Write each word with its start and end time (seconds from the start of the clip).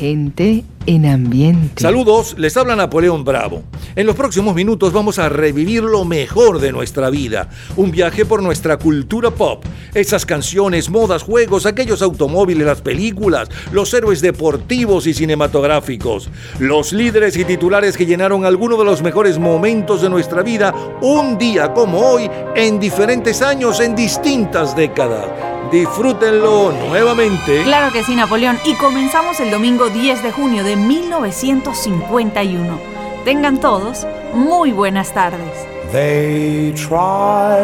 Gente 0.00 0.64
en 0.86 1.04
ambiente. 1.04 1.82
Saludos, 1.82 2.34
les 2.38 2.56
habla 2.56 2.74
Napoleón 2.74 3.22
Bravo. 3.22 3.64
En 3.94 4.06
los 4.06 4.16
próximos 4.16 4.54
minutos 4.54 4.94
vamos 4.94 5.18
a 5.18 5.28
revivir 5.28 5.82
lo 5.82 6.06
mejor 6.06 6.58
de 6.58 6.72
nuestra 6.72 7.10
vida. 7.10 7.50
Un 7.76 7.90
viaje 7.90 8.24
por 8.24 8.42
nuestra 8.42 8.78
cultura 8.78 9.30
pop. 9.30 9.62
Esas 9.92 10.24
canciones, 10.24 10.88
modas, 10.88 11.22
juegos, 11.22 11.66
aquellos 11.66 12.00
automóviles, 12.00 12.66
las 12.66 12.80
películas, 12.80 13.50
los 13.72 13.92
héroes 13.92 14.22
deportivos 14.22 15.06
y 15.06 15.12
cinematográficos. 15.12 16.30
Los 16.58 16.94
líderes 16.94 17.36
y 17.36 17.44
titulares 17.44 17.94
que 17.94 18.06
llenaron 18.06 18.46
algunos 18.46 18.78
de 18.78 18.86
los 18.86 19.02
mejores 19.02 19.38
momentos 19.38 20.00
de 20.00 20.08
nuestra 20.08 20.40
vida 20.40 20.74
un 21.02 21.36
día 21.36 21.74
como 21.74 21.98
hoy 21.98 22.30
en 22.56 22.80
diferentes 22.80 23.42
años, 23.42 23.80
en 23.80 23.94
distintas 23.94 24.74
décadas. 24.74 25.59
Disfrútenlo 25.70 26.72
nuevamente. 26.72 27.62
Claro 27.62 27.92
que 27.92 28.02
sí, 28.02 28.16
Napoleón. 28.16 28.58
Y 28.64 28.74
comenzamos 28.74 29.38
el 29.38 29.52
domingo 29.52 29.88
10 29.88 30.24
de 30.24 30.32
junio 30.32 30.64
de 30.64 30.74
1951. 30.74 32.80
Tengan 33.24 33.60
todos 33.60 34.04
muy 34.34 34.72
buenas 34.72 35.14
tardes. 35.14 35.68
They 35.92 36.72
try 36.72 37.62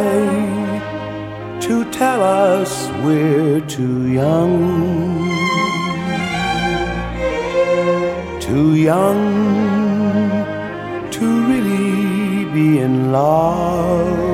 to 1.67 1.85
tell 1.91 2.23
us 2.23 2.89
we're 3.05 3.61
too 3.67 4.07
young. 4.07 5.29
Too 8.41 8.77
young 8.77 10.45
to 11.11 11.25
really 11.49 12.45
be 12.53 12.83
in 12.83 13.11
love. 13.11 14.26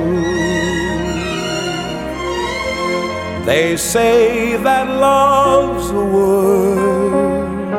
They 3.45 3.75
say 3.75 4.55
that 4.55 4.87
love's 4.87 5.89
a 5.91 6.05
word, 6.17 7.73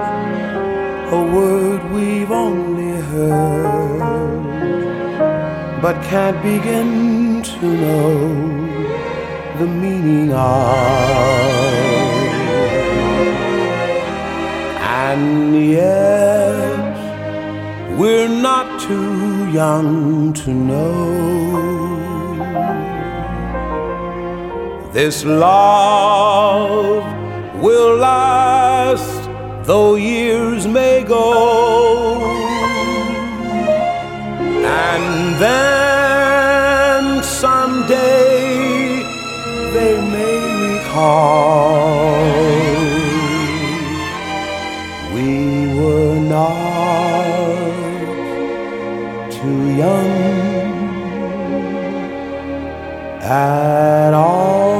a 1.10 1.22
word 1.34 1.82
we've 1.90 2.30
only 2.30 3.00
heard, 3.00 4.42
but 5.80 5.96
can't 6.04 6.42
begin 6.42 7.42
to 7.42 7.66
know 7.82 8.28
the 9.58 9.66
meaning 9.66 10.34
of. 10.34 11.14
And 15.06 15.70
yet, 15.70 16.94
we're 17.98 18.28
not 18.28 18.80
too 18.82 19.50
young 19.50 20.34
to 20.34 20.50
know 20.52 21.73
This 24.94 25.24
love 25.24 27.02
will 27.60 27.96
last 27.96 29.28
though 29.66 29.96
years 29.96 30.68
may 30.68 31.02
go. 31.02 32.22
And 34.64 35.34
then 35.42 37.24
someday 37.24 39.02
they 39.74 39.94
may 40.14 40.38
recall 40.68 42.22
we 45.12 45.28
were 45.74 46.20
not 46.20 46.54
too 49.32 49.62
young 49.74 50.12
at 53.22 54.14
all. 54.14 54.73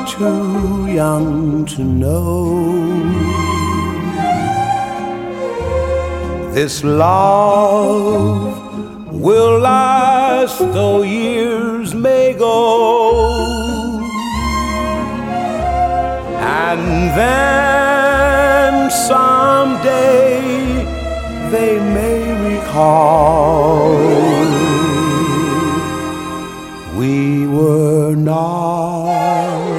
Too 0.00 0.86
young 0.86 1.66
to 1.66 1.84
know. 1.84 2.72
This 6.54 6.82
love 6.82 8.56
will 9.12 9.58
last 9.58 10.58
though 10.58 11.02
years 11.02 11.94
may 11.94 12.34
go. 12.34 14.00
And 16.40 17.10
then 17.20 18.90
someday 18.90 20.40
they 21.50 21.78
may 21.98 22.32
recall 22.50 23.92
we 26.96 27.46
were 27.46 28.14
not 28.14 29.71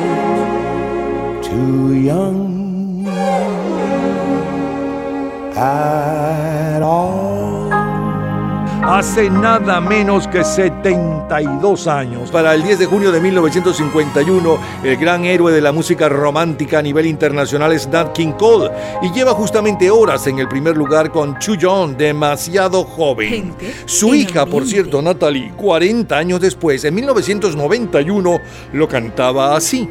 young 2.03 3.07
at 5.55 6.81
all. 6.81 7.71
Hace 8.85 9.29
nada 9.29 9.79
menos 9.79 10.27
que 10.27 10.43
72 10.43 11.87
años, 11.87 12.29
para 12.29 12.53
el 12.53 12.63
10 12.63 12.79
de 12.79 12.85
junio 12.85 13.13
de 13.13 13.21
1951, 13.21 14.57
el 14.83 14.97
gran 14.97 15.23
héroe 15.23 15.53
de 15.53 15.61
la 15.61 15.71
música 15.71 16.09
romántica 16.09 16.79
a 16.79 16.81
nivel 16.81 17.05
internacional 17.05 17.71
es 17.71 17.87
Nat 17.87 18.11
King 18.11 18.33
Cole 18.33 18.69
y 19.01 19.09
lleva 19.13 19.33
justamente 19.33 19.89
horas 19.89 20.27
en 20.27 20.39
el 20.39 20.49
primer 20.49 20.75
lugar 20.75 21.11
con 21.11 21.39
Chu 21.39 21.55
John, 21.59 21.95
demasiado 21.95 22.83
joven. 22.83 23.55
Su 23.85 24.13
hija, 24.13 24.45
por 24.45 24.67
cierto, 24.67 25.01
Natalie, 25.01 25.53
40 25.55 26.17
años 26.17 26.41
después, 26.41 26.83
en 26.83 26.95
1991, 26.95 28.39
lo 28.73 28.87
cantaba 28.89 29.55
así. 29.55 29.87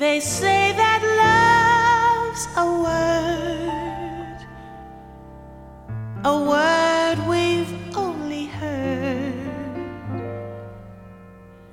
They 0.00 0.18
say 0.18 0.72
that 0.72 1.02
love's 1.22 2.44
a 2.56 2.66
word, 2.86 4.38
a 6.24 6.34
word 6.52 7.18
we've 7.28 7.96
only 7.96 8.46
heard, 8.46 9.52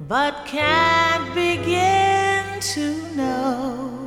but 0.07 0.45
can't 0.45 1.33
begin 1.33 2.59
to 2.73 3.15
know 3.15 4.06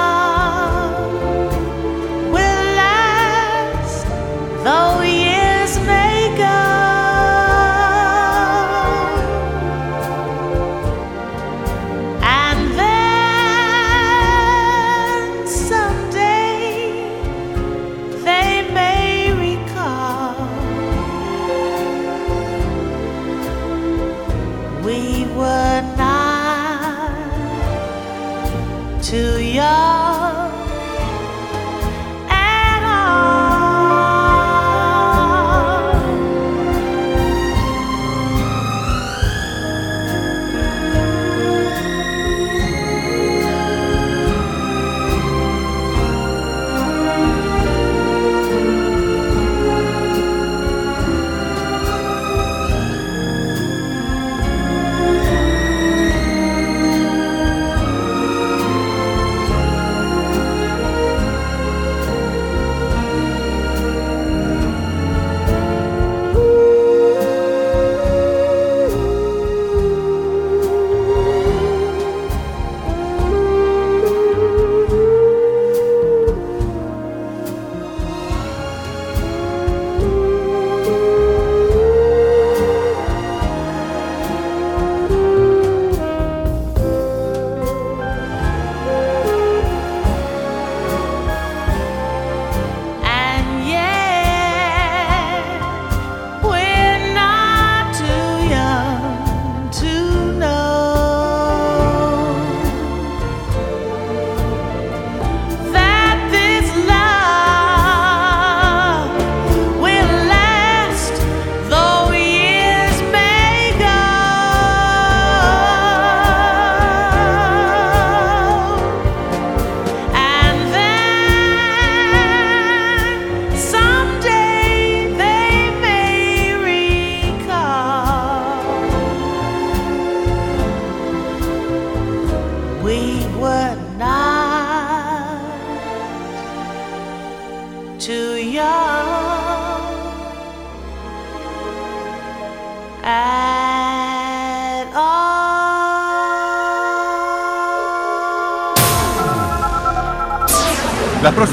were 25.81 25.95
not 25.97 26.10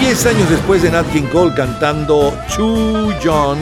Diez 0.00 0.24
años 0.26 0.48
después 0.48 0.82
de 0.82 0.90
Nat 0.90 1.06
King 1.12 1.28
Cole 1.32 1.54
cantando 1.54 2.32
Chu 2.48 3.12
John, 3.22 3.58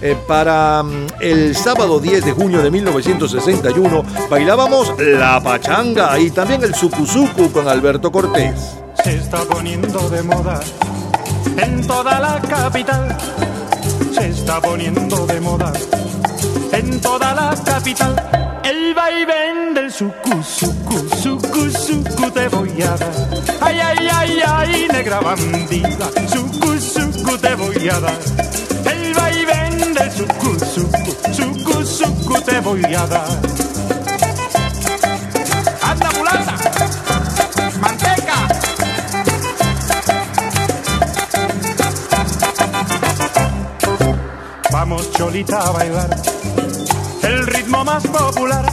eh, 0.00 0.16
para 0.26 0.82
mm, 0.82 1.06
el 1.20 1.56
sábado 1.56 1.98
10 1.98 2.24
de 2.24 2.32
junio 2.32 2.62
de 2.62 2.70
1961 2.70 4.04
bailábamos 4.30 4.94
La 4.98 5.40
Pachanga 5.42 6.18
y 6.18 6.30
también 6.30 6.62
el 6.62 6.74
Sucuzucu 6.74 7.50
con 7.50 7.68
Alberto 7.68 8.10
Cortés. 8.10 8.76
se 9.02 9.16
está 9.16 9.42
poniendo 9.42 10.08
de 10.08 10.22
moda 10.22 10.60
en 11.56 11.86
toda 11.86 12.20
la 12.20 12.40
capital. 12.40 13.16
Se 14.12 14.28
está 14.28 14.60
poniendo 14.60 15.26
de 15.26 15.40
moda 15.40 15.72
en 16.72 17.00
toda 17.00 17.34
la 17.34 17.54
capital. 17.64 18.14
El 18.62 18.94
vaivén 18.94 19.74
del 19.74 19.90
sucu, 19.92 20.42
sucu, 20.42 21.08
sucu, 21.22 21.70
sucu 21.70 22.30
te 22.30 22.48
voy 22.48 22.82
a 22.82 22.96
dar. 22.96 23.12
Ay, 23.60 23.80
ay, 23.80 24.08
ay, 24.12 24.40
ay, 24.46 24.88
negra 24.92 25.20
bandida. 25.20 26.10
Sucu, 26.28 26.78
sucu 26.78 27.38
te 27.38 27.54
voy 27.54 27.88
a 27.88 28.00
dar. 28.00 28.18
El 28.84 29.14
vaivén 29.14 29.94
del 29.94 30.10
sucu, 30.12 30.58
sucu, 30.58 31.32
sucu, 31.32 31.86
sucu 31.86 32.40
te 32.42 32.60
voy 32.60 32.94
a 32.94 33.06
dar. 33.06 33.28
¡Anda, 35.82 36.10
mulata! 36.16 36.54
¡Manteca! 37.80 38.48
Vamos, 44.70 45.10
Cholita, 45.12 45.58
a 45.58 45.70
bailar 45.72 46.40
el 47.22 47.46
ritmo 47.46 47.84
más 47.84 48.06
popular. 48.06 48.64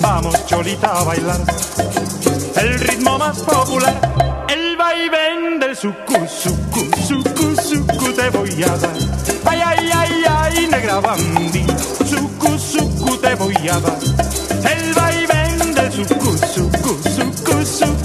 Vamos, 0.00 0.46
Cholita, 0.46 1.00
a 1.00 1.04
bailar 1.04 1.40
el 2.64 2.80
ritmo 2.80 3.18
más 3.18 3.38
popular. 3.40 3.94
El 4.48 4.76
vaivén 4.76 5.60
del 5.60 5.76
sucu, 5.76 6.26
sucu, 6.26 6.80
sucu, 7.06 7.56
sucu 7.60 8.12
te 8.12 8.30
voy 8.30 8.62
a 8.62 8.76
dar. 8.76 8.96
Ay, 9.44 9.60
ay, 9.64 9.90
ay, 9.92 10.24
ay, 10.28 10.68
negra 10.68 11.00
bandida. 11.00 11.76
Sucu, 11.78 12.58
sucu 12.58 13.16
te 13.18 13.34
voy 13.34 13.56
a 13.68 13.80
dar. 13.80 13.98
El 14.72 14.94
vaivén 14.94 15.74
del 15.74 15.92
sucu, 15.92 16.38
sucu, 16.38 16.98
sucu, 17.16 17.23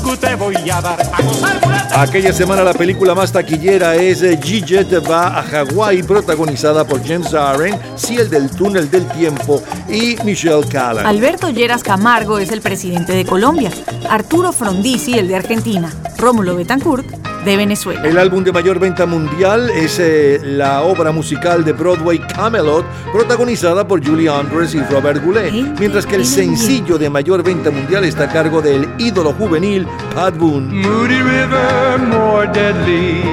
sucu 0.09 0.17
te 0.17 0.35
voy 0.35 0.55
a 0.69 0.81
dar. 0.81 0.99
A 1.01 1.21
gozar, 1.21 1.59
mulata. 1.63 2.01
Aquella 2.01 2.33
semana 2.33 2.63
la 2.63 2.73
película 2.73 3.15
más 3.15 3.31
taquillera 3.31 3.95
es 3.95 4.21
eh, 4.21 4.39
G-Jet 4.39 5.09
va 5.09 5.39
a 5.39 5.43
Hawái, 5.43 6.03
protagonizada 6.03 6.85
por 6.85 7.05
James 7.05 7.33
Aaron, 7.33 7.77
Ciel 7.95 8.29
del 8.29 8.49
Túnel 8.49 8.89
del 8.89 9.07
Tiempo 9.09 9.61
y 9.87 10.17
Michelle 10.23 10.67
Callan. 10.67 11.05
Alberto 11.05 11.49
Lleras 11.49 11.83
Camargo 11.83 12.39
es 12.39 12.51
el 12.51 12.61
presidente 12.61 13.13
de 13.13 13.25
Colombia, 13.25 13.71
Arturo 14.09 14.51
Frondizi 14.51 15.17
el 15.17 15.27
de 15.27 15.35
Argentina, 15.35 15.91
Rómulo 16.17 16.55
Betancourt 16.55 17.28
de 17.49 17.57
Venezuela. 17.57 18.01
El 18.07 18.17
álbum 18.17 18.43
de 18.43 18.51
mayor 18.51 18.79
venta 18.79 19.05
mundial 19.05 19.69
es 19.71 19.99
eh, 19.99 20.39
la 20.43 20.83
obra 20.83 21.11
musical 21.11 21.63
de 21.65 21.73
Broadway 21.73 22.19
Camelot, 22.19 22.85
protagonizada 23.11 23.87
por 23.87 24.05
Julie 24.05 24.29
Andrews 24.29 24.75
y 24.75 24.81
Robert 24.83 25.23
Goulet, 25.23 25.51
mientras 25.79 26.05
que 26.05 26.15
el 26.15 26.25
sencillo 26.25 26.97
de 26.97 27.09
mayor 27.09 27.43
venta 27.43 27.71
mundial 27.71 28.05
está 28.05 28.25
a 28.25 28.29
cargo 28.29 28.61
del 28.61 28.87
ídolo 28.99 29.33
juvenil 29.33 29.87
Pat 30.13 30.37
Boone. 30.37 30.67
Moody 30.73 31.21
River, 31.21 31.97
more 31.97 32.47
deadly 32.47 33.23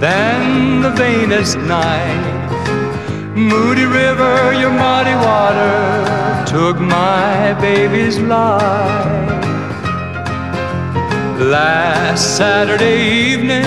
than 0.00 0.82
the 0.82 0.90
vainest 0.90 1.56
night. 1.60 2.38
Moody 3.36 3.86
River, 3.86 4.52
your 4.60 4.70
muddy 4.70 5.14
water 5.14 6.44
took 6.44 6.80
my 6.80 7.54
baby's 7.60 8.18
life. 8.18 9.57
Last 11.38 12.36
Saturday 12.36 13.30
evening, 13.30 13.62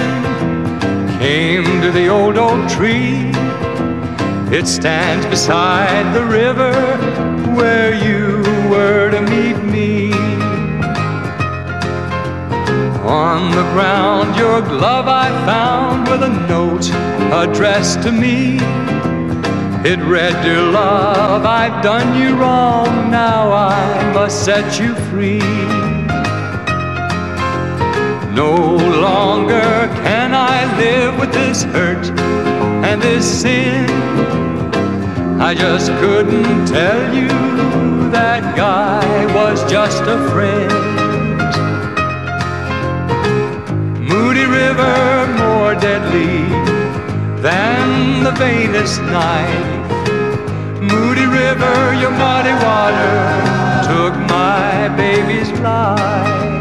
came 1.19 1.81
to 1.81 1.89
the 1.89 2.09
old 2.09 2.37
oak 2.37 2.69
tree, 2.69 3.31
It 4.51 4.67
stands 4.67 5.25
beside 5.27 6.13
the 6.13 6.25
river 6.25 6.73
where 7.55 7.93
you 7.93 8.43
were 8.69 9.09
to 9.11 9.21
meet 9.21 9.55
me. 9.63 10.11
On 13.07 13.51
the 13.51 13.63
ground, 13.71 14.35
your 14.35 14.59
glove 14.59 15.07
I 15.07 15.29
found 15.45 16.09
with 16.09 16.23
a 16.23 16.47
note 16.49 16.89
addressed 17.31 18.03
to 18.03 18.11
me. 18.11 18.57
It 19.89 19.99
read, 19.99 20.43
Dear 20.43 20.61
love, 20.61 21.45
I've 21.45 21.81
done 21.81 22.21
you 22.21 22.35
wrong, 22.35 23.09
now 23.09 23.49
I 23.49 24.11
must 24.13 24.43
set 24.43 24.77
you 24.77 24.93
free. 25.09 25.80
No 28.33 28.55
longer 28.77 29.89
can 30.03 30.33
I 30.33 30.77
live 30.77 31.19
with 31.19 31.33
this 31.33 31.63
hurt 31.63 32.05
and 32.87 33.01
this 33.01 33.41
sin. 33.41 33.89
I 35.41 35.53
just 35.53 35.87
couldn't 35.99 36.65
tell 36.65 37.13
you 37.13 37.27
that 38.11 38.55
guy 38.55 39.25
was 39.35 39.59
just 39.69 40.03
a 40.03 40.17
friend. 40.29 40.71
Moody 43.99 44.45
River, 44.45 45.27
more 45.37 45.75
deadly 45.75 46.43
than 47.41 48.23
the 48.23 48.31
vainest 48.31 49.01
knife. 49.01 49.91
Moody 50.81 51.25
River, 51.25 51.93
your 51.99 52.11
muddy 52.11 52.55
water 52.63 53.15
took 53.91 54.13
my 54.29 54.87
baby's 54.95 55.51
life. 55.59 56.60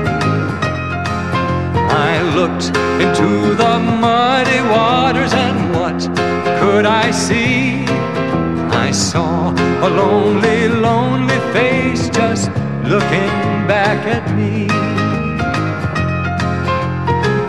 Looked 2.34 2.68
into 3.04 3.54
the 3.54 3.78
muddy 4.00 4.62
waters 4.70 5.32
and 5.34 5.74
what 5.74 6.00
could 6.60 6.86
I 6.86 7.10
see? 7.10 7.84
I 8.70 8.92
saw 8.92 9.50
a 9.50 9.88
lonely, 9.90 10.68
lonely 10.68 11.38
face 11.52 12.08
just 12.08 12.48
looking 12.84 13.32
back 13.68 14.06
at 14.06 14.24
me. 14.38 14.68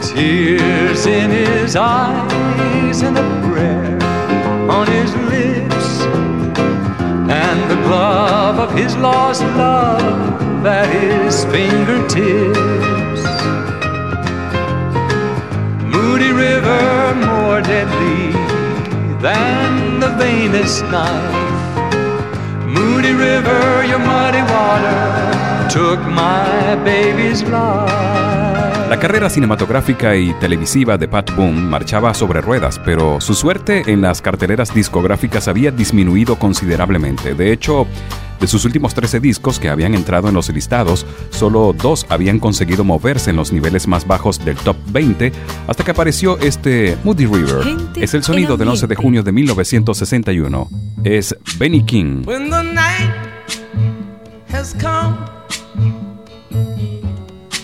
Tears 0.02 1.06
in 1.06 1.30
his 1.30 1.76
eyes 1.78 3.02
and 3.02 3.18
a 3.18 3.28
prayer 3.48 3.98
on 4.70 4.88
his 4.88 5.16
lips, 5.34 6.02
and 7.30 7.72
the 7.72 7.80
glove 7.88 8.58
of 8.60 8.76
his 8.76 8.98
lost 8.98 9.44
love 9.56 10.66
at 10.66 10.90
his 10.90 11.46
fingertips. 11.46 13.11
Moody 16.22 16.34
River, 16.34 17.16
more 17.16 17.62
deadly 17.62 18.32
than 19.24 20.00
the 20.00 20.10
vainest 20.20 20.84
knife. 20.84 21.96
Moody 22.68 23.14
River, 23.14 23.84
your 23.86 23.98
muddy 23.98 24.44
water 24.54 25.68
took 25.68 26.00
my 26.14 26.76
baby's 26.84 27.42
life. 27.42 28.31
La 28.92 29.00
carrera 29.00 29.30
cinematográfica 29.30 30.18
y 30.18 30.34
televisiva 30.34 30.98
de 30.98 31.08
Pat 31.08 31.34
Boone 31.34 31.62
marchaba 31.62 32.14
sobre 32.14 32.42
ruedas, 32.42 32.78
pero 32.84 33.22
su 33.22 33.36
suerte 33.36 33.84
en 33.90 34.02
las 34.02 34.22
carteleras 34.22 34.74
discográficas 34.74 35.48
había 35.48 35.72
disminuido 35.72 36.38
considerablemente. 36.38 37.34
De 37.34 37.54
hecho, 37.54 37.88
de 38.42 38.48
sus 38.48 38.66
últimos 38.66 38.94
13 38.94 39.22
discos 39.22 39.60
que 39.60 39.70
habían 39.70 39.96
entrado 39.96 40.28
en 40.28 40.34
los 40.34 40.50
listados, 40.50 41.06
solo 41.30 41.72
dos 41.72 42.06
habían 42.10 42.38
conseguido 42.38 42.84
moverse 42.84 43.30
en 43.30 43.38
los 43.38 43.54
niveles 43.54 43.88
más 43.88 44.06
bajos 44.06 44.44
del 44.44 44.58
top 44.58 44.76
20 44.88 45.32
hasta 45.68 45.86
que 45.86 45.92
apareció 45.92 46.38
este 46.40 46.98
Moody 47.06 47.28
River. 47.28 47.64
Gente 47.64 48.04
Es 48.04 48.14
el 48.14 48.24
sonido 48.24 48.58
del 48.58 48.68
11 48.68 48.88
de 48.88 48.96
junio 48.96 49.24
de 49.24 49.32
1961. 49.32 50.70
Es 51.06 51.34
Benny 51.58 51.86
King. 51.86 52.24
When 52.26 52.50
the 52.50 52.62
night 52.62 53.10
has 54.52 54.74
come 54.74 55.41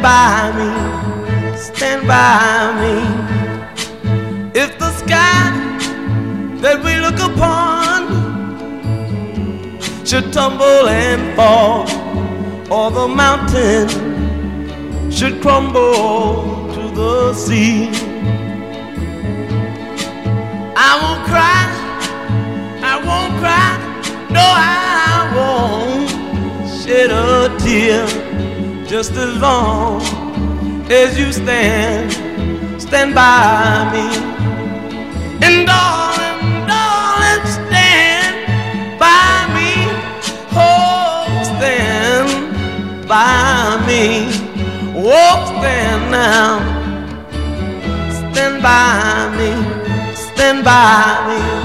stand 0.00 0.02
by 0.02 0.52
me. 0.58 1.56
Stand 1.56 2.06
by 2.08 2.72
me. 2.80 2.94
If 4.54 4.78
the 4.78 4.90
sky 4.92 5.50
that 6.60 6.82
we 6.82 6.96
look 6.96 7.18
upon 7.18 8.08
should 10.04 10.32
tumble 10.32 10.88
and 10.88 11.36
fall, 11.36 11.82
or 12.72 12.90
the 12.90 13.08
mountain 13.08 13.88
should 15.10 15.40
crumble 15.42 16.72
to 16.74 16.90
the 16.94 17.34
sea. 17.34 17.90
I 20.76 20.92
won't 21.02 21.24
cry, 21.30 21.66
I 22.82 22.96
won't 23.08 23.34
cry, 23.42 23.72
no, 24.30 24.44
I 24.44 25.30
won't 25.36 26.10
shed 26.82 27.10
a 27.10 27.54
tear 27.58 28.49
just 28.90 29.12
as 29.12 29.36
long 29.40 30.02
as 30.90 31.16
you 31.16 31.32
stand, 31.32 32.10
stand 32.82 33.14
by 33.14 33.88
me. 33.92 34.02
And 35.46 35.64
darling, 35.64 36.66
darling, 36.66 37.46
stand 37.46 38.98
by 38.98 39.46
me. 39.54 39.70
Oh, 40.50 41.24
stand 41.54 43.06
by 43.06 43.80
me. 43.86 44.26
Oh, 44.96 45.60
stand 45.60 46.10
now. 46.10 46.58
Stand 48.32 48.60
by 48.60 49.30
me. 49.38 50.14
Stand 50.16 50.64
by 50.64 51.28
me. 51.28 51.59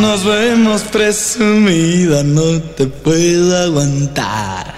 Nos 0.00 0.24
vemos 0.24 0.82
presumida, 0.82 2.22
no 2.22 2.62
te 2.76 2.86
puedo 2.86 3.64
aguantar. 3.64 4.74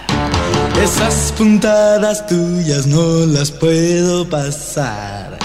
Esas 0.83 1.33
puntadas 1.38 2.26
tuyas 2.26 2.87
no 2.87 3.25
las 3.26 3.52
puedo 3.52 4.28
pasar. 4.28 5.38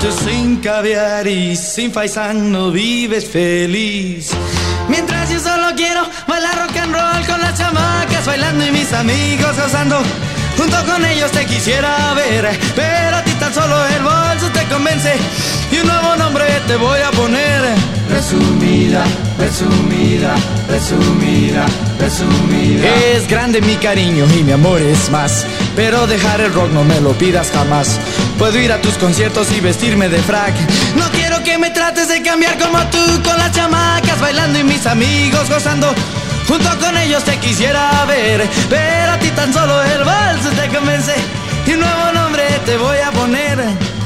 Tú 0.00 0.08
sin 0.24 0.56
caviar 0.56 1.26
y 1.28 1.54
sin 1.54 1.92
faisán 1.92 2.50
no 2.50 2.72
vives 2.72 3.28
feliz. 3.28 4.30
Mientras 4.88 5.30
yo 5.30 5.38
solo 5.38 5.68
quiero 5.76 6.02
bailar 6.26 6.58
rock 6.58 6.76
and 6.78 6.92
roll 6.92 7.26
con 7.26 7.40
las 7.40 7.56
chamacas 7.56 8.07
bailando 8.28 8.66
y 8.66 8.70
mis 8.70 8.92
amigos 8.92 9.56
gozando. 9.56 10.02
Junto 10.58 10.76
con 10.84 11.02
ellos 11.02 11.30
te 11.30 11.46
quisiera 11.46 12.12
ver, 12.12 12.46
pero 12.76 13.16
a 13.16 13.24
ti 13.24 13.30
tan 13.40 13.54
solo 13.54 13.74
el 13.86 14.02
bolso 14.02 14.50
te 14.52 14.64
convence 14.64 15.14
y 15.72 15.78
un 15.78 15.86
nuevo 15.86 16.14
nombre 16.16 16.44
te 16.66 16.76
voy 16.76 17.00
a 17.00 17.10
poner. 17.12 17.62
Presumida, 18.06 19.02
presumida, 19.38 20.34
presumida, 20.66 21.64
presumida. 21.96 22.86
Es 23.14 23.26
grande 23.28 23.62
mi 23.62 23.76
cariño 23.76 24.26
y 24.38 24.42
mi 24.42 24.52
amor 24.52 24.82
es 24.82 25.10
más. 25.10 25.46
Pero 25.74 26.06
dejar 26.06 26.42
el 26.42 26.52
rock 26.52 26.70
no 26.72 26.84
me 26.84 27.00
lo 27.00 27.12
pidas 27.12 27.50
jamás. 27.50 27.98
Puedo 28.38 28.60
ir 28.60 28.72
a 28.72 28.80
tus 28.82 28.98
conciertos 28.98 29.50
y 29.52 29.60
vestirme 29.60 30.10
de 30.10 30.18
frac. 30.18 30.54
No 30.96 31.08
quiero 31.12 31.42
que 31.44 31.56
me 31.56 31.70
trates 31.70 32.08
de 32.08 32.20
cambiar 32.20 32.58
como 32.58 32.78
tú 32.90 33.22
con 33.24 33.38
las 33.38 33.52
chamacas 33.52 34.20
bailando 34.20 34.58
y 34.58 34.64
mis 34.64 34.84
amigos 34.86 35.48
gozando. 35.48 35.94
Junto 36.48 36.78
con 36.78 36.96
ellos 36.96 37.22
te 37.24 37.36
quisiera 37.36 38.06
ver, 38.06 38.48
pero 38.70 39.12
a 39.12 39.18
ti 39.18 39.28
tan 39.32 39.52
solo 39.52 39.82
el 39.82 40.02
vals 40.02 40.48
te 40.56 40.68
convence 40.74 41.14
y 41.66 41.72
un 41.72 41.80
nuevo 41.80 42.12
nombre 42.14 42.42
te 42.64 42.78
voy 42.78 42.96
a 42.98 43.10
poner. 43.12 43.58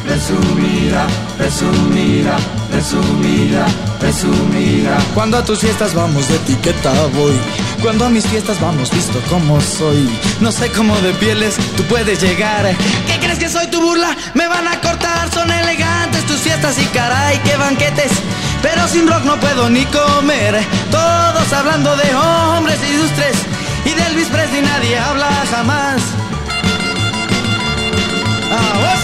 Presumida, 0.05 1.07
presumida, 1.39 2.37
presumida, 2.69 3.67
presumida. 4.01 4.99
Cuando 5.15 5.39
a 5.39 5.45
tus 5.45 5.61
fiestas 5.61 5.95
vamos 5.95 6.29
de 6.29 6.35
etiqueta 6.35 6.93
voy. 7.15 7.39
Cuando 7.81 8.07
a 8.07 8.09
mis 8.09 8.27
fiestas 8.27 8.61
vamos 8.61 8.91
visto 8.91 9.21
como 9.31 9.61
soy. 9.61 10.11
No 10.41 10.51
sé 10.51 10.71
cómo 10.73 10.97
de 11.01 11.13
pieles 11.15 11.57
tú 11.77 11.85
puedes 11.85 12.21
llegar. 12.21 12.77
¿Qué 13.07 13.19
crees 13.21 13.32
que 13.43 13.49
soy 13.49 13.67
tu 13.67 13.81
burla? 13.81 14.17
Me 14.35 14.47
van 14.47 14.69
a 14.69 14.81
cortar, 14.81 15.29
son 15.35 15.51
elegantes 15.51 16.25
tus 16.27 16.37
fiestas 16.37 16.79
y 16.79 16.85
caray, 16.97 17.41
qué 17.41 17.57
banquetes. 17.57 18.13
Pero 18.63 18.87
sin 18.87 19.09
rock 19.09 19.25
no 19.25 19.35
puedo 19.41 19.69
ni 19.69 19.85
comer. 19.87 20.65
Todos 20.93 21.53
hablando 21.53 21.97
de 21.97 22.15
hombres 22.15 22.79
ilustres. 22.89 23.37
Y 23.85 23.95
de 23.95 24.07
Elvis 24.07 24.29
Presley 24.29 24.63
nadie 24.63 24.97
habla 24.97 25.29
jamás. 25.51 26.01
Ah, 28.53 28.79
vos. 28.79 29.02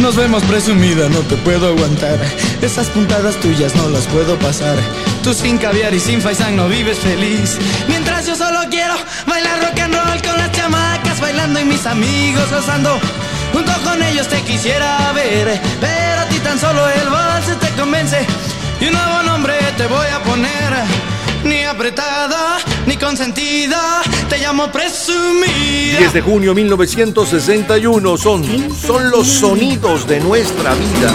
Nos 0.00 0.16
vemos 0.16 0.42
presumida, 0.44 1.10
no 1.10 1.18
te 1.20 1.36
puedo 1.36 1.68
aguantar. 1.68 2.18
Esas 2.62 2.88
puntadas 2.88 3.36
tuyas 3.36 3.76
no 3.76 3.90
las 3.90 4.06
puedo 4.06 4.38
pasar. 4.38 4.78
Tú 5.22 5.34
sin 5.34 5.58
caviar 5.58 5.92
y 5.92 6.00
sin 6.00 6.22
faisán 6.22 6.56
no 6.56 6.68
vives 6.68 6.98
feliz. 6.98 7.58
Mientras 7.86 8.26
yo 8.26 8.34
solo 8.34 8.60
quiero 8.70 8.94
bailar 9.26 9.60
rock 9.60 9.78
and 9.78 9.94
roll 9.94 10.22
con 10.22 10.38
las 10.38 10.52
chamacas 10.52 11.20
bailando 11.20 11.60
y 11.60 11.64
mis 11.64 11.84
amigos 11.84 12.50
gozando. 12.50 12.98
Junto 13.52 13.72
con 13.84 14.02
ellos 14.02 14.26
te 14.26 14.40
quisiera 14.40 15.12
ver, 15.12 15.60
pero 15.80 16.20
a 16.22 16.24
ti 16.30 16.38
tan 16.38 16.58
solo 16.58 16.88
el 16.88 17.10
vals 17.10 17.58
te 17.60 17.68
convence. 17.78 18.26
Y 18.80 18.86
un 18.86 18.94
nuevo 18.94 19.22
nombre 19.24 19.54
te 19.76 19.86
voy 19.86 20.06
a 20.06 20.22
poner. 20.22 21.09
Ni 21.44 21.64
apretada, 21.64 22.58
ni 22.86 22.96
consentida, 22.96 24.02
te 24.28 24.38
llamo 24.38 24.70
presumida. 24.70 25.98
10 25.98 26.12
de 26.12 26.20
junio 26.20 26.54
1961 26.54 28.16
son, 28.16 28.44
son 28.74 29.10
los 29.10 29.26
sonidos 29.26 30.06
de 30.06 30.20
nuestra 30.20 30.74
vida. 30.74 31.14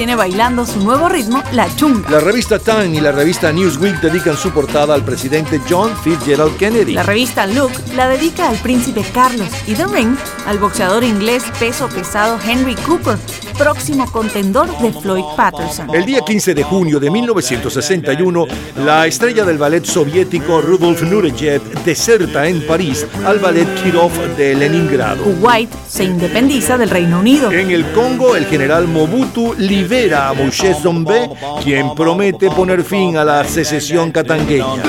Tiene 0.00 0.16
bailando 0.16 0.64
su 0.64 0.80
nuevo 0.80 1.10
ritmo, 1.10 1.42
la 1.52 1.68
chunga. 1.76 2.08
La 2.08 2.20
revista 2.20 2.58
Time 2.58 2.86
y 2.86 3.00
la 3.02 3.12
revista 3.12 3.52
Newsweek 3.52 4.00
dedican 4.00 4.34
su 4.34 4.50
portada 4.50 4.94
al 4.94 5.04
presidente 5.04 5.60
John 5.68 5.94
Fitzgerald 6.02 6.56
Kennedy. 6.56 6.94
La 6.94 7.02
revista 7.02 7.46
Look 7.46 7.72
la 7.94 8.08
dedica 8.08 8.48
al 8.48 8.56
príncipe 8.56 9.04
Carlos 9.12 9.50
y 9.66 9.74
The 9.74 9.84
Ring 9.84 10.16
al 10.46 10.58
boxeador 10.58 11.04
inglés 11.04 11.44
peso 11.58 11.86
pesado 11.90 12.38
Henry 12.42 12.76
Cooper, 12.76 13.18
próximo 13.60 14.10
contendor 14.10 14.74
de 14.78 14.90
Floyd 14.90 15.24
Patterson. 15.36 15.94
El 15.94 16.06
día 16.06 16.20
15 16.22 16.54
de 16.54 16.62
junio 16.62 16.98
de 16.98 17.10
1961, 17.10 18.46
la 18.86 19.06
estrella 19.06 19.44
del 19.44 19.58
ballet 19.58 19.84
soviético 19.84 20.62
Rudolf 20.62 21.02
Nureyev 21.02 21.60
deserta 21.84 22.48
en 22.48 22.66
París 22.66 23.06
al 23.26 23.38
ballet 23.38 23.68
Kirov 23.82 24.12
de 24.38 24.54
Leningrado. 24.54 25.24
Kuwait 25.24 25.70
se 25.86 26.04
independiza 26.04 26.78
del 26.78 26.88
Reino 26.88 27.20
Unido. 27.20 27.52
En 27.52 27.70
el 27.70 27.84
Congo, 27.92 28.34
el 28.34 28.46
general 28.46 28.88
Mobutu 28.88 29.54
libera 29.58 30.30
a 30.30 30.32
Moshe 30.32 30.72
Zombe, 30.72 31.28
quien 31.62 31.94
promete 31.94 32.50
poner 32.50 32.82
fin 32.82 33.18
a 33.18 33.24
la 33.26 33.44
secesión 33.44 34.10
catangueña. 34.10 34.82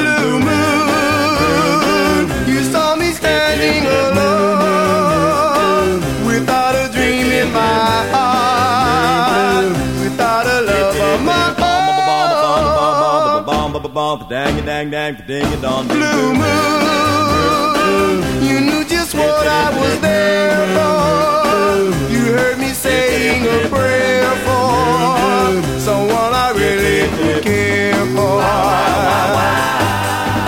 Own. 15.64 15.88
Blue 15.88 16.34
moon, 16.34 18.18
you 18.44 18.60
knew 18.60 18.84
just 18.84 19.14
what 19.16 19.48
I 19.48 19.70
was 19.80 20.00
there 20.02 20.68
for. 20.76 22.12
You 22.12 22.34
heard 22.38 22.58
me 22.60 22.74
saying 22.74 23.44
a 23.46 23.70
prayer 23.70 24.32
for 24.46 25.80
someone 25.80 26.34
I 26.46 26.52
really 26.52 27.42
care 27.42 28.06
for. 28.16 28.42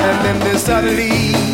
And 0.07 0.25
then 0.25 0.39
there 0.41 0.57
suddenly 0.57 1.52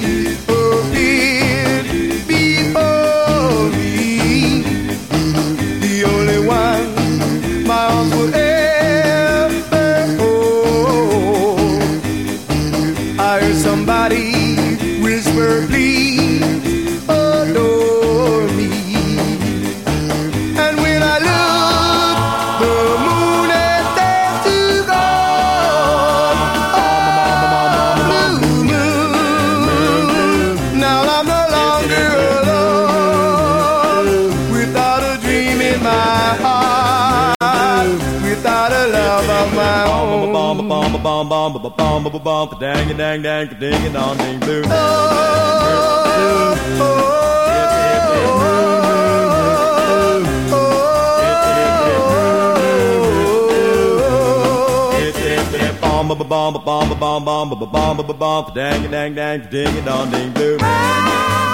bomb 56.10 56.17
ba 56.17 56.23
bomb 56.23 56.53
ba 56.53 56.63
bomb 56.65 56.89
ba 56.89 56.95
bomb 56.95 57.25
bomb 57.25 57.49
ba 57.49 57.65
bomb 57.65 57.97
ba 58.08 58.13
bomb 58.13 58.53
dang 58.55 58.91
dang 58.91 59.13
dang 59.15 59.39
ding 59.51 59.77
a 59.77 59.82
dong 59.86 60.10
ding 60.12 60.32
blue 60.34 60.58
moon 60.58 61.03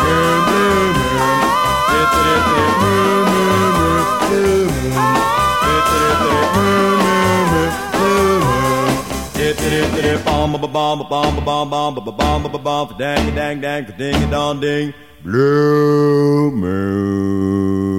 blue 0.01 0.38
moon 0.47 0.93
dip 1.91 2.10
dip 2.15 2.43
dip 2.49 2.71
moon 2.82 3.23
moon 3.32 3.71
moon 3.78 4.04
blue 4.30 4.63
moon 4.95 5.19
dip 5.65 5.86
dip 5.91 6.17
dip 6.23 6.47
moon 6.56 6.93
moon 7.04 7.45
moon 7.51 7.85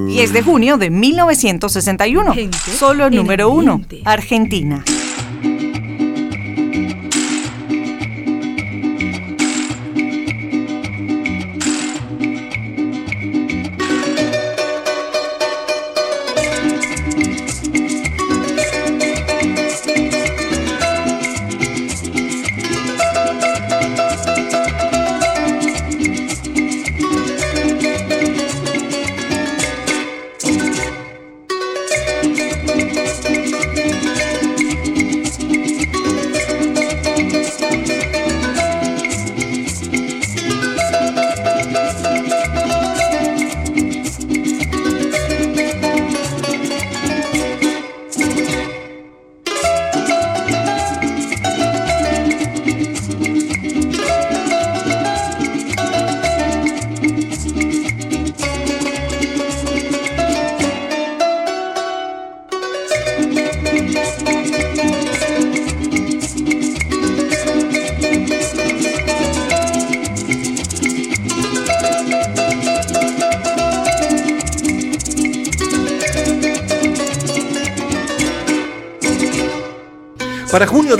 10 0.06 0.32
de 0.32 0.42
junio 0.42 0.76
de 0.76 0.90
1961. 0.90 2.34
Solo 2.76 3.10
número 3.10 3.50
uno. 3.50 3.80
Argentina. 4.04 4.82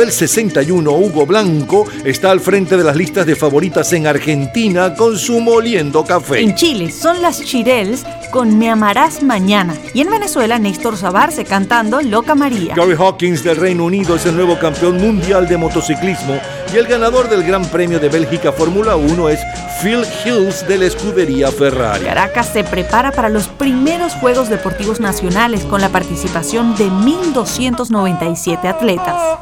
Del 0.07 0.13
61, 0.13 0.89
Hugo 0.89 1.27
Blanco 1.27 1.85
está 2.05 2.31
al 2.31 2.39
frente 2.39 2.77
de 2.77 2.85
las 2.85 2.95
listas 2.95 3.27
de 3.27 3.35
favoritas 3.35 3.93
en 3.93 4.07
Argentina 4.07 4.95
con 4.95 5.19
su 5.19 5.41
moliendo 5.41 6.05
café. 6.05 6.41
En 6.43 6.55
Chile 6.55 6.93
son 6.93 7.21
las 7.21 7.43
Chirels 7.43 8.05
con 8.31 8.57
Me 8.57 8.71
Amarás 8.71 9.25
Mañana. 9.25 9.75
Y 9.95 10.03
en 10.03 10.11
Venezuela, 10.11 10.61
Néstor 10.61 10.97
Sabarce 10.97 11.45
cantando 11.45 12.01
Loca 12.03 12.37
María. 12.37 12.75
Gary 12.77 12.95
Hawkins 12.97 13.43
del 13.43 13.57
Reino 13.57 13.85
Unido 13.85 14.15
es 14.15 14.27
el 14.27 14.37
nuevo 14.37 14.57
campeón 14.61 14.99
mundial 14.99 15.49
de 15.49 15.57
motociclismo 15.57 16.39
y 16.73 16.77
el 16.77 16.87
ganador 16.87 17.29
del 17.29 17.43
Gran 17.43 17.65
Premio 17.65 17.99
de 17.99 18.09
Bélgica 18.09 18.53
Fórmula 18.53 18.95
1 18.95 19.29
es 19.29 19.41
Phil 19.83 20.05
Hills 20.25 20.67
de 20.69 20.79
la 20.79 20.87
escudería 20.87 21.51
Ferrari. 21.51 22.05
Caracas 22.05 22.51
se 22.53 22.63
prepara 22.65 23.11
para 23.13 23.29
los 23.29 23.49
primeros 23.49 24.13
Juegos 24.15 24.49
Deportivos 24.49 25.01
Nacionales 25.01 25.65
con 25.65 25.81
la 25.81 25.89
participación 25.89 26.77
de 26.77 26.87
1.297 26.87 28.67
atletas. 28.67 29.39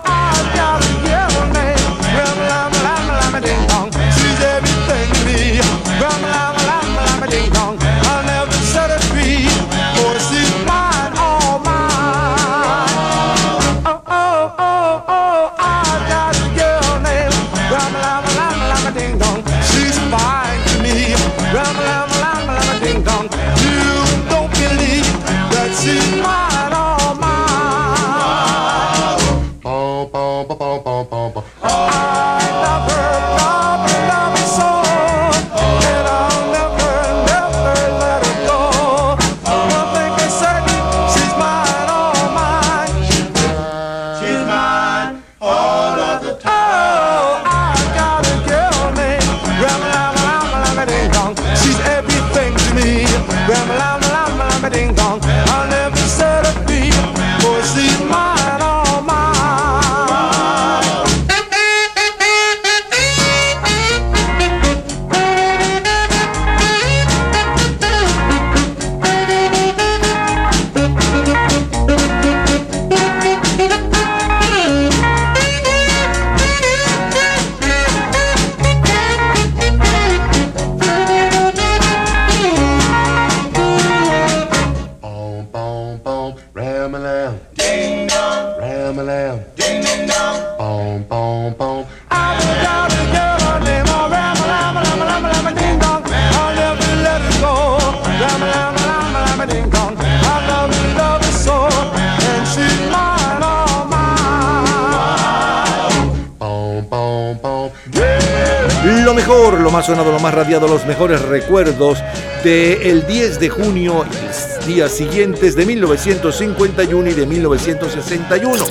Del 112.44 113.06
10 113.06 113.40
de 113.40 113.48
junio 113.48 114.04
y 114.04 114.26
los 114.26 114.66
días 114.66 114.92
siguientes 114.92 115.56
de 115.56 115.64
1951 115.64 117.10
y 117.10 117.14
de 117.14 117.26
1961. 117.26 118.64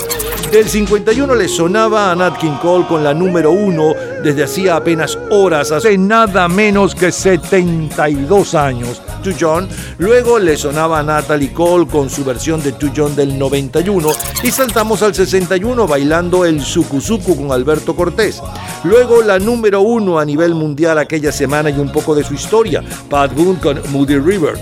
Del 0.52 0.70
51 0.70 1.34
le 1.34 1.48
sonaba 1.48 2.12
a 2.12 2.16
Nat 2.16 2.38
King 2.38 2.58
Cole 2.62 2.86
con 2.88 3.04
la 3.04 3.16
número 3.16 3.50
uno 3.50 3.96
desde 4.24 4.44
hacía 4.44 4.76
apenas 4.76 5.18
horas, 5.32 5.72
hace 5.72 5.98
nada 5.98 6.48
menos 6.48 6.94
que 6.94 7.12
72 7.12 8.54
años. 8.54 9.02
To 9.24 9.32
John. 9.40 9.68
Luego 9.98 10.38
le 10.38 10.58
sonaba 10.58 11.00
a 11.00 11.04
Natalie 11.04 11.54
Cole 11.54 11.88
con 11.88 12.10
su 12.10 12.26
versión 12.26 12.62
de 12.62 12.74
To 12.74 12.88
John 12.96 13.16
del 13.16 13.40
91 13.40 14.10
y 14.44 14.52
saltamos 14.52 15.02
al 15.02 15.16
61 15.16 15.88
bailando 15.88 16.46
el 16.46 16.62
Suku 16.62 17.00
Suku 17.00 17.38
con 17.38 17.52
Alberto 17.52 17.96
Cortés. 17.96 18.42
Luego 18.84 19.22
la 19.22 19.40
número 19.40 19.82
uno 19.82 20.20
a 20.20 20.26
nivel 20.26 20.54
mundial 20.54 20.98
aquella 20.98 21.32
semana 21.32 21.70
y 21.70 21.80
un 21.80 21.92
poco 21.92 22.14
de 22.14 22.24
su 22.24 22.34
historia, 22.34 22.84
Pat 23.10 23.34
Boone 23.34 23.60
con 23.60 23.82
Moody 23.92 24.18
River, 24.18 24.56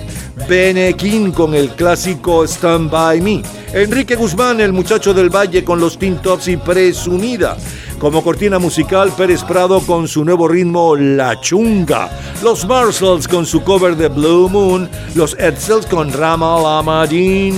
Bene 0.47 0.93
King 0.93 1.31
con 1.31 1.55
el 1.55 1.69
clásico 1.71 2.43
Stand 2.45 2.91
By 2.91 3.19
Me, 3.19 3.41
Enrique 3.73 4.15
Guzmán, 4.15 4.61
el 4.61 4.73
muchacho 4.73 5.13
del 5.13 5.29
Valle 5.29 5.63
con 5.63 5.79
los 5.79 5.97
Teen 5.97 6.21
Tops 6.21 6.49
y 6.49 6.57
Presumida. 6.57 7.57
Como 7.97 8.23
cortina 8.23 8.57
musical, 8.57 9.11
Pérez 9.15 9.43
Prado 9.43 9.79
con 9.79 10.07
su 10.07 10.25
nuevo 10.25 10.47
ritmo 10.47 10.95
La 10.95 11.39
Chunga. 11.39 12.09
Los 12.41 12.65
Marshalls 12.65 13.27
con 13.27 13.45
su 13.45 13.63
cover 13.63 13.95
de 13.95 14.07
Blue 14.07 14.49
Moon. 14.49 14.89
Los 15.13 15.37
Edsels 15.37 15.85
con 15.85 16.11
Rama 16.11 16.59
Lama 16.59 17.05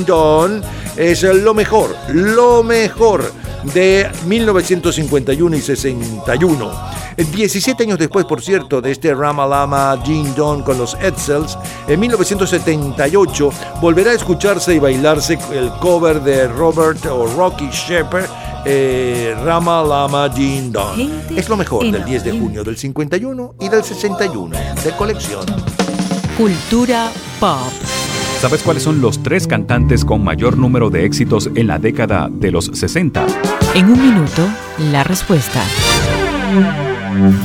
Don. 0.06 0.62
Es 0.98 1.24
lo 1.24 1.54
mejor, 1.54 1.96
lo 2.10 2.62
mejor 2.62 3.32
de 3.74 4.10
1951 4.26 5.56
y 5.56 5.62
61. 5.62 6.72
17 7.18 7.84
años 7.84 8.00
después, 8.00 8.26
por 8.26 8.42
cierto, 8.42 8.82
de 8.82 8.92
este 8.92 9.14
Ramalama 9.14 10.02
Jean 10.04 10.34
Don 10.36 10.64
con 10.64 10.78
los 10.78 10.96
Edsels, 10.96 11.58
en 11.88 12.00
1978 12.00 13.50
volverá 13.82 14.12
a 14.12 14.16
escucharse 14.16 14.74
y 14.74 14.80
bailarse 14.80 15.38
el 15.54 15.70
cover 15.80 16.22
de 16.22 16.48
Robert 16.48 17.06
o 17.06 17.28
Rocky 17.28 17.70
Shepard 17.70 18.26
eh, 18.66 19.36
Rama 19.44 19.84
Lama 19.84 20.34
Jean 20.34 20.72
Don. 20.72 21.12
Es 21.36 21.50
lo 21.50 21.58
mejor 21.58 21.90
del 21.90 22.04
10 22.04 22.24
de 22.24 22.32
junio 22.32 22.64
del 22.64 22.78
51 22.78 23.56
y 23.60 23.70
del 23.70 23.84
61 23.84 24.56
de 24.84 24.92
colección. 24.96 25.46
Cultura 26.38 27.12
pop. 27.40 27.93
¿Sabes 28.44 28.62
cuáles 28.62 28.84
son 28.84 29.00
los 29.00 29.24
tres 29.24 29.48
cantantes 29.48 30.04
con 30.04 30.22
mayor 30.22 30.58
número 30.58 30.90
de 30.90 31.06
éxitos 31.06 31.50
en 31.56 31.68
la 31.68 31.80
década 31.80 32.28
de 32.30 32.52
los 32.52 32.66
60? 32.66 33.26
En 33.74 33.86
un 33.86 34.02
minuto, 34.02 34.46
la 34.92 35.02
respuesta. 35.06 35.64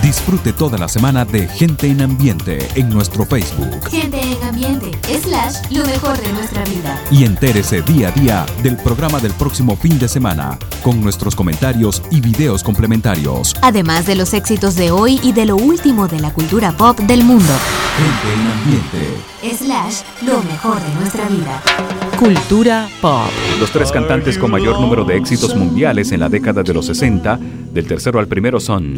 Disfrute 0.03 0.53
toda 0.53 0.77
la 0.77 0.89
semana 0.89 1.25
de 1.25 1.47
Gente 1.47 1.87
en 1.87 2.03
Ambiente 2.03 2.59
en 2.75 2.89
nuestro 2.89 3.25
Facebook. 3.25 3.89
Gente 3.89 4.21
en 4.21 4.43
ambiente, 4.59 4.91
slash, 5.21 5.71
lo 5.71 5.85
mejor 5.85 6.21
de 6.21 6.33
nuestra 6.33 6.65
vida. 6.65 7.01
Y 7.11 7.25
entérese 7.25 7.83
día 7.83 8.09
a 8.09 8.11
día 8.13 8.47
del 8.63 8.77
programa 8.77 9.21
del 9.21 9.33
próximo 9.33 9.77
fin 9.77 9.99
de 9.99 10.09
semana, 10.09 10.59
con 10.83 11.01
nuestros 11.01 11.37
comentarios 11.37 12.03
y 12.11 12.21
videos 12.21 12.65
complementarios. 12.65 13.55
Además 13.63 14.07
de 14.07 14.17
los 14.17 14.35
éxitos 14.35 14.75
de 14.75 14.91
hoy 14.91 15.21
y 15.23 15.33
de 15.33 15.47
lo 15.47 15.57
último 15.57 16.09
de 16.09 16.19
la 16.21 16.33
cultura 16.33 16.73
pop 16.73 16.99
del 17.01 17.23
mundo. 17.23 17.53
Gente 17.97 18.35
en 18.35 18.51
Ambiente. 18.51 19.57
Slash, 19.65 20.27
lo 20.27 20.43
mejor 20.43 20.81
de 20.81 20.95
nuestra 20.95 21.29
vida. 21.29 21.63
Cultura 22.19 22.89
pop. 23.01 23.31
Los 23.61 23.71
tres 23.71 23.93
cantantes 23.93 24.39
con 24.39 24.51
mayor 24.51 24.81
número 24.81 25.05
de 25.05 25.17
éxitos 25.17 25.55
mundiales 25.55 26.11
en 26.11 26.21
la 26.21 26.29
década 26.29 26.63
de 26.65 26.75
los 26.75 26.87
60, 26.87 27.39
del 27.73 27.87
tercero 27.87 28.19
al 28.19 28.27
primero 28.27 28.59
son 28.59 28.97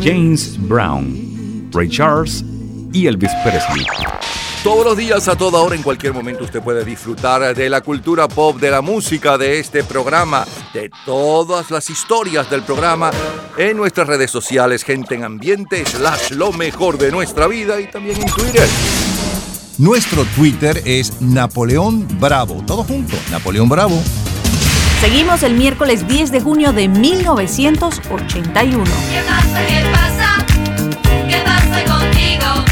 James 0.00 0.56
Brown, 0.60 1.68
Ray 1.72 1.88
Charles 1.88 2.44
y 2.92 3.06
Elvis 3.06 3.32
Presley. 3.42 3.84
Todos 4.62 4.84
los 4.84 4.96
días, 4.96 5.26
a 5.26 5.34
toda 5.34 5.60
hora, 5.60 5.74
en 5.74 5.82
cualquier 5.82 6.12
momento, 6.12 6.44
usted 6.44 6.62
puede 6.62 6.84
disfrutar 6.84 7.52
de 7.52 7.68
la 7.68 7.80
cultura 7.80 8.28
pop, 8.28 8.60
de 8.60 8.70
la 8.70 8.80
música, 8.80 9.36
de 9.36 9.58
este 9.58 9.82
programa, 9.82 10.46
de 10.72 10.88
todas 11.04 11.72
las 11.72 11.90
historias 11.90 12.48
del 12.48 12.62
programa 12.62 13.10
en 13.58 13.76
nuestras 13.76 14.06
redes 14.06 14.30
sociales, 14.30 14.84
gente 14.84 15.16
en 15.16 15.24
ambiente, 15.24 15.84
slash 15.84 16.30
lo 16.30 16.52
mejor 16.52 16.96
de 16.96 17.10
nuestra 17.10 17.48
vida 17.48 17.80
y 17.80 17.90
también 17.90 18.22
en 18.22 18.26
Twitter. 18.26 18.68
Nuestro 19.78 20.24
Twitter 20.36 20.80
es 20.84 21.20
Napoleón 21.20 22.06
Bravo. 22.20 22.62
Todo 22.64 22.84
junto, 22.84 23.16
Napoleón 23.32 23.68
Bravo. 23.68 24.00
Seguimos 25.00 25.42
el 25.42 25.54
miércoles 25.54 26.06
10 26.06 26.30
de 26.30 26.40
junio 26.40 26.72
de 26.72 26.86
1981. 26.86 28.84
¿Qué 28.84 29.22
pasa? 29.26 29.66
¿Qué 29.66 29.84
pasa? 29.90 30.46
¿Qué 31.28 31.42
pasa 31.44 31.84
contigo? 31.84 32.71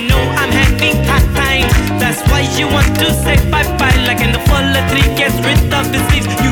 you 2.61 2.67
want 2.67 2.93
to 2.99 3.11
say 3.25 3.35
bye 3.49 3.65
bye, 3.79 3.97
like 4.05 4.21
in 4.21 4.31
the 4.31 4.41
fall 4.45 4.61
the 4.75 4.81
tree 4.89 5.09
gets 5.17 5.33
rid 5.41 5.57
of 5.73 5.89
leaves. 6.13 6.29
You 6.45 6.50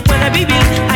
no 0.00 0.04
puedes 0.04 0.32
vivir. 0.32 0.89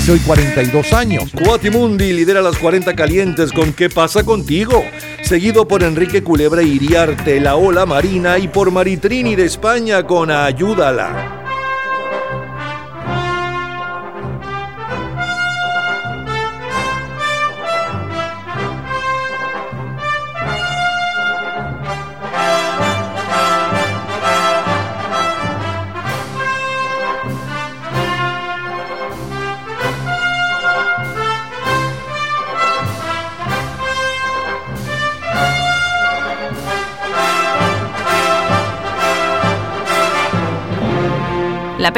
Hace 0.00 0.12
hoy 0.12 0.20
42 0.20 0.94
años, 0.94 1.30
Cuatimundi 1.44 2.14
lidera 2.14 2.40
las 2.40 2.56
40 2.56 2.96
calientes 2.96 3.52
con 3.52 3.74
¿Qué 3.74 3.90
pasa 3.90 4.24
contigo? 4.24 4.82
Seguido 5.20 5.68
por 5.68 5.82
Enrique 5.82 6.22
Culebra 6.22 6.62
Iriarte, 6.62 7.38
La 7.38 7.56
Ola 7.56 7.84
Marina 7.84 8.38
y 8.38 8.48
por 8.48 8.70
Maritrini 8.70 9.36
de 9.36 9.44
España 9.44 10.06
con 10.06 10.30
Ayúdala. 10.30 11.39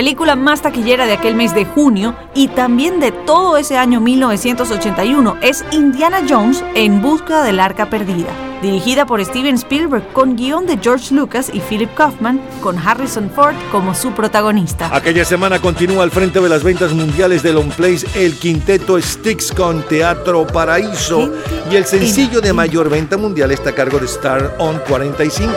Película 0.02 0.34
más 0.34 0.62
taquillera 0.62 1.06
de 1.06 1.12
aquel 1.12 1.36
mes 1.36 1.54
de 1.54 1.64
junio 1.64 2.16
y 2.34 2.48
también 2.48 2.98
de 2.98 3.12
todo 3.12 3.56
ese 3.56 3.78
año 3.78 4.00
1981 4.00 5.36
es 5.42 5.64
Indiana 5.70 6.22
Jones 6.28 6.64
en 6.74 7.00
busca 7.00 7.44
del 7.44 7.60
arca 7.60 7.88
perdida, 7.88 8.30
dirigida 8.62 9.06
por 9.06 9.24
Steven 9.24 9.54
Spielberg 9.54 10.12
con 10.12 10.34
guion 10.34 10.66
de 10.66 10.76
George 10.82 11.14
Lucas 11.14 11.52
y 11.54 11.60
Philip 11.60 11.94
Kaufman, 11.94 12.40
con 12.60 12.78
Harrison 12.78 13.30
Ford 13.30 13.54
como 13.70 13.94
su 13.94 14.10
protagonista. 14.10 14.90
Aquella 14.92 15.24
semana 15.24 15.60
continúa 15.60 16.02
al 16.02 16.10
frente 16.10 16.40
de 16.40 16.48
las 16.48 16.64
ventas 16.64 16.92
mundiales 16.92 17.44
de 17.44 17.52
long 17.52 17.70
plays 17.70 18.04
el 18.16 18.36
quinteto 18.36 19.00
Sticks 19.00 19.52
con 19.52 19.84
Teatro 19.84 20.48
Paraíso 20.48 21.30
y 21.70 21.76
el 21.76 21.84
sencillo 21.84 22.40
de 22.40 22.52
mayor 22.52 22.90
venta 22.90 23.16
mundial 23.16 23.52
está 23.52 23.70
a 23.70 23.74
cargo 23.76 24.00
de 24.00 24.06
Star 24.06 24.56
On 24.58 24.80
45. 24.88 25.52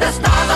The 0.00 0.12
stars 0.12 0.50
are 0.50 0.55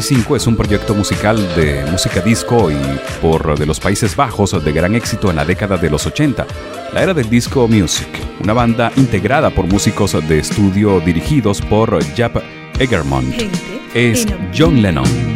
65 0.00 0.36
es 0.36 0.46
un 0.46 0.56
proyecto 0.56 0.94
musical 0.94 1.36
de 1.54 1.84
música 1.90 2.20
disco 2.20 2.70
y 2.70 2.76
por 3.20 3.58
de 3.58 3.66
los 3.66 3.80
Países 3.80 4.16
Bajos 4.16 4.62
de 4.64 4.72
gran 4.72 4.94
éxito 4.94 5.28
en 5.28 5.36
la 5.36 5.44
década 5.44 5.76
de 5.76 5.90
los 5.90 6.06
80, 6.06 6.46
la 6.94 7.02
era 7.02 7.12
del 7.12 7.28
disco 7.28 7.68
music, 7.68 8.08
una 8.42 8.54
banda 8.54 8.90
integrada 8.96 9.50
por 9.50 9.66
músicos 9.66 10.16
de 10.26 10.38
estudio 10.38 11.00
dirigidos 11.00 11.60
por 11.60 12.02
Jap 12.16 12.42
Egermont. 12.78 13.34
Es 13.92 14.26
John 14.56 14.80
Lennon. 14.80 15.29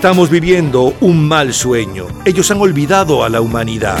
Estamos 0.00 0.30
viviendo 0.30 0.94
un 1.02 1.28
mal 1.28 1.52
sueño. 1.52 2.06
Ellos 2.24 2.50
han 2.50 2.58
olvidado 2.58 3.22
a 3.22 3.28
la 3.28 3.42
humanidad. 3.42 3.98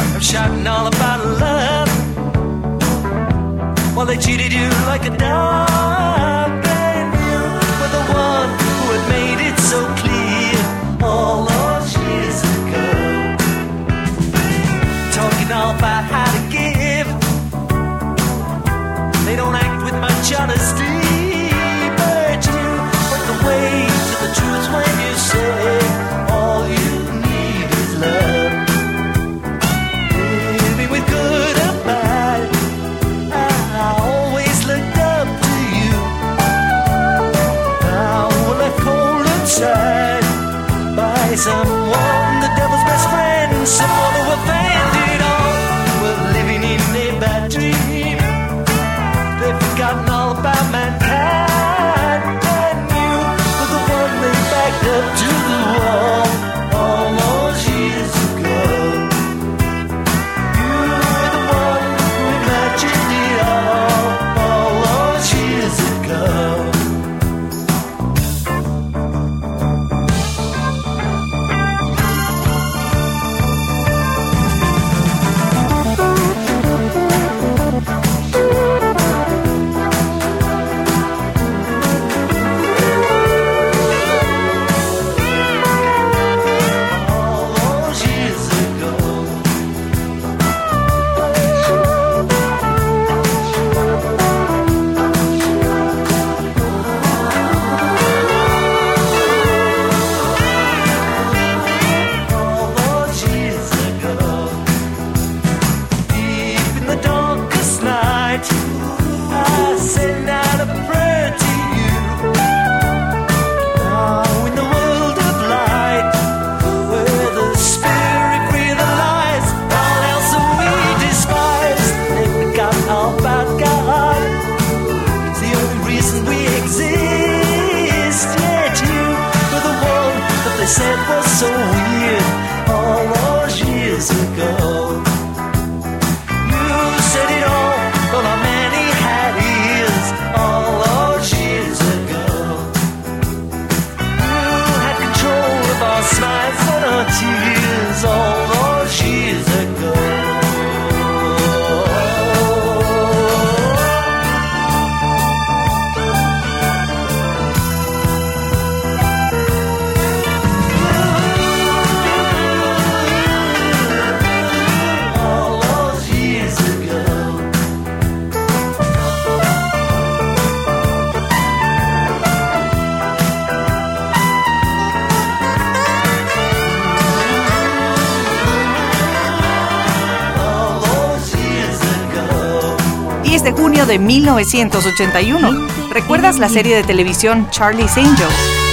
De 183.90 183.98
junio 183.98 183.98
de 183.98 183.98
1981. 183.98 185.66
¿Recuerdas 185.92 186.38
la 186.38 186.48
serie 186.48 186.76
de 186.76 186.84
televisión 186.84 187.48
Charlie's 187.50 187.96
Angels? 187.96 188.69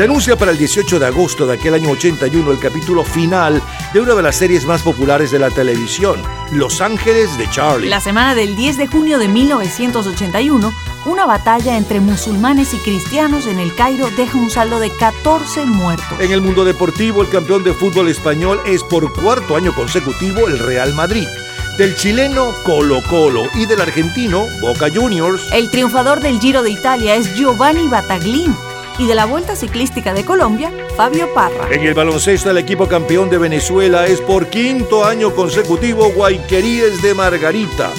Se 0.00 0.04
anuncia 0.04 0.34
para 0.34 0.50
el 0.50 0.56
18 0.56 0.98
de 0.98 1.04
agosto 1.04 1.46
de 1.46 1.52
aquel 1.52 1.74
año 1.74 1.90
81 1.90 2.52
el 2.52 2.58
capítulo 2.58 3.04
final 3.04 3.60
de 3.92 4.00
una 4.00 4.14
de 4.14 4.22
las 4.22 4.36
series 4.36 4.64
más 4.64 4.80
populares 4.80 5.30
de 5.30 5.38
la 5.38 5.50
televisión, 5.50 6.22
Los 6.52 6.80
Ángeles 6.80 7.36
de 7.36 7.50
Charlie. 7.50 7.90
La 7.90 8.00
semana 8.00 8.34
del 8.34 8.56
10 8.56 8.78
de 8.78 8.86
junio 8.86 9.18
de 9.18 9.28
1981, 9.28 10.72
una 11.04 11.26
batalla 11.26 11.76
entre 11.76 12.00
musulmanes 12.00 12.72
y 12.72 12.78
cristianos 12.78 13.46
en 13.46 13.58
el 13.58 13.74
Cairo 13.74 14.08
deja 14.16 14.38
un 14.38 14.48
saldo 14.48 14.80
de 14.80 14.88
14 14.88 15.66
muertos. 15.66 16.18
En 16.18 16.32
el 16.32 16.40
mundo 16.40 16.64
deportivo, 16.64 17.20
el 17.20 17.28
campeón 17.28 17.62
de 17.62 17.74
fútbol 17.74 18.08
español 18.08 18.58
es 18.64 18.82
por 18.82 19.12
cuarto 19.12 19.54
año 19.54 19.74
consecutivo 19.74 20.48
el 20.48 20.60
Real 20.60 20.94
Madrid. 20.94 21.28
Del 21.76 21.94
chileno 21.94 22.54
Colo 22.64 23.02
Colo 23.02 23.50
y 23.54 23.66
del 23.66 23.82
argentino 23.82 24.46
Boca 24.62 24.86
Juniors. 24.90 25.42
El 25.52 25.70
triunfador 25.70 26.20
del 26.20 26.40
Giro 26.40 26.62
de 26.62 26.70
Italia 26.70 27.16
es 27.16 27.34
Giovanni 27.34 27.86
Battaglin 27.86 28.56
y 29.00 29.06
de 29.06 29.14
la 29.14 29.24
Vuelta 29.24 29.56
Ciclística 29.56 30.12
de 30.12 30.26
Colombia, 30.26 30.70
Fabio 30.94 31.32
Parra. 31.32 31.68
En 31.70 31.80
el 31.80 31.94
baloncesto, 31.94 32.50
el 32.50 32.58
equipo 32.58 32.86
campeón 32.86 33.30
de 33.30 33.38
Venezuela 33.38 34.06
es 34.06 34.20
por 34.20 34.48
quinto 34.48 35.06
año 35.06 35.34
consecutivo 35.34 36.10
Guayqueríes 36.10 37.00
de 37.00 37.14
Margarita. 37.14 37.90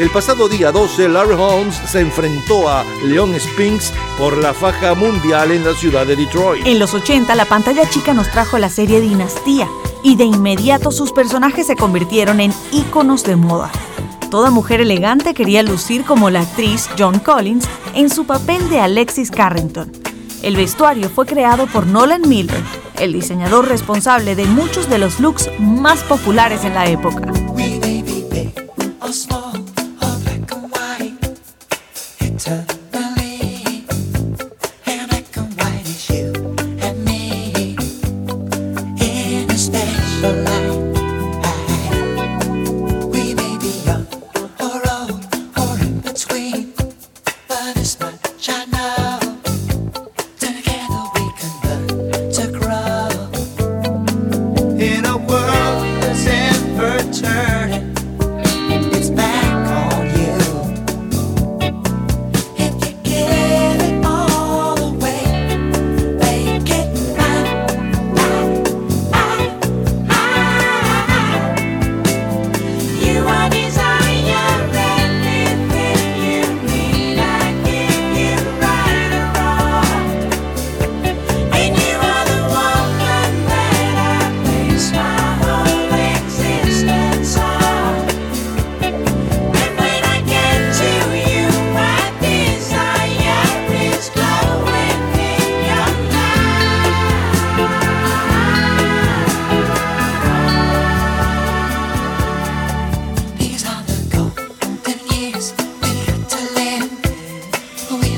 El 0.00 0.10
pasado 0.10 0.48
día 0.48 0.72
12, 0.72 1.10
Larry 1.10 1.34
Holmes 1.34 1.76
se 1.86 2.00
enfrentó 2.00 2.68
a 2.68 2.84
Leon 3.04 3.38
Spinks 3.38 3.92
por 4.18 4.36
la 4.36 4.52
faja 4.52 4.94
mundial 4.94 5.52
en 5.52 5.64
la 5.64 5.74
ciudad 5.74 6.04
de 6.04 6.16
Detroit. 6.16 6.66
En 6.66 6.80
los 6.80 6.92
80, 6.92 7.36
la 7.36 7.44
pantalla 7.44 7.88
chica 7.88 8.12
nos 8.12 8.28
trajo 8.28 8.58
la 8.58 8.68
serie 8.68 9.00
Dinastía 9.00 9.68
y 10.02 10.16
de 10.16 10.24
inmediato 10.24 10.90
sus 10.90 11.12
personajes 11.12 11.68
se 11.68 11.76
convirtieron 11.76 12.40
en 12.40 12.52
íconos 12.72 13.22
de 13.22 13.36
moda. 13.36 13.70
Toda 14.28 14.50
mujer 14.50 14.80
elegante 14.80 15.34
quería 15.34 15.62
lucir 15.62 16.04
como 16.04 16.30
la 16.30 16.40
actriz 16.40 16.88
John 16.98 17.20
Collins 17.20 17.64
en 17.94 18.10
su 18.10 18.26
papel 18.26 18.68
de 18.68 18.80
Alexis 18.80 19.30
Carrington. 19.30 19.97
El 20.48 20.56
vestuario 20.56 21.10
fue 21.10 21.26
creado 21.26 21.66
por 21.66 21.86
Nolan 21.86 22.26
Miller, 22.26 22.62
el 22.98 23.12
diseñador 23.12 23.68
responsable 23.68 24.34
de 24.34 24.46
muchos 24.46 24.88
de 24.88 24.96
los 24.96 25.20
looks 25.20 25.50
más 25.58 26.02
populares 26.04 26.64
en 26.64 26.72
la 26.72 26.86
época. 26.88 27.27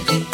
We'll 0.08 0.18
lead 0.20 0.29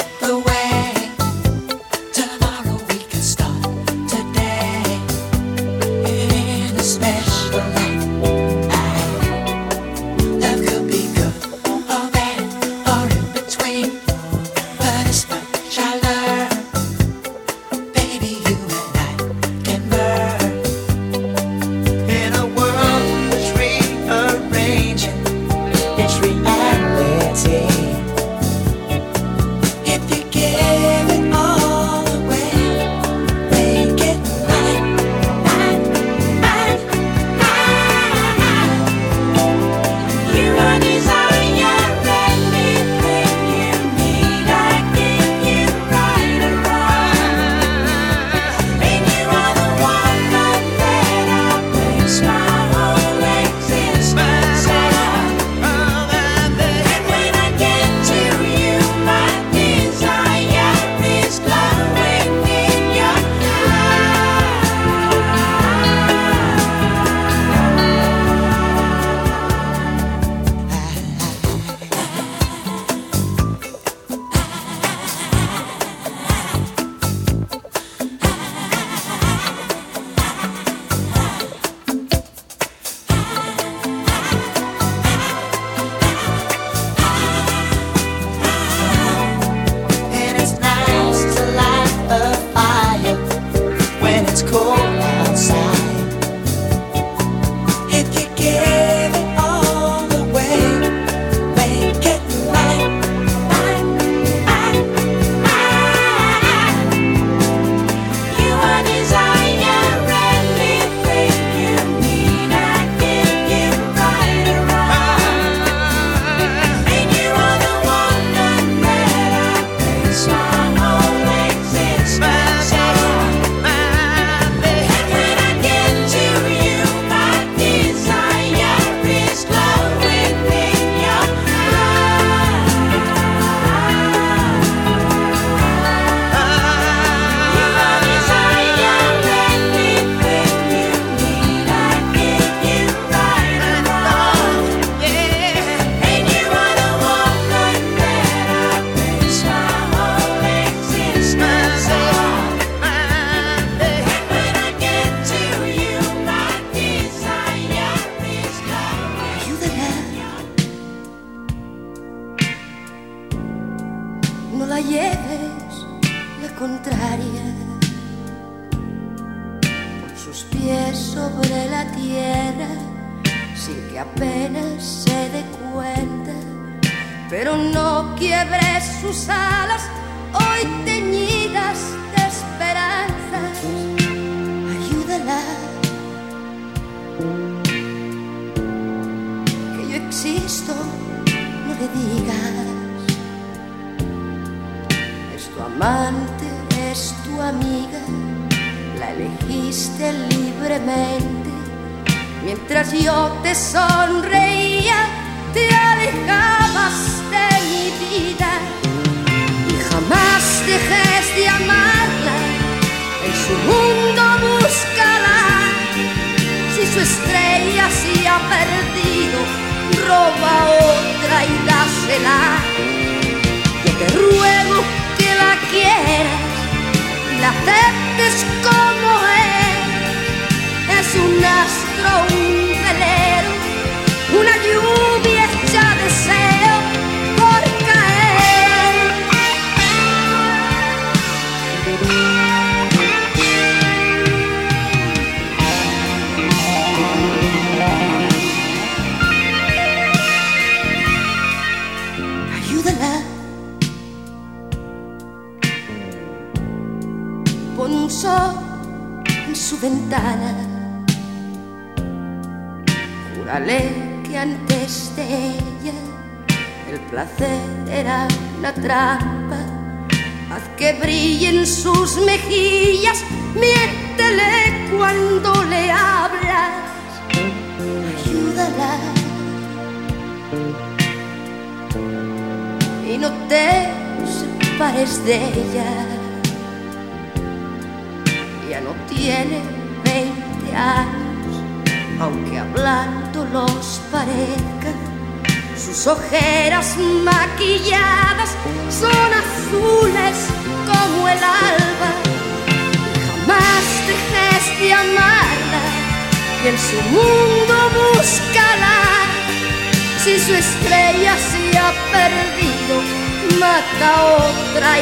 otra. 314.57 314.96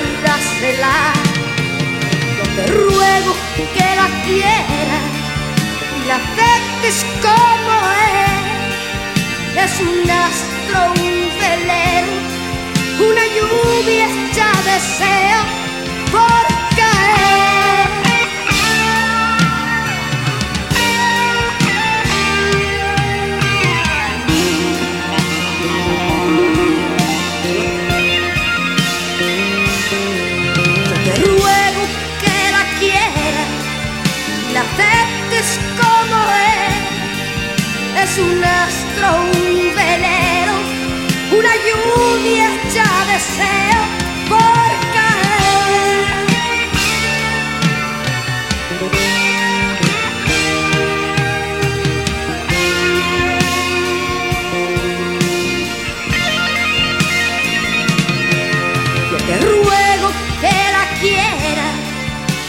Yo 2.37 2.45
te 2.57 2.67
ruego 2.73 3.33
que 3.75 3.89
la 3.97 4.09
quieras 4.25 5.07
y 5.97 6.09
la 6.09 6.17
aceptes 6.17 7.07
como 7.23 7.75
es. 8.13 9.65
Es 9.65 9.81
un 9.81 10.11
astro, 10.11 10.77
un 11.03 11.15
velero, 11.39 12.13
una 13.09 13.25
lluvia 13.35 14.07
hecha 14.07 14.49
deseo. 14.65 15.65
un 38.19 38.45
astro, 38.45 39.09
un 39.33 39.75
velero, 39.75 40.55
una 41.37 41.53
lluvia 41.67 42.55
hecha 42.55 42.85
deseo 43.11 43.81
por 44.29 44.71
caer. 44.95 46.05
Yo 59.11 59.17
te 59.27 59.37
ruego 59.41 60.09
que 60.41 60.55
la 60.73 60.85
quieras 61.01 61.77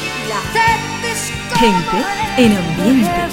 y 0.03 0.29
la 0.29 0.37
aceptes. 0.37 1.33
Gente 1.57 1.97
en 2.37 2.57
ambiente. 2.57 3.24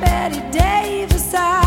Betty 0.00 0.40
Davis. 0.50 1.34
I 1.34 1.59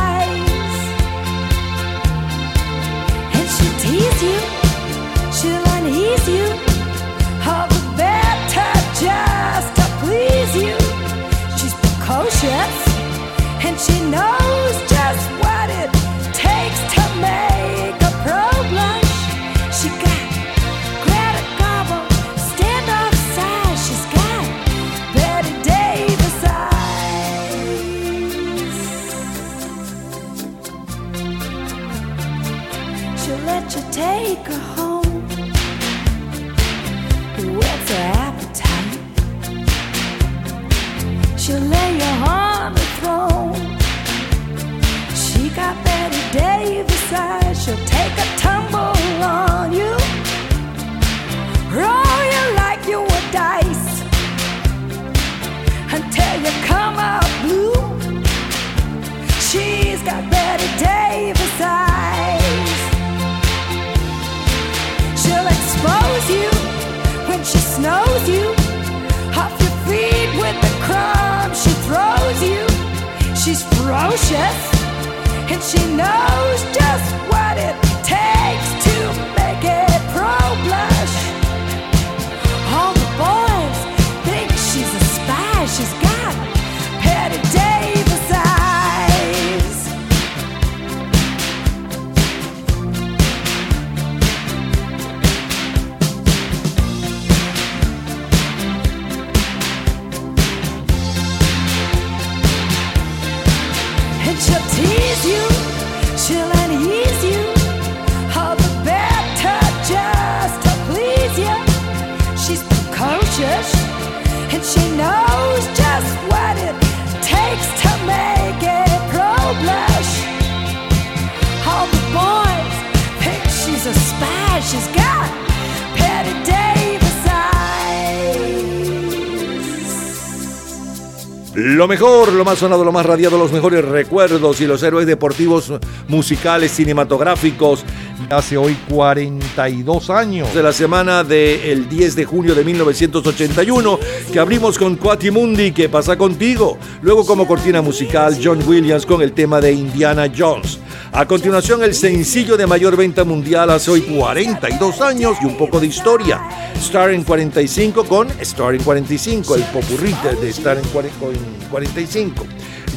lo 132.04 132.44
más 132.44 132.60
sonado, 132.60 132.84
lo 132.84 132.92
más 132.92 133.06
radiado, 133.06 133.38
los 133.38 133.54
mejores 133.54 133.86
recuerdos 133.86 134.60
y 134.60 134.68
los 134.68 134.84
héroes 134.84 135.08
deportivos, 135.08 135.72
musicales, 136.10 136.72
cinematográficos. 136.72 137.86
Hace 138.30 138.58
hoy 138.58 138.78
42 138.90 140.10
años 140.10 140.54
de 140.54 140.64
la 140.64 140.74
semana 140.74 141.24
del 141.24 141.88
10 141.90 142.16
de 142.16 142.26
junio 142.26 142.56
de 142.56 142.64
1981 142.64 144.00
que 144.32 144.40
abrimos 144.40 144.78
con 144.78 144.96
Quatimundi, 144.96 145.72
¿qué 145.72 145.90
pasa 145.90 146.18
contigo? 146.18 146.78
Luego 147.02 147.26
como 147.26 147.48
cortina 147.48 147.82
musical 147.82 148.40
John 148.42 148.62
Williams 148.66 149.06
con 149.06 149.22
el 149.22 149.34
tema 149.34 149.62
de 149.62 149.74
Indiana 149.74 150.32
Jones. 150.36 150.80
A 151.12 151.28
continuación 151.28 151.84
el 151.84 151.94
sencillo 151.94 152.58
de 152.58 152.66
mayor 152.66 152.98
venta 152.98 153.24
mundial 153.24 153.70
hace 153.70 153.92
hoy 153.92 154.02
42 154.02 155.02
años 155.02 155.38
y 155.42 155.46
un 155.46 155.58
poco 155.58 155.80
de 155.80 155.88
historia. 155.88 156.42
Star 156.76 157.12
en 157.12 157.24
45 157.24 158.06
con 158.06 158.30
Star 158.40 158.74
en 158.74 158.84
45, 158.84 159.56
el 159.56 159.64
popurrite 159.66 160.36
de 160.42 160.50
Star 160.50 160.78
en 160.78 160.86
40 160.86 161.26
en 161.26 161.70
45. 161.70 162.46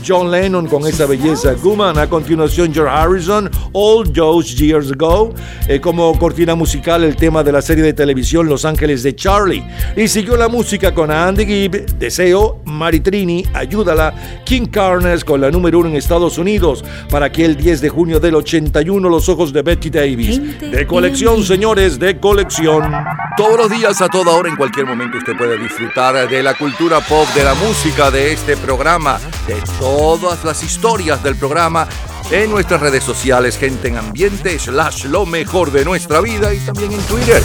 John 0.06 0.30
Lennon 0.30 0.66
con 0.66 0.86
esa 0.86 1.06
belleza 1.06 1.54
Guman. 1.54 1.98
A 1.98 2.06
continuación, 2.08 2.72
George 2.72 2.94
Harrison, 2.94 3.50
All 3.72 4.12
Those 4.12 4.54
Years 4.54 4.92
Ago. 4.92 5.34
eh, 5.68 5.80
como 5.80 6.16
cortina 6.18 6.54
musical, 6.54 7.02
el 7.02 7.16
tema 7.16 7.42
de 7.42 7.52
la 7.52 7.62
serie 7.62 7.82
de 7.82 7.92
televisión 7.92 8.48
Los 8.48 8.64
Ángeles 8.64 9.02
de 9.02 9.16
Charlie. 9.16 9.64
Y 9.96 10.08
siguió 10.08 10.36
la 10.36 10.48
música 10.48 10.94
con 10.94 11.10
Andy 11.10 11.46
Gibb, 11.46 11.98
Deseo, 11.98 12.60
Maritrini, 12.64 13.44
Ayúdala, 13.52 14.42
King 14.44 14.66
Carnes 14.66 15.24
con 15.24 15.40
la 15.40 15.50
número 15.50 15.80
uno 15.80 15.88
en 15.88 15.96
Estados 15.96 16.38
Unidos. 16.38 16.84
Para 17.10 17.26
aquel 17.26 17.56
10 17.56 17.80
de 17.80 17.88
junio 17.88 18.20
del 18.20 18.36
81, 18.36 19.08
Los 19.08 19.28
Ojos 19.28 19.52
de 19.52 19.62
Betty 19.62 19.90
Davis. 19.90 20.60
De 20.60 20.86
colección, 20.86 21.42
señores, 21.42 21.98
de 21.98 22.18
colección. 22.20 22.92
Todos 23.36 23.58
los 23.58 23.70
días, 23.70 24.00
a 24.00 24.08
toda 24.08 24.32
hora, 24.32 24.48
en 24.48 24.56
cualquier 24.56 24.86
momento, 24.86 25.18
usted 25.18 25.36
puede 25.36 25.58
disfrutar 25.58 26.28
de 26.28 26.42
la 26.42 26.54
cultura 26.54 27.00
pop, 27.00 27.26
de 27.34 27.44
la 27.44 27.54
música, 27.54 28.10
de 28.10 28.32
este 28.32 28.56
programa, 28.56 29.18
de 29.46 29.60
todas 29.96 30.44
las 30.44 30.62
historias 30.62 31.22
del 31.22 31.36
programa 31.36 31.88
en 32.30 32.50
nuestras 32.50 32.82
redes 32.82 33.02
sociales, 33.02 33.56
gente 33.56 33.88
en 33.88 33.96
ambiente, 33.96 34.58
slash 34.58 35.06
lo 35.06 35.24
mejor 35.24 35.72
de 35.72 35.86
nuestra 35.86 36.20
vida 36.20 36.52
y 36.52 36.58
también 36.58 36.92
en 36.92 37.00
Twitter. 37.00 37.42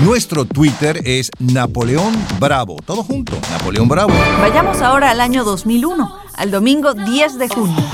Nuestro 0.00 0.44
Twitter 0.44 1.00
es 1.04 1.30
Napoleón 1.38 2.12
Bravo. 2.40 2.78
Todo 2.84 3.04
junto, 3.04 3.38
Napoleón 3.52 3.86
Bravo. 3.86 4.12
Vayamos 4.40 4.82
ahora 4.82 5.12
al 5.12 5.20
año 5.20 5.44
2001, 5.44 6.12
al 6.34 6.50
domingo 6.50 6.92
10 6.92 7.38
de 7.38 7.48
junio. 7.48 7.84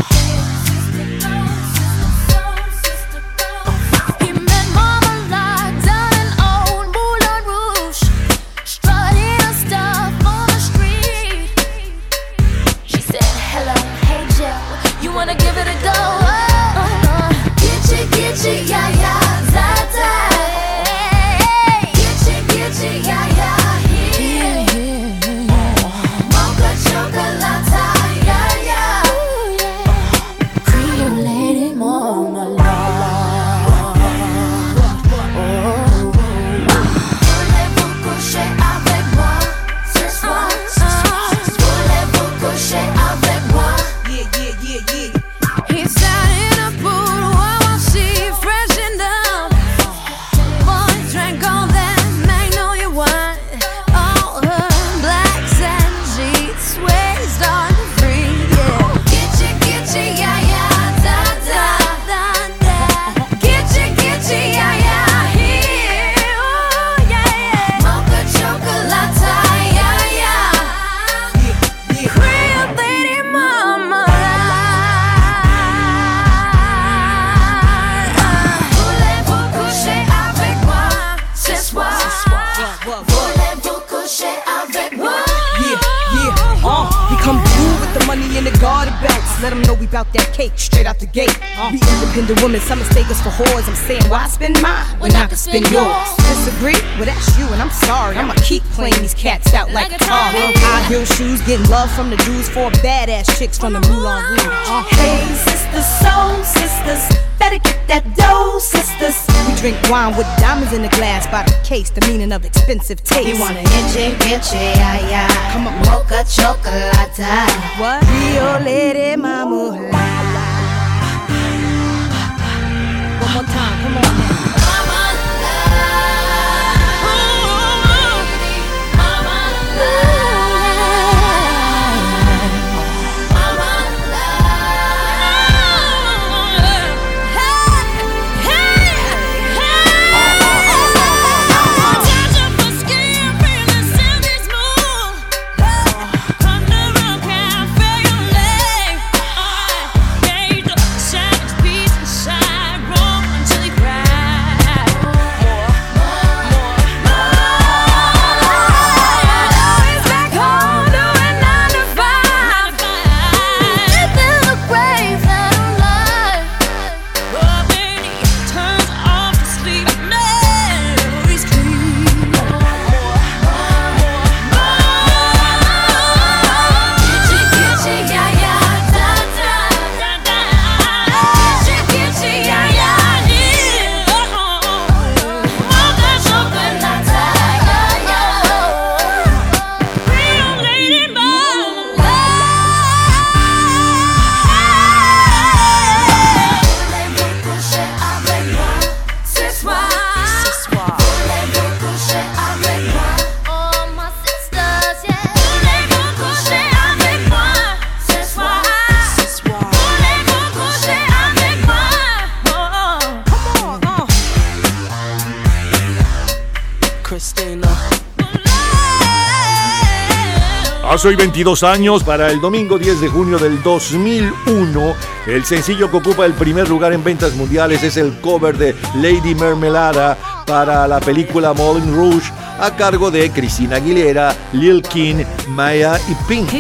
Hace 221.03 221.09
hoy 221.09 221.17
22 221.17 221.65
años, 221.65 222.05
para 222.05 222.31
el 222.31 222.41
domingo 222.41 222.79
10 222.79 223.01
de 223.01 223.09
junio 223.09 223.37
del 223.37 223.61
2001, 223.61 224.95
el 225.27 225.45
sencillo 225.45 225.91
que 225.91 225.97
ocupa 225.97 226.25
el 226.25 226.33
primer 226.33 226.69
lugar 226.69 226.93
en 226.93 227.03
ventas 227.03 227.35
mundiales 227.35 227.83
es 227.83 227.97
el 227.97 228.21
cover 228.21 228.57
de 228.57 228.77
Lady 228.95 229.35
Mermelada 229.35 230.17
para 230.47 230.87
la 230.87 231.01
película 231.01 231.55
Moulin 231.55 231.93
Rouge 231.93 232.31
a 232.61 232.77
cargo 232.77 233.11
de 233.11 233.29
Cristina 233.33 233.79
Aguilera, 233.79 234.33
Lil 234.53 234.81
King, 234.81 235.25
Maya 235.49 235.99
y 236.09 236.15
Pink. 236.29 236.51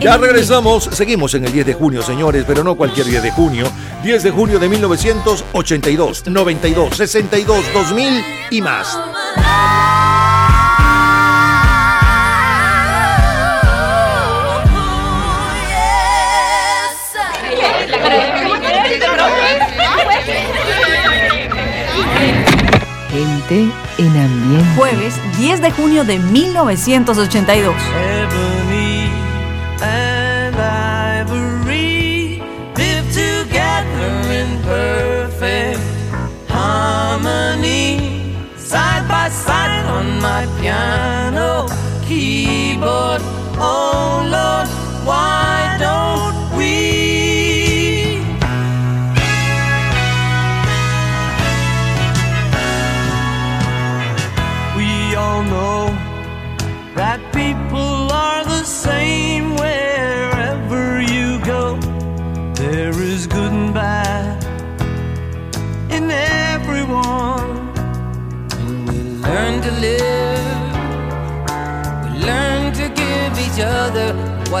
Ya 0.00 0.16
regresamos, 0.16 0.88
seguimos 0.92 1.34
en 1.34 1.46
el 1.46 1.52
10 1.52 1.66
de 1.66 1.74
junio, 1.74 2.02
señores, 2.02 2.44
pero 2.46 2.62
no 2.62 2.76
cualquier 2.76 3.06
10 3.06 3.20
de 3.20 3.30
junio. 3.32 3.66
10 4.04 4.22
de 4.22 4.30
junio 4.30 4.60
de 4.60 4.68
1982, 4.68 6.28
92, 6.28 6.96
62, 6.96 7.64
2000 7.74 8.24
y 8.52 8.62
más. 8.62 8.96
En 24.02 24.16
ambiente. 24.16 24.74
Jueves 24.76 25.14
10 25.38 25.60
de 25.60 25.70
junio 25.70 26.04
de 26.04 26.18
1982. 26.18 27.74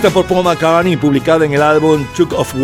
Compuesta 0.00 0.34
por 0.34 0.98
publicada 0.98 1.44
en 1.44 1.52
el 1.52 1.60
álbum 1.60 2.06
of 2.34 2.54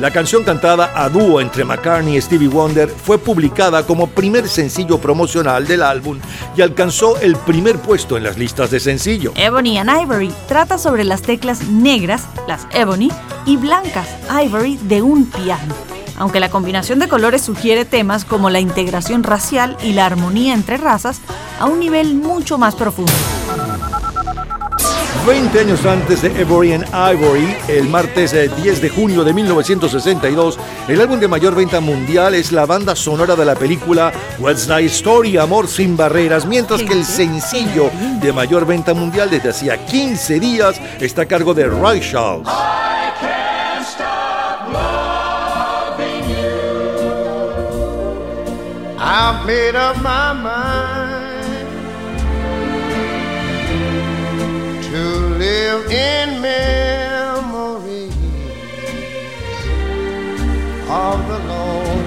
la 0.00 0.10
canción 0.10 0.42
cantada 0.42 0.90
a 0.96 1.08
dúo 1.08 1.40
entre 1.40 1.64
McCartney 1.64 2.16
y 2.16 2.20
Stevie 2.20 2.48
Wonder 2.48 2.88
fue 2.88 3.18
publicada 3.18 3.86
como 3.86 4.08
primer 4.08 4.48
sencillo 4.48 4.98
promocional 4.98 5.64
del 5.64 5.82
álbum 5.82 6.18
y 6.56 6.62
alcanzó 6.62 7.20
el 7.20 7.36
primer 7.36 7.78
puesto 7.78 8.16
en 8.16 8.24
las 8.24 8.36
listas 8.36 8.72
de 8.72 8.80
sencillo. 8.80 9.32
Ebony 9.36 9.78
and 9.78 9.90
Ivory 10.02 10.32
trata 10.48 10.76
sobre 10.76 11.04
las 11.04 11.22
teclas 11.22 11.68
negras, 11.68 12.24
las 12.48 12.66
ebony, 12.72 13.12
y 13.44 13.56
blancas, 13.56 14.08
ivory, 14.44 14.76
de 14.82 15.02
un 15.02 15.26
piano. 15.26 15.72
Aunque 16.16 16.40
la 16.40 16.50
combinación 16.50 16.98
de 16.98 17.06
colores 17.06 17.42
sugiere 17.42 17.84
temas 17.84 18.24
como 18.24 18.50
la 18.50 18.58
integración 18.58 19.22
racial 19.22 19.76
y 19.84 19.92
la 19.92 20.06
armonía 20.06 20.52
entre 20.52 20.78
razas 20.78 21.20
a 21.60 21.66
un 21.66 21.78
nivel 21.78 22.16
mucho 22.16 22.58
más 22.58 22.74
profundo. 22.74 23.12
20 25.26 25.58
años 25.58 25.84
antes 25.84 26.22
de 26.22 26.40
Ebony 26.40 26.72
and 26.72 26.86
Ivory, 26.94 27.56
el 27.66 27.88
martes 27.88 28.32
eh, 28.32 28.48
10 28.48 28.80
de 28.80 28.88
junio 28.88 29.24
de 29.24 29.34
1962, 29.34 30.56
el 30.86 31.00
álbum 31.00 31.18
de 31.18 31.26
mayor 31.26 31.56
venta 31.56 31.80
mundial 31.80 32.32
es 32.36 32.52
la 32.52 32.64
banda 32.64 32.94
sonora 32.94 33.34
de 33.34 33.44
la 33.44 33.56
película 33.56 34.12
What's 34.38 34.68
the 34.68 34.84
Story, 34.84 35.36
Amor 35.36 35.66
sin 35.66 35.96
Barreras, 35.96 36.46
mientras 36.46 36.80
que 36.84 36.92
el 36.92 37.04
sencillo 37.04 37.90
de 38.20 38.32
mayor 38.32 38.66
venta 38.66 38.94
mundial 38.94 39.28
desde 39.28 39.48
hacía 39.48 39.84
15 39.84 40.38
días 40.38 40.80
está 41.00 41.22
a 41.22 41.26
cargo 41.26 41.54
de 41.54 41.66
Ray 41.66 42.00
Charles. 42.00 42.46
I've 48.98 49.44
made 49.44 49.74
up 49.74 49.96
my 50.02 50.32
mind 50.34 50.65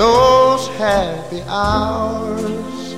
Those 0.00 0.66
happy 0.78 1.42
hours 1.46 2.94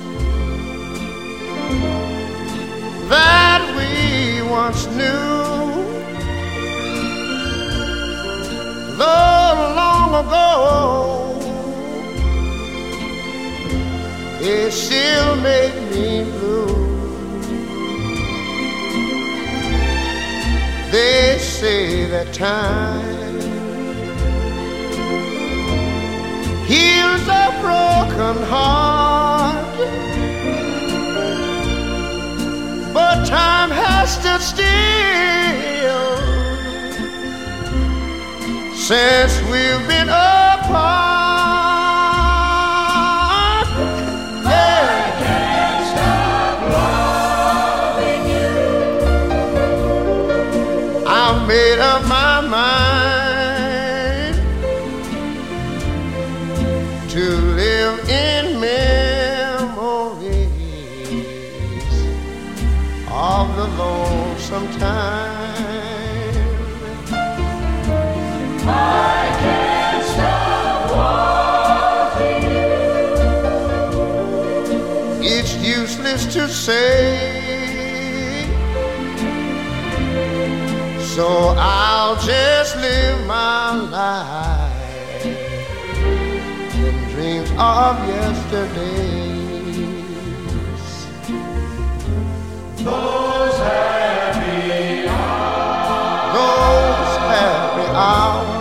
that 3.09 3.61
we 3.75 4.41
once 4.49 4.85
knew. 4.97 5.33
Though 8.97 9.73
long 9.81 10.11
ago, 10.23 10.47
it 14.39 14.71
still 14.71 15.35
make 15.35 15.75
me 15.91 16.23
blue. 16.23 16.67
They 20.89 21.37
say 21.37 22.05
that 22.05 22.33
time 22.33 23.12
heals 26.73 27.25
a 27.27 27.45
broken 27.61 28.35
heart, 28.51 29.75
but 32.93 33.17
time 33.25 33.69
has 33.69 34.07
stood 34.17 34.41
still 34.41 34.73
since 38.87 39.33
we've 39.51 39.87
been 39.87 40.09
apart. 40.09 41.22
Just 82.25 82.77
live 82.77 83.27
my 83.27 83.75
life 83.75 85.25
in 85.25 87.09
dreams 87.11 87.49
of 87.57 87.99
yesterdays. 88.07 89.23
Those 92.77 93.57
happy 93.57 95.07
hours. 95.07 96.33
Those 96.33 97.17
happy 97.27 97.87
hours. 97.91 98.52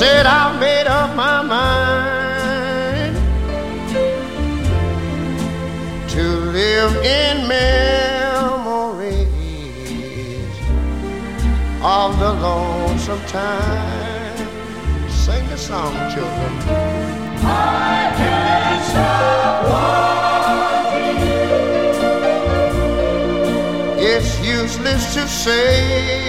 Said 0.00 0.24
I 0.24 0.58
made 0.58 0.86
up 0.86 1.14
my 1.14 1.42
mind 1.42 3.16
to 6.08 6.22
live 6.56 6.96
in 7.04 7.46
memories 7.46 9.28
of 11.82 12.18
the 12.18 12.32
lonesome 12.32 13.20
time. 13.26 14.38
Sing 15.10 15.46
the 15.50 15.58
song, 15.58 15.92
children. 16.14 16.52
I 17.44 18.10
can't 18.20 18.82
stop 18.90 19.64
wanting 20.94 21.20
you. 21.28 21.44
It's 24.12 24.32
useless 24.40 25.12
to 25.12 25.28
say. 25.28 26.19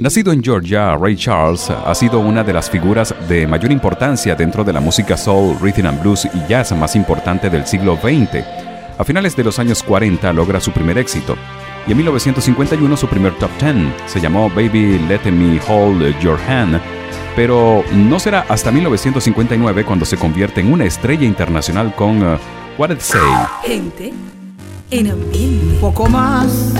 Nacido 0.00 0.32
en 0.32 0.42
Georgia, 0.42 0.96
Ray 0.96 1.16
Charles 1.16 1.70
ha 1.70 1.94
sido 1.94 2.20
una 2.20 2.44
de 2.44 2.52
las 2.52 2.68
figuras 2.68 3.14
de 3.28 3.46
mayor 3.46 3.72
importancia 3.72 4.34
dentro 4.34 4.62
de 4.64 4.72
la 4.72 4.80
música 4.80 5.16
soul, 5.16 5.56
rhythm 5.60 5.86
and 5.86 6.02
blues 6.02 6.24
y 6.26 6.48
jazz 6.48 6.72
más 6.72 6.94
importante 6.94 7.50
del 7.50 7.66
siglo 7.66 7.96
XX. 7.96 8.44
A 8.98 9.04
finales 9.04 9.34
de 9.34 9.44
los 9.44 9.58
años 9.58 9.82
40 9.82 10.32
logra 10.32 10.60
su 10.60 10.70
primer 10.72 10.98
éxito 10.98 11.36
y 11.86 11.92
en 11.92 11.96
1951 11.98 12.96
su 12.96 13.06
primer 13.08 13.36
top 13.38 13.50
10 13.60 13.76
se 14.06 14.20
llamó 14.20 14.48
Baby 14.50 14.98
Let 15.08 15.30
Me 15.30 15.60
Hold 15.68 16.18
Your 16.20 16.38
Hand, 16.48 16.80
pero 17.36 17.84
no 17.92 18.18
será 18.18 18.46
hasta 18.48 18.70
1959 18.70 19.84
cuando 19.84 20.04
se 20.04 20.16
convierte 20.16 20.60
en 20.60 20.72
una 20.72 20.84
estrella 20.84 21.24
internacional 21.24 21.94
con 21.94 22.22
uh, 22.22 22.38
What 22.78 22.90
It 22.90 23.00
Say. 23.00 23.20
Gente 23.64 24.12
en 24.90 25.10
ambiente. 25.10 25.74
Un 25.74 25.80
poco 25.80 26.08
más 26.08 26.72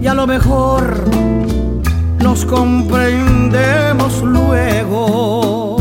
y 0.00 0.06
a 0.06 0.14
lo 0.14 0.26
mejor 0.26 1.04
nos 2.22 2.44
comprendemos 2.44 4.22
luego. 4.22 5.76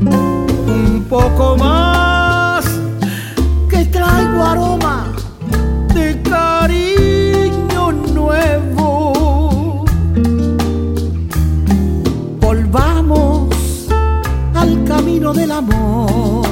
Un 0.00 1.06
poco 1.08 1.56
más 1.56 2.64
que 3.68 3.84
traigo 3.86 4.44
aroma 4.44 4.93
del 15.34 15.50
amor. 15.50 16.46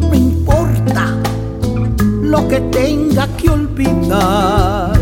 No 0.00 0.14
importa 0.14 1.14
lo 2.22 2.48
que 2.48 2.60
tenga 2.60 3.26
que 3.36 3.50
olvidar. 3.50 4.98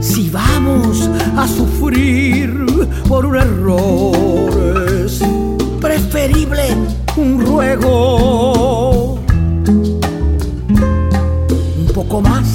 Si 0.00 0.30
vamos 0.30 1.10
a 1.36 1.48
sufrir 1.48 2.66
por 3.08 3.26
un 3.26 3.36
error, 3.36 4.84
es 5.04 5.20
preferible 5.80 6.76
un 7.16 7.44
ruego. 7.44 9.18
Un 11.78 11.92
poco 11.94 12.20
más 12.20 12.46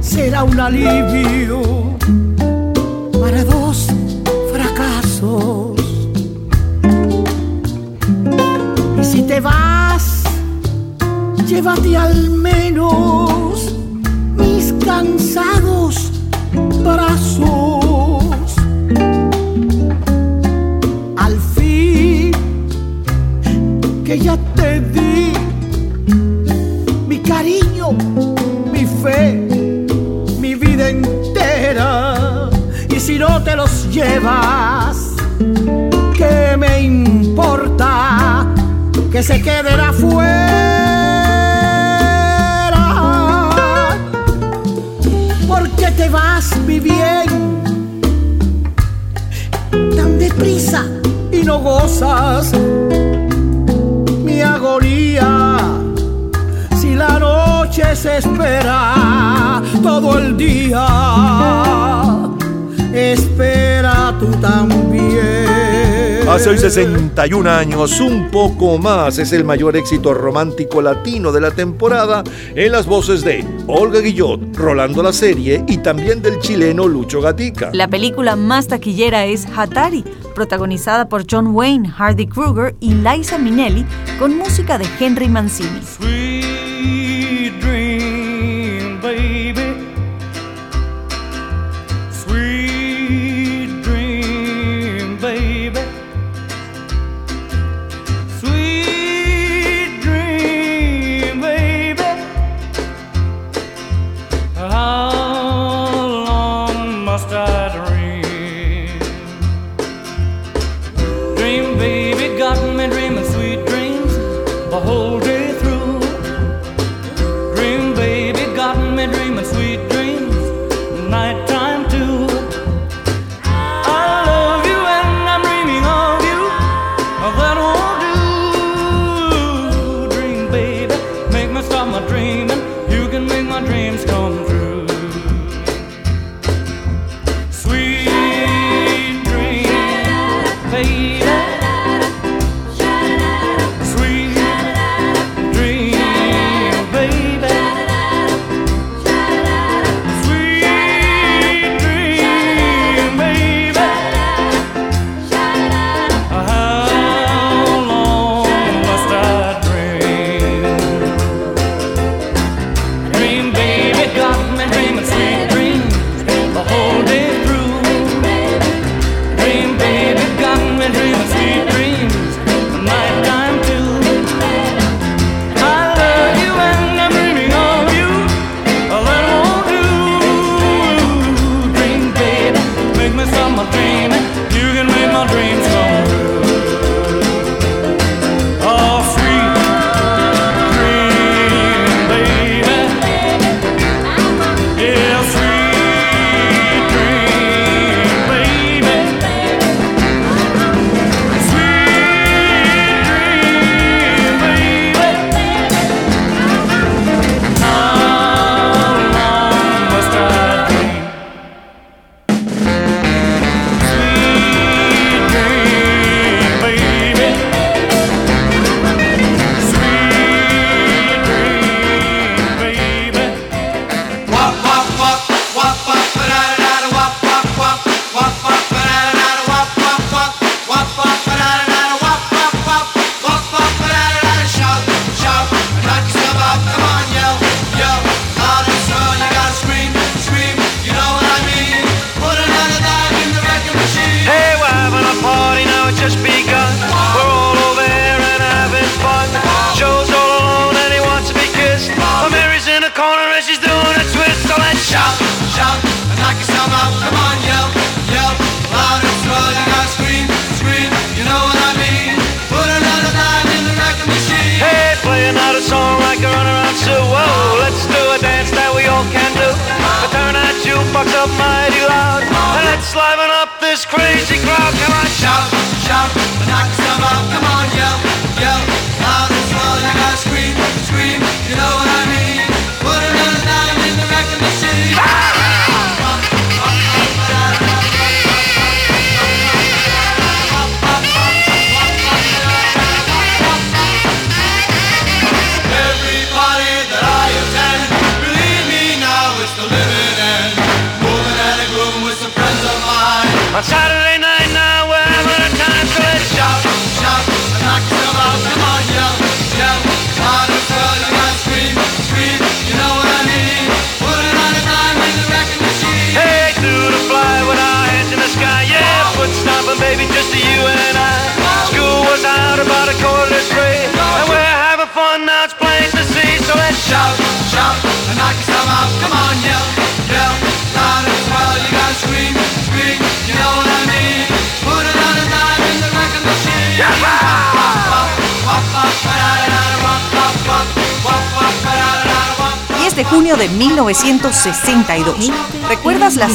será 0.00 0.44
un 0.44 0.58
alivio 0.58 1.89
te 9.30 9.38
vas, 9.38 10.24
llévate 11.46 11.96
al 11.96 12.30
menos 12.30 13.76
mis 14.36 14.72
cansados 14.84 16.10
brazos. 16.82 18.56
Al 21.16 21.38
fin 21.54 22.32
que 24.04 24.18
ya 24.18 24.36
te 24.56 24.80
di 24.80 25.32
mi 27.06 27.18
cariño, 27.20 27.92
mi 28.72 28.84
fe, 28.84 29.22
mi 30.40 30.56
vida 30.56 30.88
entera. 30.88 32.50
Y 32.88 32.98
si 32.98 33.16
no 33.16 33.40
te 33.44 33.54
los 33.54 33.88
llevas, 33.92 34.79
se 39.30 39.40
quedará 39.42 39.92
fuera. 39.92 40.30
Porque 45.46 45.86
te 45.96 46.08
vas, 46.08 46.56
mi 46.66 46.80
bien? 46.80 47.28
Tan 49.96 50.18
deprisa 50.18 50.84
y 51.30 51.44
no 51.44 51.60
gozas 51.60 52.52
mi 54.24 54.40
agonía. 54.40 55.58
Si 56.80 56.96
la 56.96 57.20
noche 57.20 57.94
se 57.94 58.18
espera 58.18 59.62
todo 59.80 60.18
el 60.18 60.36
día, 60.36 60.86
espera 62.92 64.12
tú 64.18 64.26
también. 64.40 65.69
Hace 66.30 66.56
61 66.56 67.50
años, 67.50 67.98
un 67.98 68.30
poco 68.30 68.78
más, 68.78 69.18
es 69.18 69.32
el 69.32 69.42
mayor 69.42 69.76
éxito 69.76 70.14
romántico 70.14 70.80
latino 70.80 71.32
de 71.32 71.40
la 71.40 71.50
temporada 71.50 72.22
en 72.54 72.70
las 72.70 72.86
voces 72.86 73.24
de 73.24 73.44
Olga 73.66 73.98
Guillot, 73.98 74.56
Rolando 74.56 75.02
la 75.02 75.12
serie 75.12 75.64
y 75.66 75.78
también 75.78 76.22
del 76.22 76.38
chileno 76.38 76.86
Lucho 76.86 77.20
Gatica. 77.20 77.70
La 77.72 77.88
película 77.88 78.36
más 78.36 78.68
taquillera 78.68 79.26
es 79.26 79.44
Hatari, 79.56 80.04
protagonizada 80.36 81.08
por 81.08 81.24
John 81.28 81.48
Wayne, 81.48 81.88
Hardy 81.88 82.28
Krueger 82.28 82.76
y 82.78 82.94
Liza 82.94 83.36
Minnelli, 83.36 83.84
con 84.20 84.38
música 84.38 84.78
de 84.78 84.86
Henry 85.00 85.28
Mancini. 85.28 85.80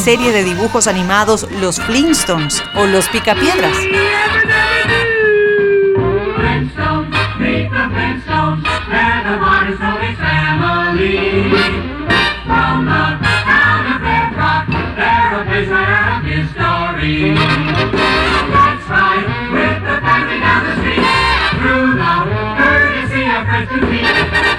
serie 0.06 0.32
de 0.32 0.44
dibujos 0.44 0.86
animados 0.86 1.48
Los 1.60 1.82
Flintstones 1.82 2.64
o 2.76 2.86
Los 2.86 3.10
Picapiedras. 3.10 3.76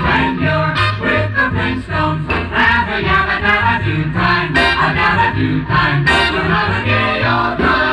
When 0.03 0.41
you're 0.41 0.75
with 1.01 1.31
the 1.37 1.51
Flintstones, 1.53 2.27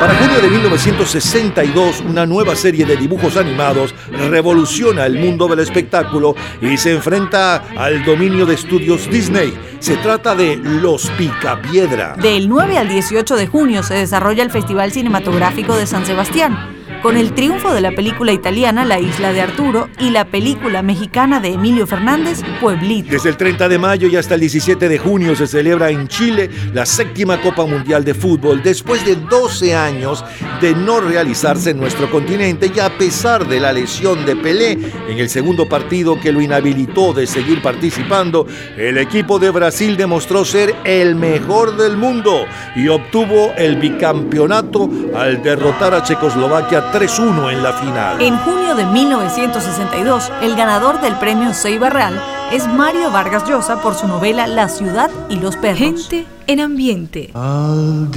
para 0.00 0.14
junio 0.16 0.40
de 0.40 0.50
1962, 0.50 2.00
una 2.00 2.26
nueva 2.26 2.54
serie 2.56 2.84
de 2.84 2.96
dibujos 2.96 3.36
animados 3.36 3.94
revoluciona 4.10 5.06
el 5.06 5.18
mundo 5.18 5.48
del 5.48 5.60
espectáculo 5.60 6.34
y 6.60 6.76
se 6.76 6.92
enfrenta 6.92 7.64
al 7.76 8.04
dominio 8.04 8.44
de 8.44 8.54
estudios 8.54 9.08
Disney. 9.08 9.54
Se 9.78 9.96
trata 9.96 10.34
de 10.34 10.56
Los 10.56 11.08
Picapiedra. 11.10 12.16
Del 12.16 12.48
9 12.48 12.78
al 12.78 12.88
18 12.88 13.36
de 13.36 13.46
junio 13.46 13.82
se 13.82 13.94
desarrolla 13.94 14.42
el 14.42 14.50
Festival 14.50 14.92
Cinematográfico 14.92 15.76
de 15.76 15.86
San 15.86 16.04
Sebastián, 16.04 16.73
con 17.04 17.18
el 17.18 17.34
triunfo 17.34 17.74
de 17.74 17.82
la 17.82 17.90
película 17.90 18.32
italiana 18.32 18.86
La 18.86 18.98
Isla 18.98 19.34
de 19.34 19.42
Arturo 19.42 19.90
y 20.00 20.08
la 20.08 20.24
película 20.24 20.80
mexicana 20.80 21.38
de 21.38 21.48
Emilio 21.48 21.86
Fernández, 21.86 22.40
Pueblito. 22.62 23.10
Desde 23.10 23.28
el 23.28 23.36
30 23.36 23.68
de 23.68 23.78
mayo 23.78 24.08
y 24.08 24.16
hasta 24.16 24.32
el 24.32 24.40
17 24.40 24.88
de 24.88 24.96
junio 24.96 25.36
se 25.36 25.46
celebra 25.46 25.90
en 25.90 26.08
Chile 26.08 26.48
la 26.72 26.86
séptima 26.86 27.38
Copa 27.42 27.66
Mundial 27.66 28.06
de 28.06 28.14
Fútbol 28.14 28.62
después 28.62 29.04
de 29.04 29.16
12 29.16 29.76
años 29.76 30.24
de 30.60 30.74
no 30.74 31.00
realizarse 31.00 31.70
en 31.70 31.78
nuestro 31.78 32.10
continente 32.10 32.70
y 32.74 32.80
a 32.80 32.96
pesar 32.96 33.46
de 33.46 33.60
la 33.60 33.72
lesión 33.72 34.24
de 34.24 34.36
Pelé 34.36 34.72
en 35.08 35.18
el 35.18 35.28
segundo 35.28 35.68
partido 35.68 36.18
que 36.20 36.32
lo 36.32 36.40
inhabilitó 36.40 37.12
de 37.12 37.26
seguir 37.26 37.62
participando, 37.62 38.46
el 38.76 38.98
equipo 38.98 39.38
de 39.38 39.50
Brasil 39.50 39.96
demostró 39.96 40.44
ser 40.44 40.74
el 40.84 41.14
mejor 41.14 41.76
del 41.76 41.96
mundo 41.96 42.46
y 42.76 42.88
obtuvo 42.88 43.52
el 43.56 43.76
bicampeonato 43.76 44.88
al 45.14 45.42
derrotar 45.42 45.94
a 45.94 46.02
Checoslovaquia 46.02 46.92
3-1 46.92 47.52
en 47.52 47.62
la 47.62 47.72
final. 47.72 48.20
En 48.20 48.36
junio 48.38 48.74
de 48.74 48.86
1962, 48.86 50.32
el 50.42 50.56
ganador 50.56 51.00
del 51.00 51.16
premio 51.18 51.52
Ceiba 51.54 51.90
Real 51.90 52.20
es 52.52 52.66
Mario 52.68 53.10
Vargas 53.10 53.48
Llosa 53.48 53.80
por 53.80 53.94
su 53.94 54.06
novela 54.06 54.46
La 54.46 54.68
ciudad 54.68 55.10
y 55.28 55.36
los 55.36 55.56
perros. 55.56 55.78
Gente 55.78 56.26
en 56.46 56.60
ambiente. 56.60 57.30
Al 57.34 58.10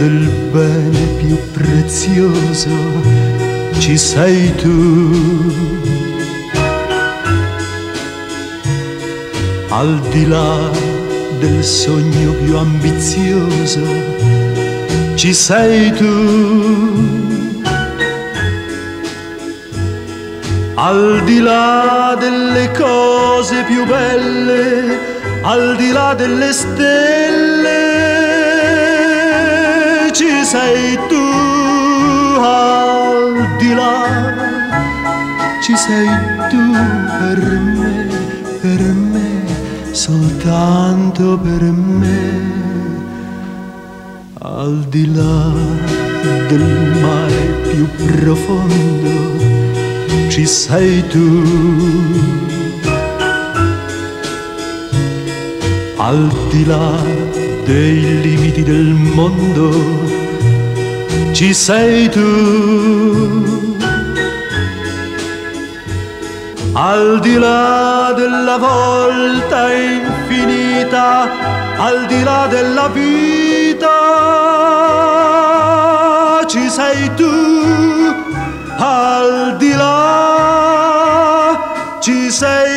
del 0.00 0.30
bene 0.50 1.00
più 1.18 1.36
prezioso 1.52 2.70
ci 3.78 3.98
sei 3.98 4.54
tu. 4.54 4.72
Al 9.68 10.00
di 10.10 10.26
là 10.26 10.70
del 11.38 11.62
sogno 11.62 12.32
più 12.32 12.56
ambizioso 12.56 13.84
ci 15.16 15.34
sei 15.34 15.92
tu. 15.92 16.14
Al 20.76 21.22
di 21.24 21.40
là 21.40 22.16
delle 22.18 22.70
cose 22.70 23.64
più 23.64 23.84
belle, 23.84 24.98
al 25.42 25.76
di 25.76 25.92
là 25.92 26.14
delle 26.14 26.52
stelle, 26.54 27.19
sei 30.50 30.98
tu. 31.08 31.26
Al 32.42 33.46
di 33.60 33.70
là, 33.80 33.98
ci 35.62 35.74
sei 35.76 36.08
tu 36.50 36.62
per 37.20 37.38
me, 37.76 37.94
per 38.62 38.80
me, 39.12 39.30
soltanto 39.92 41.38
per 41.46 41.62
me. 42.00 42.22
Al 44.40 44.74
di 44.94 45.04
là 45.14 45.38
del 46.48 46.66
mare 47.04 47.42
più 47.70 47.84
profondo, 48.06 49.16
ci 50.32 50.44
sei 50.46 51.06
tu. 51.12 51.28
Al 55.96 56.22
di 56.50 56.64
là 56.64 56.88
dei 57.64 58.20
limiti 58.22 58.62
del 58.64 58.94
mondo, 59.16 60.09
ci 61.32 61.54
sei 61.54 62.08
tu. 62.08 62.28
Al 66.72 67.20
di 67.20 67.36
là 67.38 68.12
della 68.16 68.56
volta 68.58 69.72
infinita, 69.72 71.28
al 71.76 72.06
di 72.06 72.22
là 72.22 72.46
della 72.48 72.88
vita, 72.88 73.96
ci 76.46 76.68
sei 76.68 77.10
tu 77.16 77.50
al 78.80 79.56
di 79.58 79.72
là 79.74 79.98
ci 82.00 82.30
sei 82.30 82.69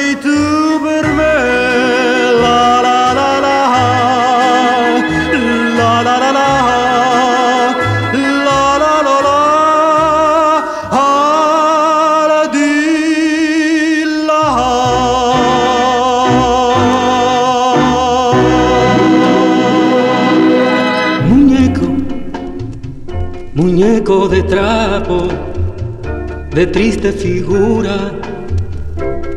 de 26.64 26.72
triste 26.72 27.12
figura, 27.12 27.96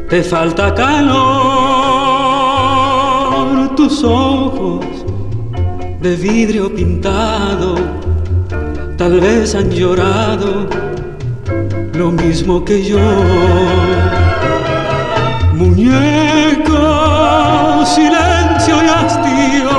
te 0.08 0.22
falta 0.22 0.72
calor, 0.72 1.16
tus 3.74 4.04
ojos 4.04 4.86
de 6.00 6.14
vidrio 6.14 6.72
pintado, 6.72 7.74
tal 8.96 9.18
vez 9.18 9.56
han 9.56 9.70
llorado 9.72 10.68
lo 11.94 12.12
mismo 12.12 12.64
que 12.64 12.84
yo. 12.84 13.00
Muñeco, 15.54 16.84
silencio 17.86 18.76
y 18.84 18.88
hastío, 18.88 19.70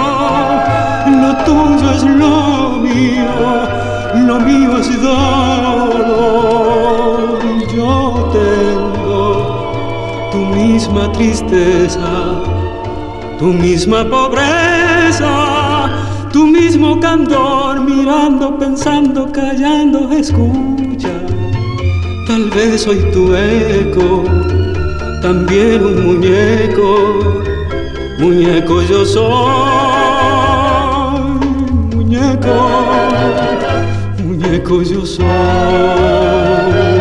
lo 1.22 1.32
tuyo 1.46 1.92
es 1.96 2.04
lo 2.04 2.72
mío, 2.88 3.57
misma 10.88 11.12
tristeza, 11.12 12.00
tu 13.38 13.46
misma 13.46 14.06
pobreza, 14.06 15.90
tu 16.32 16.48
mismo 16.48 16.98
candor, 17.00 17.82
mirando, 17.82 18.58
pensando, 18.58 19.30
callando, 19.32 20.10
escucha. 20.14 21.10
Tal 22.28 22.50
vez 22.52 22.84
soy 22.84 23.00
tu 23.12 23.36
eco, 23.36 24.24
también 25.22 25.84
un 25.84 26.06
muñeco, 26.06 27.44
muñeco 28.20 28.82
yo 28.84 29.06
soy, 29.06 29.28
muñeco, 31.94 32.56
muñeco 34.24 34.82
yo 34.84 35.06
soy. 35.06 36.97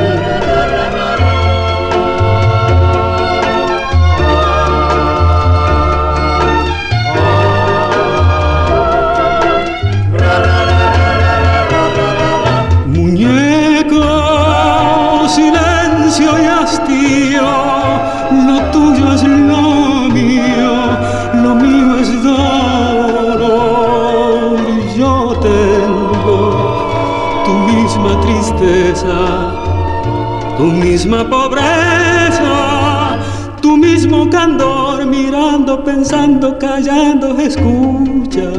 Pensando, 35.87 36.59
callando, 36.59 37.39
escucha. 37.39 38.51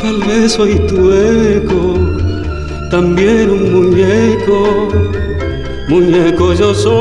Tal 0.00 0.18
vez 0.28 0.52
soy 0.52 0.78
tu 0.86 1.12
eco, 1.12 1.98
también 2.90 3.50
un 3.50 3.72
muñeco, 3.74 4.88
muñeco 5.88 6.52
yo 6.54 6.72
soy, 6.72 6.94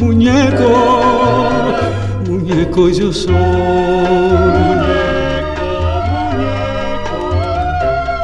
muñeco, 0.00 0.70
muñeco 2.26 2.88
yo 2.88 3.12
soy. 3.12 3.34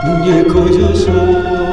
Muñeco 0.05 0.69
yo 0.79 0.95
soy. 0.95 1.66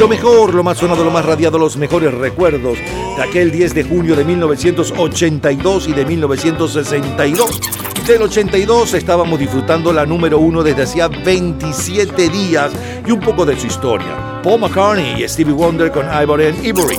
Lo 0.00 0.08
mejor, 0.08 0.54
lo 0.54 0.64
más 0.64 0.78
sonado, 0.78 1.04
lo 1.04 1.10
más 1.10 1.26
radiado, 1.26 1.58
los 1.58 1.76
mejores 1.76 2.14
recuerdos 2.14 2.78
de 2.78 3.22
aquel 3.22 3.52
10 3.52 3.74
de 3.74 3.84
junio 3.84 4.16
de 4.16 4.24
1982 4.24 5.88
y 5.88 5.92
de 5.92 6.06
1962. 6.06 7.60
Del 8.06 8.22
82 8.22 8.94
estábamos 8.94 9.38
disfrutando 9.38 9.92
la 9.92 10.06
número 10.06 10.38
uno 10.38 10.62
desde 10.62 10.84
hacía 10.84 11.08
27 11.08 12.30
días 12.30 12.72
y 13.06 13.10
un 13.10 13.20
poco 13.20 13.44
de 13.44 13.60
su 13.60 13.66
historia. 13.66 14.40
Paul 14.42 14.62
McCartney 14.62 15.22
y 15.22 15.28
Stevie 15.28 15.52
Wonder 15.52 15.92
con 15.92 16.06
Ivory 16.06 16.46
and 16.46 16.64
Ivory. 16.64 16.96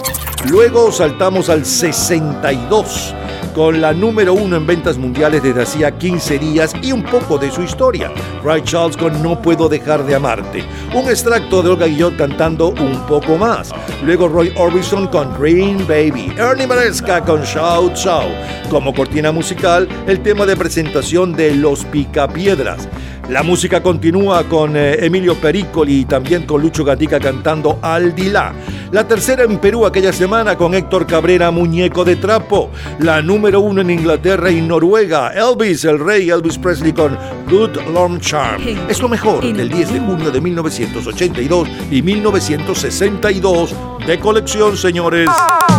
Luego 0.48 0.92
saltamos 0.92 1.50
al 1.50 1.66
62 1.66 3.16
con 3.54 3.82
la 3.82 3.94
número 3.94 4.34
uno 4.34 4.56
en 4.56 4.66
ventas 4.66 4.98
mundiales 4.98 5.44
desde 5.44 5.62
hacía 5.62 5.98
15 5.98 6.40
días 6.40 6.74
y 6.82 6.92
un 6.92 7.04
poco 7.04 7.38
de 7.38 7.52
su 7.52 7.62
historia. 7.62 8.12
Ray 8.44 8.62
Charles 8.64 8.98
con 8.98 9.22
No 9.22 9.42
Puedo 9.42 9.70
Dejar 9.70 10.06
de 10.06 10.16
Amarte. 10.16 10.64
Un 10.94 11.10
extracto 11.10 11.62
de 11.62 11.70
Olga 11.70 11.88
Guillot 11.88 12.18
cantando 12.18 12.70
un 12.70 13.06
poco 13.08 13.38
más. 13.38 13.72
Luego 14.04 14.28
Roy 14.28 14.54
Orbison 14.58 15.08
con 15.08 15.38
Green 15.40 15.86
Baby. 15.88 16.34
Ernie 16.38 16.68
Maresca 16.68 17.22
con 17.22 17.44
Shout 17.44 17.96
Shout. 17.96 18.70
Como 18.70 18.94
cortina 18.94 19.32
musical, 19.32 19.88
el 20.08 20.22
tema 20.22 20.46
de 20.46 20.56
presentación 20.56 21.34
de 21.34 21.56
Los 21.56 21.86
Picapiedras. 21.86 22.88
La 23.30 23.44
música 23.44 23.82
continúa 23.82 24.44
con 24.44 24.76
eh, 24.76 25.06
Emilio 25.06 25.36
Pericoli 25.36 26.02
y 26.02 26.06
también 26.06 26.46
con 26.46 26.62
Lucho 26.62 26.84
Gatica 26.84 27.18
cantando 27.18 27.80
Aldilá. 27.82 28.54
La 28.92 29.08
tercera 29.08 29.44
en 29.44 29.58
Perú 29.60 29.86
aquella 29.86 30.12
semana 30.12 30.58
con 30.58 30.74
Héctor 30.74 31.08
Cabrera, 31.08 31.50
Muñeco 31.50 32.04
de 32.04 32.18
Trapo. 32.18 32.72
La 33.00 33.22
uno 33.42 33.82
en 33.82 33.90
Inglaterra 33.90 34.52
y 34.52 34.62
Noruega, 34.62 35.34
Elvis, 35.34 35.84
el 35.86 36.00
rey 36.00 36.30
Elvis 36.30 36.60
Presley 36.60 36.94
con 36.94 37.18
Good 37.50 37.76
Long 37.92 38.20
Charm. 38.20 38.62
Es 38.88 39.02
lo 39.02 39.10
mejor 39.10 39.42
del 39.42 39.68
10 39.68 39.94
de 39.94 40.00
junio 40.00 40.30
de 40.30 40.40
1982 40.40 41.68
y 41.90 42.02
1962 42.04 43.76
de 44.06 44.20
colección, 44.20 44.78
señores. 44.78 45.28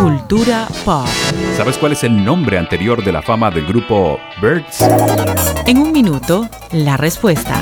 Cultura 0.01 0.67
pop. 0.83 1.07
¿Sabes 1.55 1.77
cuál 1.77 1.93
es 1.93 2.03
el 2.03 2.23
nombre 2.23 2.57
anterior 2.57 3.03
de 3.03 3.13
la 3.13 3.21
fama 3.21 3.49
del 3.49 3.65
grupo 3.65 4.19
Birds? 4.41 4.83
En 5.65 5.77
un 5.77 5.93
minuto, 5.93 6.49
la 6.73 6.97
respuesta. 6.97 7.61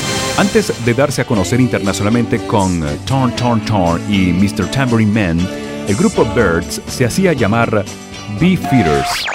Antes 0.41 0.73
de 0.83 0.95
darse 0.95 1.21
a 1.21 1.25
conocer 1.25 1.61
internacionalmente 1.61 2.39
con 2.47 2.83
Torn 3.05 3.35
Torn 3.35 3.63
Torn 3.63 4.01
y 4.11 4.33
Mr. 4.33 4.71
Tambourine 4.71 5.11
Man, 5.11 5.47
el 5.87 5.95
grupo 5.95 6.25
Birds 6.33 6.81
se 6.87 7.05
hacía 7.05 7.33
llamar 7.33 7.85
Beefeaters. 8.39 9.27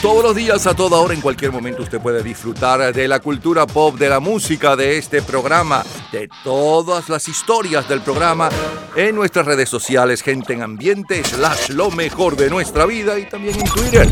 Todos 0.00 0.24
los 0.24 0.34
días, 0.34 0.66
a 0.66 0.72
toda 0.72 0.98
hora, 0.98 1.12
en 1.12 1.20
cualquier 1.20 1.52
momento, 1.52 1.82
usted 1.82 2.00
puede 2.00 2.22
disfrutar 2.22 2.90
de 2.90 3.06
la 3.06 3.20
cultura 3.20 3.66
pop, 3.66 3.98
de 3.98 4.08
la 4.08 4.18
música, 4.18 4.76
de 4.76 4.96
este 4.96 5.20
programa, 5.20 5.84
de 6.10 6.30
todas 6.42 7.10
las 7.10 7.28
historias 7.28 7.86
del 7.86 8.00
programa 8.00 8.48
en 8.96 9.14
nuestras 9.16 9.44
redes 9.44 9.68
sociales, 9.68 10.22
gente 10.22 10.54
en 10.54 10.62
ambiente, 10.62 11.22
slash 11.22 11.68
lo 11.68 11.90
mejor 11.90 12.34
de 12.36 12.48
nuestra 12.48 12.86
vida 12.86 13.18
y 13.18 13.28
también 13.28 13.60
en 13.60 13.66
Twitter. 13.66 14.08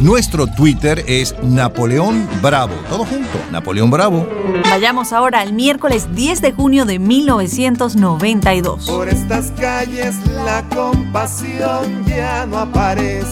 Nuestro 0.00 0.46
Twitter 0.46 1.02
es 1.06 1.34
Napoleón 1.42 2.28
Bravo. 2.42 2.74
Todo 2.88 3.04
junto, 3.06 3.38
Napoleón 3.50 3.90
Bravo. 3.90 4.28
Vayamos 4.68 5.12
ahora 5.12 5.40
al 5.40 5.52
miércoles 5.54 6.14
10 6.14 6.42
de 6.42 6.52
junio 6.52 6.84
de 6.84 6.98
1992. 6.98 8.86
Por 8.86 9.08
estas 9.08 9.52
calles 9.52 10.14
la 10.44 10.62
compasión 10.74 12.04
ya 12.06 12.46
no 12.46 12.58
aparece. 12.58 13.26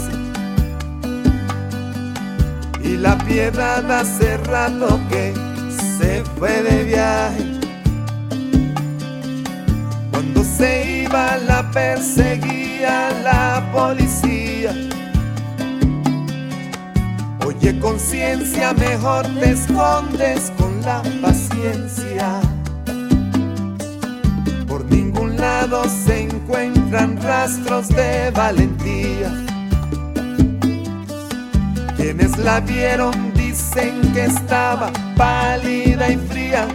y 2.83 2.97
la 2.99 3.17
piedad 3.19 3.91
hace 3.91 4.37
rato 4.39 5.01
que 5.09 5.33
se 5.99 6.23
fue 6.39 6.63
de 6.63 6.85
viaje. 6.85 7.45
Cuando 10.11 10.45
se 10.45 11.03
iba 11.05 11.37
la 11.39 11.71
perseguía 11.71 13.11
la 13.23 13.67
policía. 13.73 14.75
Oye 17.47 17.79
conciencia, 17.79 18.73
mejor 18.73 19.27
te 19.39 19.51
escondes 19.51 20.51
con 20.57 20.81
la 20.81 21.03
paciencia. 21.21 22.41
Por 24.67 24.85
ningún 24.91 25.37
lado 25.37 25.85
se 25.85 26.23
encuentran 26.23 27.21
rastros 27.21 27.89
de 27.89 28.31
valentía. 28.31 29.31
Quienes 31.97 32.39
la 32.39 32.61
vieron 32.61 33.35
dicen 33.35 34.01
que 34.15 34.25
estaba 34.25 34.91
pálida 35.15 36.11
y 36.11 36.17
fría. 36.17 36.67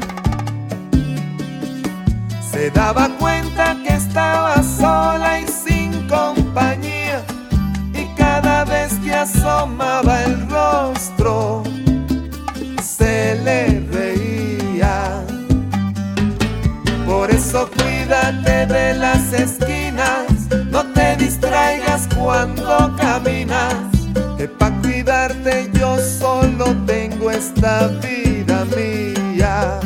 Se 2.51 2.69
daba 2.69 3.09
cuenta 3.17 3.75
que 3.83 3.93
estaba 3.95 4.61
sola 4.61 5.39
y 5.39 5.47
sin 5.47 6.07
compañía. 6.07 6.98
Asomaba 9.13 10.23
el 10.23 10.49
rostro, 10.49 11.63
se 12.81 13.35
le 13.43 13.81
reía. 13.91 15.21
Por 17.05 17.29
eso 17.29 17.69
cuídate 17.77 18.65
de 18.65 18.93
las 18.93 19.33
esquinas, 19.33 20.25
no 20.71 20.85
te 20.93 21.17
distraigas 21.17 22.07
cuando 22.17 22.95
caminas. 22.97 23.75
Que 24.37 24.47
pa' 24.47 24.71
cuidarte 24.81 25.69
yo 25.73 25.97
solo 25.97 26.73
tengo 26.85 27.29
esta 27.29 27.87
vida 27.87 28.63
mía. 28.73 29.81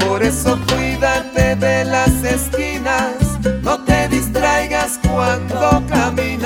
Por 0.00 0.24
eso 0.24 0.58
cuídate 0.66 1.54
de 1.54 1.84
las 1.84 2.12
esquinas, 2.24 3.14
no 3.62 3.78
te 3.84 4.08
distraigas 4.08 4.98
cuando 5.08 5.82
caminas. 5.88 6.43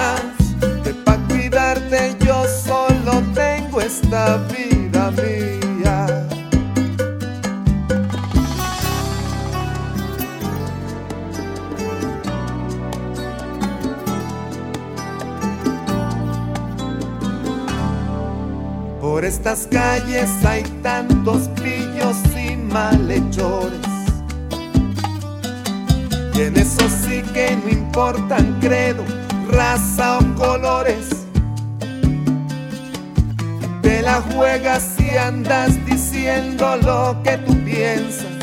Esta 3.88 4.36
vida 4.48 5.10
mía. 5.12 6.28
Por 19.00 19.24
estas 19.24 19.66
calles 19.70 20.28
hay 20.44 20.64
tantos 20.82 21.48
pillos 21.62 22.16
y 22.36 22.56
malhechores. 22.56 23.80
Y 26.34 26.40
en 26.42 26.56
eso 26.58 26.84
sí 27.02 27.22
que 27.32 27.56
no 27.56 27.70
importan 27.70 28.58
credo, 28.60 29.02
raza 29.50 30.18
o 30.18 30.34
colores. 30.34 31.17
La 34.08 34.22
juegas 34.22 34.98
y 34.98 35.18
andas 35.18 35.84
diciendo 35.84 36.78
lo 36.78 37.22
que 37.22 37.36
tú 37.36 37.52
piensas. 37.62 38.38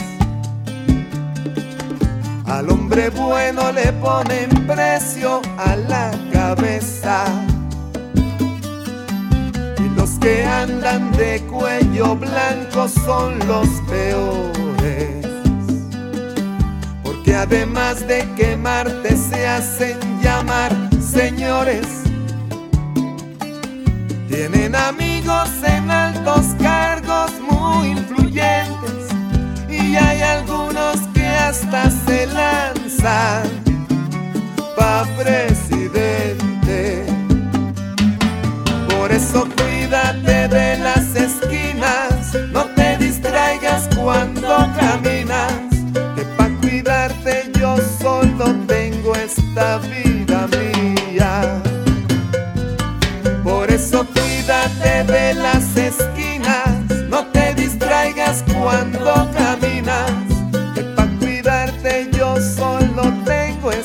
Al 2.46 2.70
hombre 2.70 3.10
bueno 3.10 3.72
le 3.72 3.92
ponen 3.94 4.48
precio 4.68 5.42
a 5.58 5.76
la 5.76 6.12
cabeza. 6.32 7.26
Y 9.84 9.90
los 9.96 10.12
que 10.20 10.46
andan 10.46 11.12
de 11.14 11.42
cuello 11.52 12.16
blanco 12.16 12.88
son 12.88 13.40
los 13.48 13.68
peores. 13.90 15.26
Porque 17.02 17.34
además 17.34 18.08
de 18.08 18.24
quemarte 18.36 19.18
se 19.18 19.48
hacen 19.48 19.98
llamar 20.22 20.72
señores. 21.02 22.05
Tienen 24.36 24.76
amigos 24.76 25.50
en 25.64 25.90
altos 25.90 26.48
cargos 26.62 27.32
muy 27.40 27.92
influyentes. 27.92 29.08
Y 29.70 29.96
hay 29.96 30.22
algunos 30.24 30.98
que 31.14 31.26
hasta 31.26 31.90
se 31.90 32.28
lanzan 32.28 33.48
pa' 34.76 35.06
presidente. 35.18 37.06
Por 38.90 39.10
eso 39.14 39.48
cuídate 39.56 40.50
de 40.50 40.78
las 40.80 41.16
esquinas, 41.16 42.36
no 42.52 42.66
te 42.76 42.98
distraigas 42.98 43.88
cuando 43.96 44.70
caminas, 44.78 45.54
que 46.14 46.24
pa' 46.36 46.50
cuidarte 46.60 47.50
yo 47.58 47.78
solo 48.02 48.54
tengo 48.68 49.16
esta 49.16 49.78
vida 49.78 50.05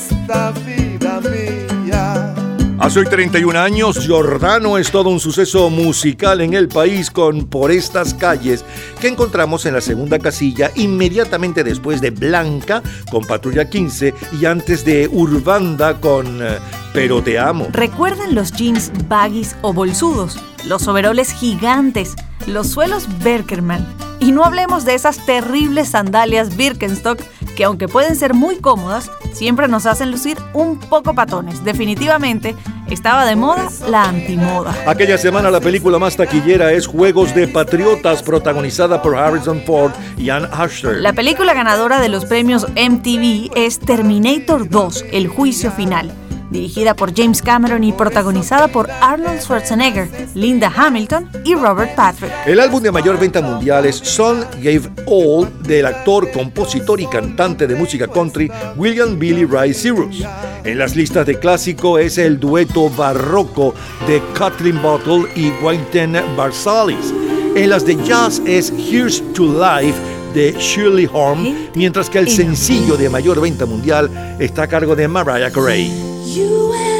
esta 0.09 0.51
vida 0.51 1.21
mía. 1.21 2.33
Hace 2.79 2.99
hoy 2.99 3.05
31 3.05 3.59
años, 3.59 3.99
Giordano 3.99 4.79
es 4.79 4.89
todo 4.89 5.09
un 5.09 5.19
suceso 5.19 5.69
musical 5.69 6.41
en 6.41 6.55
el 6.55 6.67
país 6.67 7.11
con 7.11 7.45
Por 7.45 7.69
estas 7.69 8.15
calles, 8.15 8.65
que 8.99 9.07
encontramos 9.07 9.67
en 9.67 9.75
la 9.75 9.81
segunda 9.81 10.17
casilla 10.17 10.71
inmediatamente 10.73 11.63
después 11.63 12.01
de 12.01 12.09
Blanca 12.09 12.81
con 13.11 13.25
Patrulla 13.25 13.69
15 13.69 14.15
y 14.39 14.45
antes 14.45 14.83
de 14.83 15.07
Urbanda 15.07 16.01
con 16.01 16.41
eh, 16.41 16.57
Pero 16.91 17.21
te 17.21 17.37
amo. 17.37 17.67
¿Recuerdan 17.71 18.33
los 18.33 18.51
jeans 18.51 18.91
baggies 19.07 19.55
o 19.61 19.73
bolsudos? 19.73 20.39
Los 20.65 20.87
overoles 20.87 21.33
gigantes, 21.33 22.15
los 22.47 22.69
suelos 22.69 23.07
Berkerman. 23.23 23.85
Y 24.19 24.31
no 24.31 24.43
hablemos 24.43 24.85
de 24.85 24.93
esas 24.93 25.25
terribles 25.25 25.89
sandalias 25.89 26.55
Birkenstock 26.55 27.19
que 27.55 27.63
aunque 27.63 27.87
pueden 27.87 28.15
ser 28.15 28.33
muy 28.33 28.57
cómodas, 28.57 29.11
siempre 29.33 29.67
nos 29.67 29.85
hacen 29.85 30.11
lucir 30.11 30.37
un 30.53 30.79
poco 30.79 31.13
patones. 31.13 31.63
Definitivamente 31.63 32.55
estaba 32.89 33.25
de 33.25 33.35
moda 33.35 33.67
la 33.87 34.03
antimoda. 34.03 34.75
Aquella 34.87 35.17
semana 35.17 35.49
la 35.49 35.59
película 35.59 35.99
más 35.99 36.15
taquillera 36.15 36.71
es 36.71 36.87
Juegos 36.87 37.33
de 37.35 37.47
Patriotas, 37.47 38.23
protagonizada 38.23 39.01
por 39.01 39.15
Harrison 39.15 39.61
Ford 39.65 39.91
y 40.17 40.29
Ann 40.29 40.47
Asher. 40.51 40.97
La 40.97 41.13
película 41.13 41.53
ganadora 41.53 41.99
de 41.99 42.09
los 42.09 42.25
premios 42.25 42.67
MTV 42.69 43.51
es 43.55 43.79
Terminator 43.79 44.69
2, 44.69 45.05
El 45.11 45.27
Juicio 45.27 45.71
Final, 45.71 46.13
dirigida 46.51 46.95
por 46.95 47.15
James 47.15 47.41
Cameron 47.41 47.83
y 47.83 47.93
protagonizada 47.93 48.67
por 48.67 48.91
Arnold 48.91 49.41
Schwarzenegger, 49.41 50.07
Linda 50.35 50.71
Hamilton 50.75 51.29
y 51.43 51.55
Robert 51.55 51.95
Patrick. 51.95 52.31
El 52.45 52.59
álbum 52.59 52.83
de 52.83 52.91
mayor 52.91 53.19
venta 53.19 53.41
mundial 53.41 53.85
es 53.85 53.95
Son 53.95 54.45
Gave 54.57 54.89
All 55.07 55.49
del 55.63 55.85
actor, 55.85 56.29
compositor 56.31 56.99
y 56.99 57.07
cantante 57.07 57.65
de 57.65 57.75
música 57.75 58.07
country 58.07 58.51
William 58.75 59.17
Billy 59.17 59.45
Ray 59.45 59.73
Cyrus. 59.73 60.23
En 60.63 60.77
las 60.77 60.95
listas 60.95 61.25
de 61.25 61.39
clásico 61.39 61.97
es 61.97 62.17
el 62.17 62.39
dueto 62.39 62.89
barroco 62.89 63.73
de 64.07 64.21
Kathleen 64.37 64.81
Bottle 64.81 65.23
y 65.35 65.51
Wynton 65.63 66.35
Marsalis. 66.35 67.13
En 67.55 67.69
las 67.69 67.85
de 67.85 67.95
jazz 68.03 68.41
es 68.45 68.71
Here's 68.71 69.23
to 69.33 69.45
Life 69.45 69.97
de 70.33 70.53
Shirley 70.53 71.09
Horn, 71.11 71.69
mientras 71.75 72.09
que 72.09 72.19
el 72.19 72.29
sencillo 72.29 72.95
de 72.95 73.09
mayor 73.09 73.41
venta 73.41 73.65
mundial 73.65 74.37
está 74.39 74.63
a 74.63 74.67
cargo 74.67 74.95
de 74.95 75.07
Mariah 75.07 75.51
Carey. 75.51 76.10
You 76.31 76.90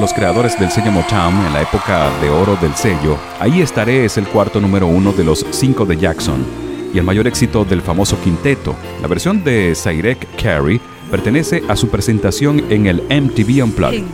los 0.00 0.14
creadores 0.14 0.58
del 0.58 0.70
sello 0.70 0.90
Motown 0.90 1.46
en 1.46 1.52
la 1.52 1.62
época 1.62 2.10
de 2.20 2.30
oro 2.30 2.56
del 2.56 2.74
sello, 2.74 3.18
Ahí 3.38 3.60
estaré 3.60 4.04
es 4.04 4.16
el 4.16 4.26
cuarto 4.26 4.60
número 4.60 4.86
uno 4.86 5.12
de 5.12 5.24
los 5.24 5.44
cinco 5.50 5.84
de 5.84 5.96
Jackson 5.96 6.44
y 6.92 6.98
el 6.98 7.04
mayor 7.04 7.26
éxito 7.26 7.64
del 7.64 7.82
famoso 7.82 8.20
quinteto. 8.20 8.74
La 9.00 9.08
versión 9.08 9.44
de 9.44 9.74
Zairek 9.74 10.26
Carey 10.42 10.80
pertenece 11.10 11.62
a 11.68 11.76
su 11.76 11.88
presentación 11.88 12.64
en 12.70 12.86
el 12.86 13.02
MTV 13.02 13.64
Unplugged. 13.64 14.04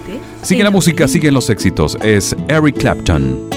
Sigue 0.43 0.63
la 0.63 0.71
música, 0.71 1.09
siguen 1.09 1.35
los 1.35 1.51
éxitos. 1.51 1.97
Es 2.03 2.37
Eric 2.49 2.79
Clapton. 2.79 3.56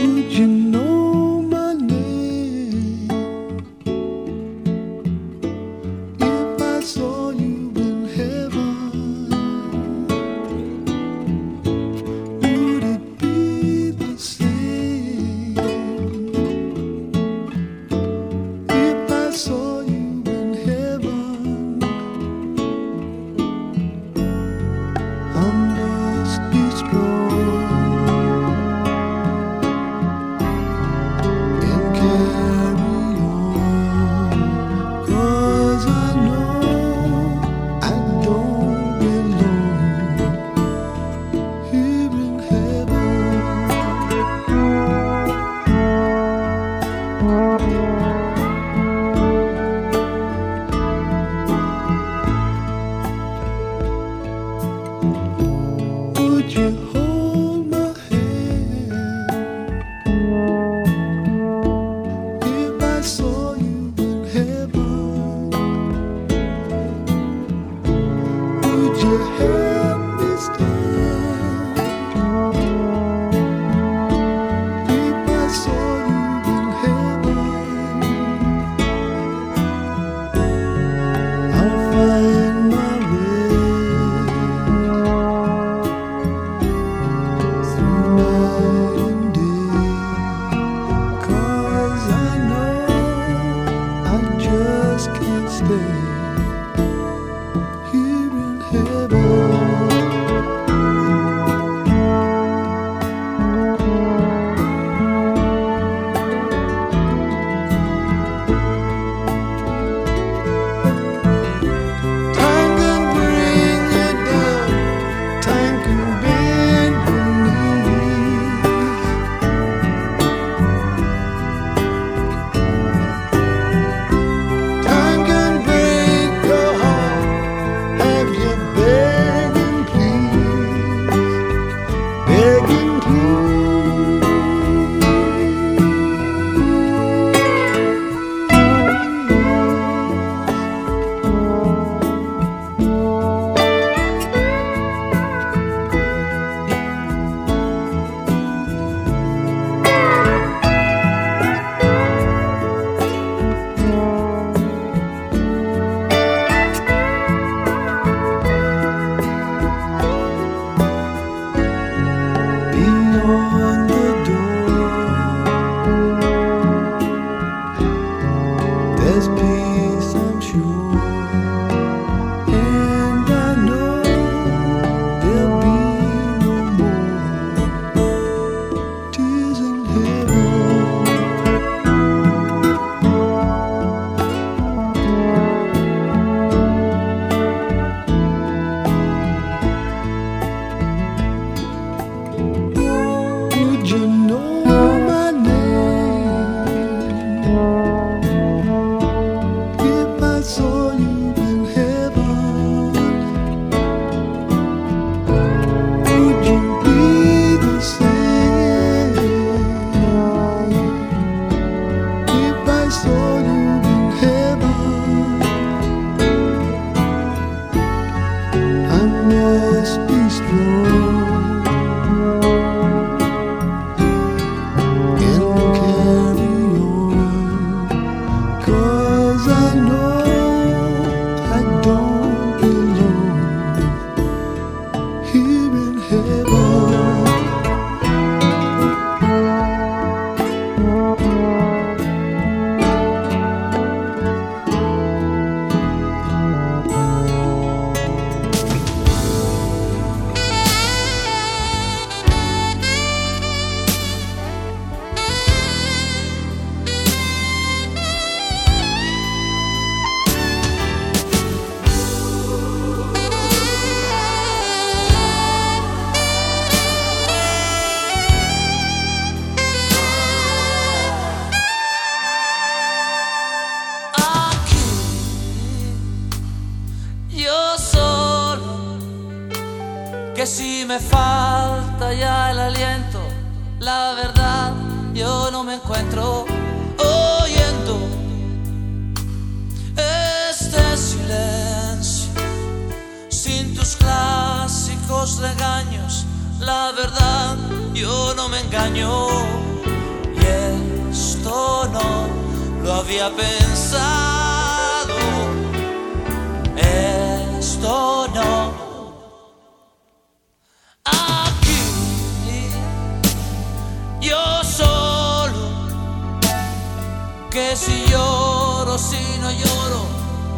Si 317.75 318.03
lloro, 318.09 318.97
si 318.97 319.37
no 319.39 319.51
lloro, 319.51 320.05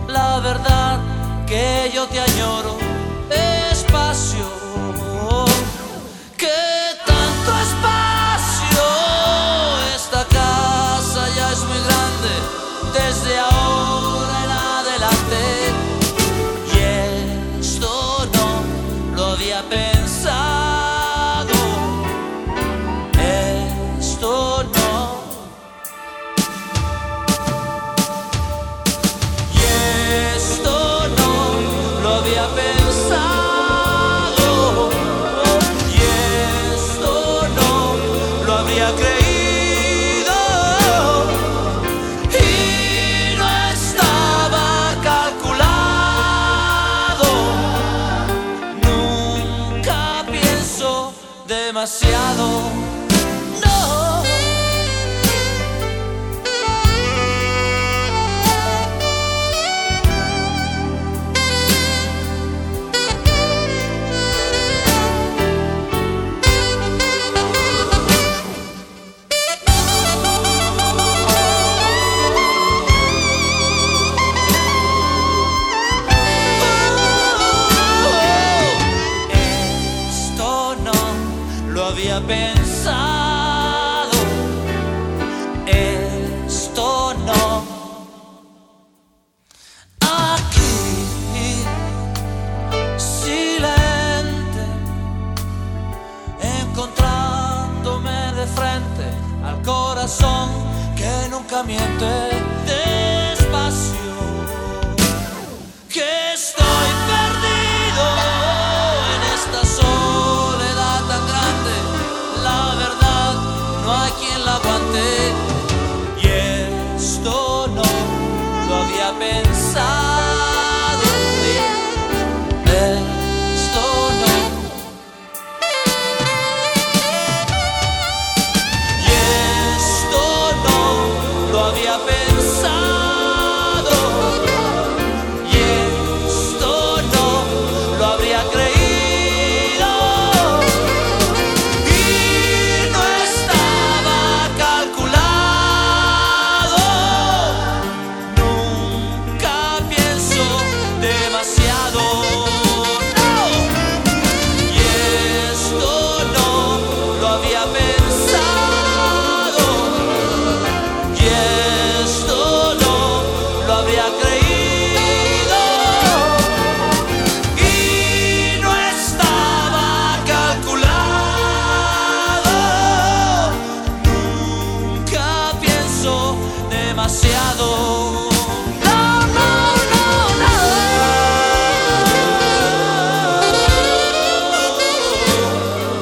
la 0.08 0.40
verdad 0.40 1.00
que 1.46 1.92
yo 1.94 2.08
te 2.08 2.20
añoro, 2.20 2.78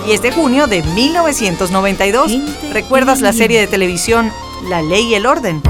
10 0.10 0.24
de 0.24 0.32
junio 0.32 0.66
de 0.66 0.82
1992. 0.82 2.36
¿Recuerdas 2.74 3.22
la 3.22 3.32
serie 3.32 3.60
de 3.60 3.68
televisión 3.68 4.32
La 4.68 4.82
Ley 4.82 5.06
y 5.06 5.14
el 5.14 5.28
Orden? 5.28 5.62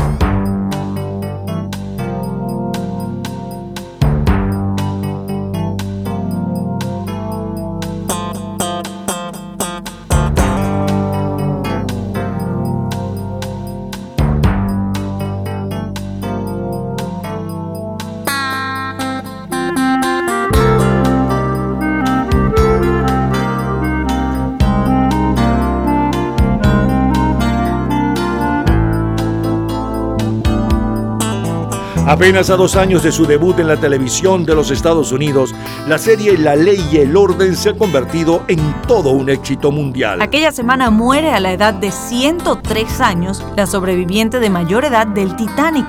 Apenas 32.10 32.50
a 32.50 32.56
dos 32.56 32.76
años 32.76 33.04
de 33.04 33.12
su 33.12 33.28
debut 33.28 33.60
en 33.60 33.68
la 33.68 33.80
televisión 33.80 34.44
de 34.44 34.56
los 34.56 34.72
Estados 34.72 35.12
Unidos, 35.12 35.54
la 35.86 36.00
serie 36.00 36.40
La 36.40 36.56
Ley 36.56 36.84
y 36.92 36.98
el 36.98 37.16
Orden 37.16 37.56
se 37.56 37.70
ha 37.70 37.74
convertido 37.78 38.46
en 38.48 38.82
todo 38.88 39.12
un 39.12 39.30
éxito 39.30 39.72
mundial. 39.72 40.20
Aquella 40.20 40.52
semana 40.52 40.90
muere 40.90 41.32
a 41.32 41.40
la 41.40 41.52
edad 41.52 41.72
de 41.72 41.92
103 41.92 43.02
años 43.02 43.46
la 43.56 43.68
sobreviviente 43.68 44.40
de 44.40 44.50
mayor 44.50 44.86
edad 44.86 45.06
del 45.06 45.36
Titanic, 45.36 45.86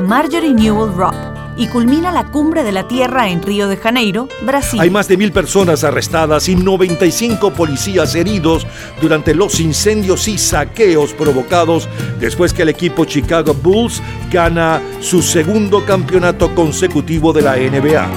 Marjorie 0.00 0.54
Newell 0.54 0.92
Robb, 0.92 1.14
y 1.60 1.68
culmina 1.68 2.10
la 2.10 2.24
cumbre 2.24 2.64
de 2.64 2.72
la 2.72 2.88
Tierra 2.88 3.28
en 3.28 3.42
Río 3.42 3.68
de 3.68 3.76
Janeiro, 3.76 4.28
Brasil. 4.46 4.80
Hay 4.80 4.88
más 4.88 5.08
de 5.08 5.18
mil 5.18 5.30
personas 5.30 5.84
arrestadas 5.84 6.48
y 6.48 6.56
95 6.56 7.52
policías 7.52 8.14
heridos 8.14 8.66
durante 9.02 9.34
los 9.34 9.60
incendios 9.60 10.26
y 10.26 10.38
saqueos 10.38 11.12
provocados 11.12 11.86
después 12.18 12.54
que 12.54 12.62
el 12.62 12.70
equipo 12.70 13.04
Chicago 13.04 13.52
Bulls 13.52 14.02
gana 14.32 14.80
su 15.00 15.20
segundo 15.20 15.84
campeonato 15.84 16.54
consecutivo 16.54 17.30
de 17.34 17.42
la 17.42 17.56
NBA. 17.56 18.08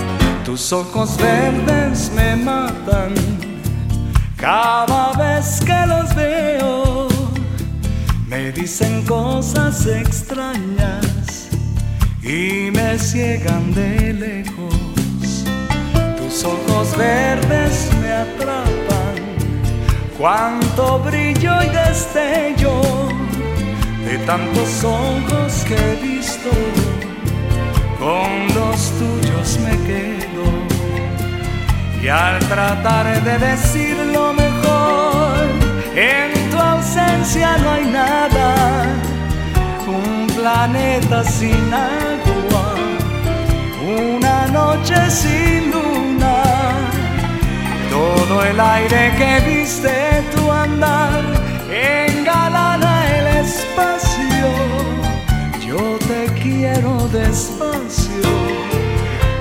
Tus 0.45 0.71
ojos 0.71 1.17
verdes 1.17 2.13
me 2.15 2.37
matan, 2.37 3.13
Cada 4.37 5.11
vez 5.17 5.59
que 5.59 5.85
los 5.85 6.15
veo, 6.15 7.09
me 8.25 8.53
dicen 8.53 9.01
cosas 9.05 9.85
extrañas 9.85 11.12
y 12.23 12.71
me 12.71 12.97
ciegan 12.97 13.73
de 13.73 14.13
lejos. 14.13 15.45
Tus 16.17 16.43
ojos 16.45 16.97
verdes 16.97 17.89
me 18.01 18.11
atrapan, 18.11 19.15
cuánto 20.17 20.99
brillo 20.99 21.61
y 21.61 21.69
destello 21.69 22.81
de 24.05 24.17
tantos 24.25 24.83
ojos 24.83 25.65
que 25.67 25.75
he 25.75 25.95
visto. 25.95 26.49
Con 27.99 28.53
los 28.53 28.91
tuyos 28.99 29.59
me 29.59 29.77
quedo 29.87 30.23
y 32.03 32.07
al 32.09 32.37
tratar 32.49 33.23
de 33.23 33.37
decir 33.39 33.95
lo 34.11 34.33
mejor, 34.33 35.37
en 35.95 36.49
tu 36.51 36.57
ausencia 36.57 37.57
no 37.59 37.71
hay 37.71 37.85
nada, 37.85 38.85
un 39.87 40.27
planeta 40.27 41.23
sin 41.23 41.73
agua, 41.73 42.75
una 43.81 44.47
noche 44.47 45.09
sin 45.09 45.71
luna, 45.71 46.43
todo 47.89 48.43
el 48.43 48.59
aire 48.59 49.11
que 49.17 49.39
viste 49.49 50.23
tu 50.35 50.51
andar 50.51 51.21
engalana 51.69 53.17
el 53.17 53.27
espacio, 53.45 54.49
yo 55.65 55.97
te 56.07 56.33
quiero 56.41 57.07
despacio 57.09 58.29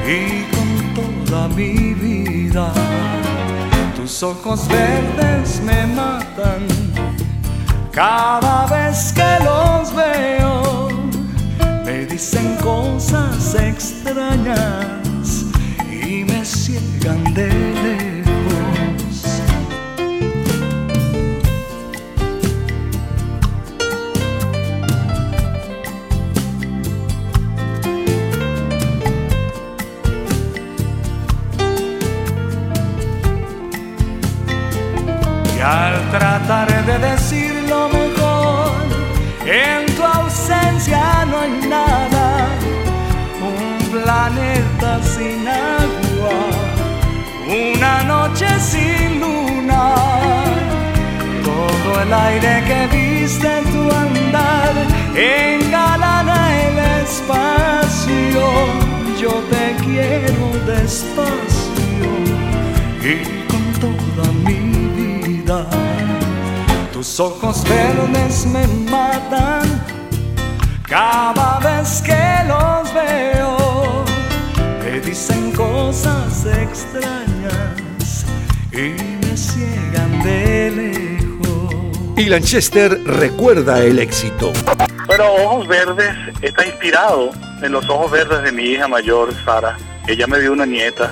y 0.06 0.42
con 0.54 1.24
toda 1.26 1.48
mi 1.48 1.94
vida. 1.94 2.72
Tus 3.96 4.22
ojos 4.22 4.66
verdes 4.68 5.60
me 5.62 5.86
matan 5.86 6.66
cada 7.92 8.66
vez 8.66 9.12
que 9.12 9.44
los 9.44 9.94
veo. 9.94 10.88
Me 11.84 12.06
dicen 12.06 12.56
cosas 12.56 13.54
extrañas 13.54 15.44
y 15.90 16.24
me 16.24 16.44
ciegan 16.44 17.22
de 17.34 17.48
lejos. 17.48 18.11
Sin 45.04 45.46
agua, 45.48 46.38
una 47.46 48.02
noche 48.04 48.48
sin 48.60 49.20
luna, 49.20 49.94
todo 51.44 52.02
el 52.02 52.12
aire 52.12 52.62
que 52.66 52.96
viste 52.96 53.58
en 53.58 53.64
tu 53.72 53.82
andar 53.94 54.74
engalana 55.14 56.38
el 56.66 56.78
espacio, 57.02 58.46
yo 59.20 59.32
te 59.50 59.76
quiero 59.84 60.44
despacio 60.66 62.10
y 63.02 63.14
con 63.50 63.64
toda 63.80 64.32
mi 64.44 64.60
vida. 64.96 65.66
Tus 66.92 67.20
ojos 67.20 67.64
verdes 67.64 68.46
me 68.46 68.66
matan 68.90 69.62
cada 70.88 71.58
vez 71.58 72.02
que 72.02 72.44
los 72.46 72.94
veo. 72.94 73.41
Me 74.92 75.00
dicen 75.00 75.52
cosas 75.52 76.44
extrañas 76.44 78.26
y 78.70 78.92
me 79.24 79.34
ciegan 79.34 80.22
de 80.22 80.70
lejos. 80.70 81.98
Y 82.18 82.26
Lanchester 82.26 83.02
recuerda 83.04 83.82
el 83.82 83.98
éxito. 83.98 84.52
Pero 85.08 85.32
Ojos 85.32 85.66
Verdes 85.66 86.14
está 86.42 86.66
inspirado 86.66 87.30
en 87.62 87.72
los 87.72 87.88
ojos 87.88 88.10
verdes 88.10 88.42
de 88.42 88.52
mi 88.52 88.64
hija 88.64 88.86
mayor, 88.86 89.32
Sara. 89.46 89.78
Ella 90.06 90.26
me 90.26 90.38
dio 90.40 90.52
una 90.52 90.66
nieta. 90.66 91.10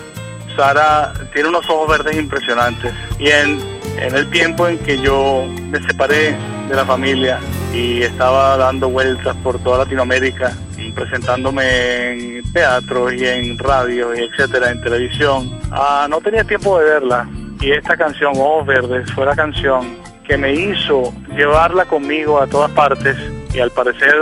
Sara 0.54 1.14
tiene 1.32 1.48
unos 1.48 1.64
ojos 1.70 1.88
verdes 1.88 2.18
impresionantes. 2.18 2.92
Y 3.18 3.28
en, 3.30 3.58
en 3.96 4.14
el 4.14 4.28
tiempo 4.28 4.68
en 4.68 4.76
que 4.80 5.00
yo 5.00 5.46
me 5.70 5.80
separé 5.86 6.36
de 6.68 6.76
la 6.76 6.84
familia 6.84 7.40
y 7.72 8.02
estaba 8.02 8.58
dando 8.58 8.90
vueltas 8.90 9.34
por 9.36 9.58
toda 9.58 9.78
Latinoamérica 9.84 10.54
presentándome 10.92 12.38
en 12.38 12.52
teatro 12.52 13.12
y 13.12 13.26
en 13.26 13.58
radio 13.58 14.14
y 14.14 14.20
etcétera, 14.20 14.70
en 14.70 14.80
televisión, 14.80 15.60
ah, 15.70 16.06
no 16.08 16.20
tenía 16.20 16.44
tiempo 16.44 16.78
de 16.78 16.84
verla. 16.84 17.28
Y 17.60 17.72
esta 17.72 17.96
canción, 17.96 18.32
Ojos 18.36 18.66
Verdes, 18.66 19.10
fue 19.12 19.26
la 19.26 19.36
canción 19.36 19.96
que 20.26 20.36
me 20.36 20.54
hizo 20.54 21.12
llevarla 21.36 21.84
conmigo 21.84 22.40
a 22.40 22.46
todas 22.46 22.70
partes 22.70 23.16
y 23.52 23.60
al 23.60 23.70
parecer 23.70 24.14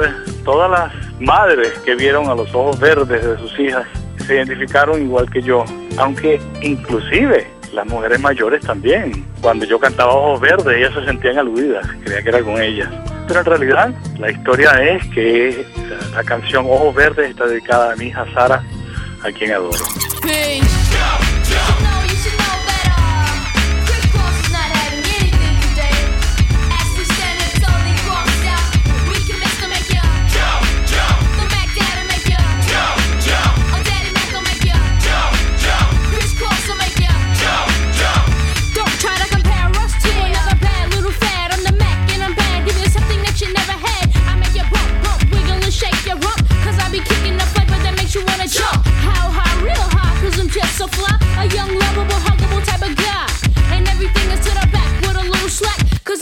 todas 0.44 0.70
las 0.70 1.20
madres 1.20 1.70
que 1.84 1.94
vieron 1.94 2.28
a 2.28 2.34
los 2.34 2.52
ojos 2.54 2.78
verdes 2.80 3.24
de 3.24 3.36
sus 3.38 3.58
hijas 3.60 3.86
se 4.28 4.34
identificaron 4.34 5.02
igual 5.02 5.30
que 5.30 5.40
yo, 5.40 5.64
aunque 5.96 6.40
inclusive 6.60 7.46
las 7.78 7.86
mujeres 7.86 8.18
mayores 8.18 8.60
también. 8.62 9.24
Cuando 9.40 9.64
yo 9.64 9.78
cantaba 9.78 10.12
Ojos 10.12 10.40
Verdes, 10.40 10.78
ellas 10.78 10.92
se 10.94 11.04
sentían 11.04 11.38
aludidas, 11.38 11.86
creía 12.02 12.22
que 12.22 12.28
era 12.28 12.42
con 12.42 12.60
ellas. 12.60 12.88
Pero 13.28 13.40
en 13.40 13.46
realidad 13.46 13.94
la 14.18 14.32
historia 14.32 14.72
es 14.82 15.06
que 15.14 15.64
la, 16.12 16.24
canción 16.24 16.66
Ojos 16.66 16.92
Verdes 16.92 17.30
está 17.30 17.46
dedicada 17.46 17.92
a 17.92 17.96
mi 17.96 18.06
hija 18.06 18.26
Sara, 18.34 18.64
a 19.22 19.30
quien 19.30 19.52
adoro. 19.52 19.78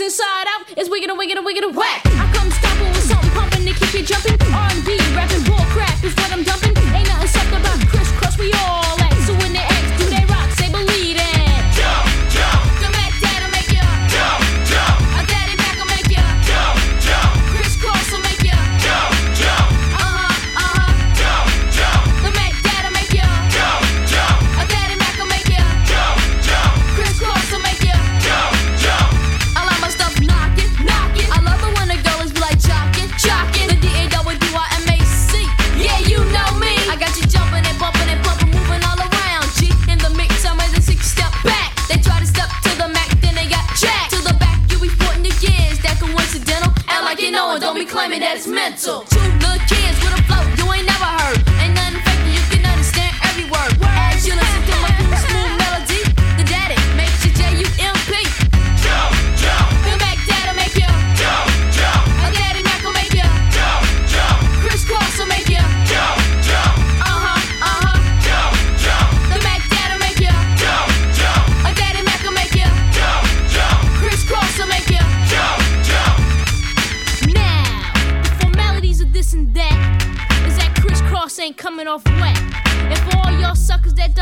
Inside 0.07 0.47
out 0.55 0.78
is 0.78 0.89
wiggin' 0.89 1.11
and 1.11 1.19
wiggin' 1.19 1.37
and 1.37 1.45
wiggin' 1.45 1.65
and 1.65 1.74
whack. 1.74 2.01
I 2.07 2.33
come 2.33 2.49
stomping 2.53 2.87
with 2.87 3.03
something 3.03 3.31
pumping 3.31 3.66
to 3.66 3.73
keep 3.74 3.93
you 3.93 4.03
jumping. 4.07 4.39
R&B, 4.55 4.99
rapping, 5.16 5.43
bull 5.43 5.66
crap 5.74 6.05
is 6.05 6.15
what 6.15 6.31
I'm 6.33 6.45
dumping. 6.45 6.65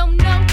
no, 0.06 0.12
no. 0.12 0.43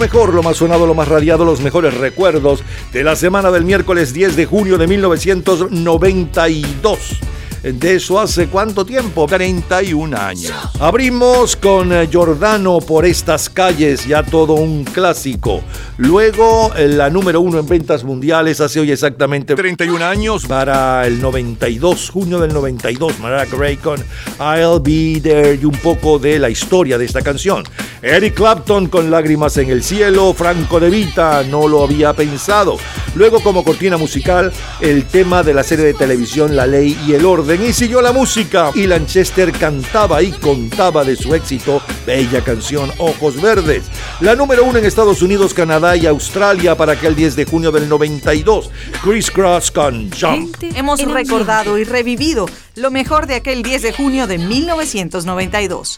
Mejor, 0.00 0.34
lo 0.34 0.42
más 0.42 0.56
sonado, 0.56 0.86
lo 0.86 0.94
más 0.94 1.08
radiado, 1.08 1.44
los 1.44 1.60
mejores 1.60 1.92
recuerdos 1.94 2.64
de 2.90 3.04
la 3.04 3.16
semana 3.16 3.50
del 3.50 3.64
miércoles 3.64 4.14
10 4.14 4.34
de 4.34 4.46
junio 4.46 4.78
de 4.78 4.86
1992. 4.86 7.29
De 7.62 7.96
eso 7.96 8.18
hace 8.18 8.46
cuánto 8.46 8.86
tiempo? 8.86 9.26
31 9.26 10.16
años. 10.16 10.52
Abrimos 10.80 11.56
con 11.56 11.92
eh, 11.92 12.08
Giordano 12.10 12.78
por 12.80 13.04
estas 13.04 13.50
calles, 13.50 14.06
ya 14.06 14.22
todo 14.22 14.54
un 14.54 14.84
clásico. 14.84 15.62
Luego 15.98 16.72
eh, 16.74 16.88
la 16.88 17.10
número 17.10 17.42
uno 17.42 17.58
en 17.58 17.68
ventas 17.68 18.02
mundiales 18.02 18.62
hace 18.62 18.80
hoy 18.80 18.92
exactamente 18.92 19.54
31 19.54 20.02
años 20.02 20.46
para 20.46 21.06
el 21.06 21.20
92, 21.20 22.08
junio 22.08 22.38
del 22.38 22.54
92. 22.54 23.18
Mariah 23.18 23.46
Carey 23.46 23.76
con 23.76 24.00
I'll 24.38 24.80
Be 24.82 25.20
There 25.20 25.58
y 25.60 25.64
un 25.66 25.76
poco 25.76 26.18
de 26.18 26.38
la 26.38 26.48
historia 26.48 26.96
de 26.96 27.04
esta 27.04 27.20
canción. 27.20 27.64
Eric 28.02 28.34
Clapton 28.34 28.86
con 28.86 29.10
Lágrimas 29.10 29.58
en 29.58 29.68
el 29.68 29.82
Cielo, 29.82 30.32
Franco 30.32 30.80
De 30.80 30.88
Vita, 30.88 31.42
no 31.42 31.68
lo 31.68 31.84
había 31.84 32.14
pensado. 32.14 32.78
Luego 33.14 33.40
como 33.40 33.64
cortina 33.64 33.98
musical, 33.98 34.50
el 34.80 35.04
tema 35.04 35.42
de 35.42 35.52
la 35.52 35.62
serie 35.62 35.84
de 35.84 35.94
televisión 35.94 36.56
La 36.56 36.66
Ley 36.66 36.98
y 37.06 37.12
el 37.12 37.26
Orden. 37.26 37.49
Y 37.52 37.72
siguió 37.72 38.00
la 38.00 38.12
música. 38.12 38.70
Y 38.74 38.86
Lanchester 38.86 39.50
cantaba 39.50 40.22
y 40.22 40.30
contaba 40.30 41.02
de 41.02 41.16
su 41.16 41.34
éxito, 41.34 41.82
bella 42.06 42.44
canción 42.44 42.92
Ojos 42.98 43.42
Verdes. 43.42 43.82
La 44.20 44.36
número 44.36 44.64
uno 44.64 44.78
en 44.78 44.84
Estados 44.84 45.20
Unidos, 45.20 45.52
Canadá 45.52 45.96
y 45.96 46.06
Australia 46.06 46.76
para 46.76 46.92
aquel 46.92 47.16
10 47.16 47.34
de 47.34 47.44
junio 47.46 47.72
del 47.72 47.88
92. 47.88 48.70
Chris 49.02 49.32
Cross 49.32 49.72
con 49.72 50.12
Jump. 50.12 50.54
Hemos 50.76 51.02
recordado 51.02 51.76
y 51.76 51.82
revivido 51.82 52.48
lo 52.76 52.92
mejor 52.92 53.26
de 53.26 53.34
aquel 53.34 53.64
10 53.64 53.82
de 53.82 53.92
junio 53.94 54.28
de 54.28 54.38
1992. 54.38 55.96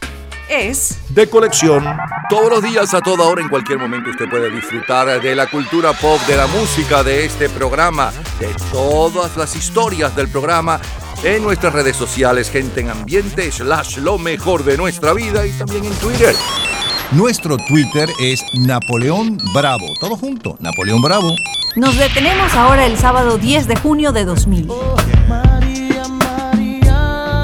Es 0.49 0.97
De 1.09 1.29
colección. 1.29 1.85
Todos 2.31 2.49
los 2.49 2.63
días, 2.63 2.95
a 2.95 2.99
toda 2.99 3.25
hora, 3.25 3.41
en 3.41 3.49
cualquier 3.49 3.77
momento, 3.77 4.09
usted 4.09 4.27
puede 4.27 4.49
disfrutar 4.49 5.21
de 5.21 5.35
la 5.35 5.45
cultura 5.47 5.93
pop, 5.93 6.19
de 6.27 6.35
la 6.35 6.47
música, 6.47 7.03
de 7.03 7.25
este 7.25 7.47
programa, 7.47 8.11
de 8.39 8.49
todas 8.71 9.37
las 9.37 9.55
historias 9.55 10.15
del 10.15 10.29
programa 10.29 10.81
en 11.23 11.41
nuestras 11.41 11.73
redes 11.73 11.95
sociales, 11.95 12.49
gente 12.49 12.81
en 12.81 12.89
ambiente, 12.89 13.51
slash 13.51 13.97
lo 13.97 14.17
mejor 14.17 14.63
de 14.63 14.77
nuestra 14.77 15.13
vida 15.13 15.45
y 15.45 15.51
también 15.51 15.85
en 15.85 15.93
Twitter. 15.93 16.35
Nuestro 17.11 17.57
Twitter 17.57 18.09
es 18.19 18.43
Napoleón 18.53 19.37
Bravo. 19.53 19.85
Todo 20.01 20.17
junto, 20.17 20.57
Napoleón 20.59 21.01
Bravo. 21.01 21.33
Nos 21.75 21.97
detenemos 21.97 22.53
ahora 22.55 22.85
el 22.85 22.97
sábado 22.97 23.37
10 23.37 23.67
de 23.67 23.75
junio 23.77 24.11
de 24.11 24.25
2000. 24.25 24.67
Maria, 25.27 26.07
Maria. 26.09 27.41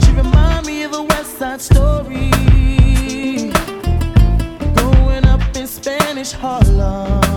She 0.00 0.12
remind 0.12 0.66
me 0.66 0.84
of 0.84 0.92
a 0.94 1.02
West 1.02 1.38
Side 1.38 1.60
Story. 1.60 2.30
Growing 4.74 5.24
up 5.26 5.40
in 5.56 5.66
Spanish 5.66 6.32
Harlem. 6.34 7.31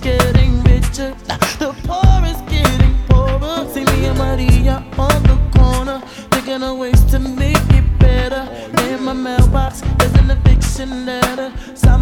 Getting 0.00 0.62
richer, 0.64 1.14
the 1.58 1.74
poor 1.84 2.24
is 2.24 2.40
getting 2.50 2.94
poorer. 3.08 3.68
See 3.72 3.84
me 3.84 4.06
and 4.06 4.18
Maria 4.18 4.84
on 4.98 5.22
the 5.24 5.38
corner, 5.58 6.00
thinking 6.30 6.62
of 6.62 6.78
ways 6.78 7.04
to 7.06 7.18
make 7.18 7.56
it 7.70 7.98
better. 7.98 8.48
In 8.82 9.04
my 9.04 9.12
mailbox, 9.12 9.82
there's 9.98 10.14
an 10.14 10.30
eviction 10.30 11.06
letter. 11.06 11.52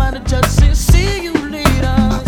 The 0.07 0.21
judge 0.21 0.47
saying, 0.47 0.75
see 0.75 1.25
you 1.25 1.33
later. 1.33 2.26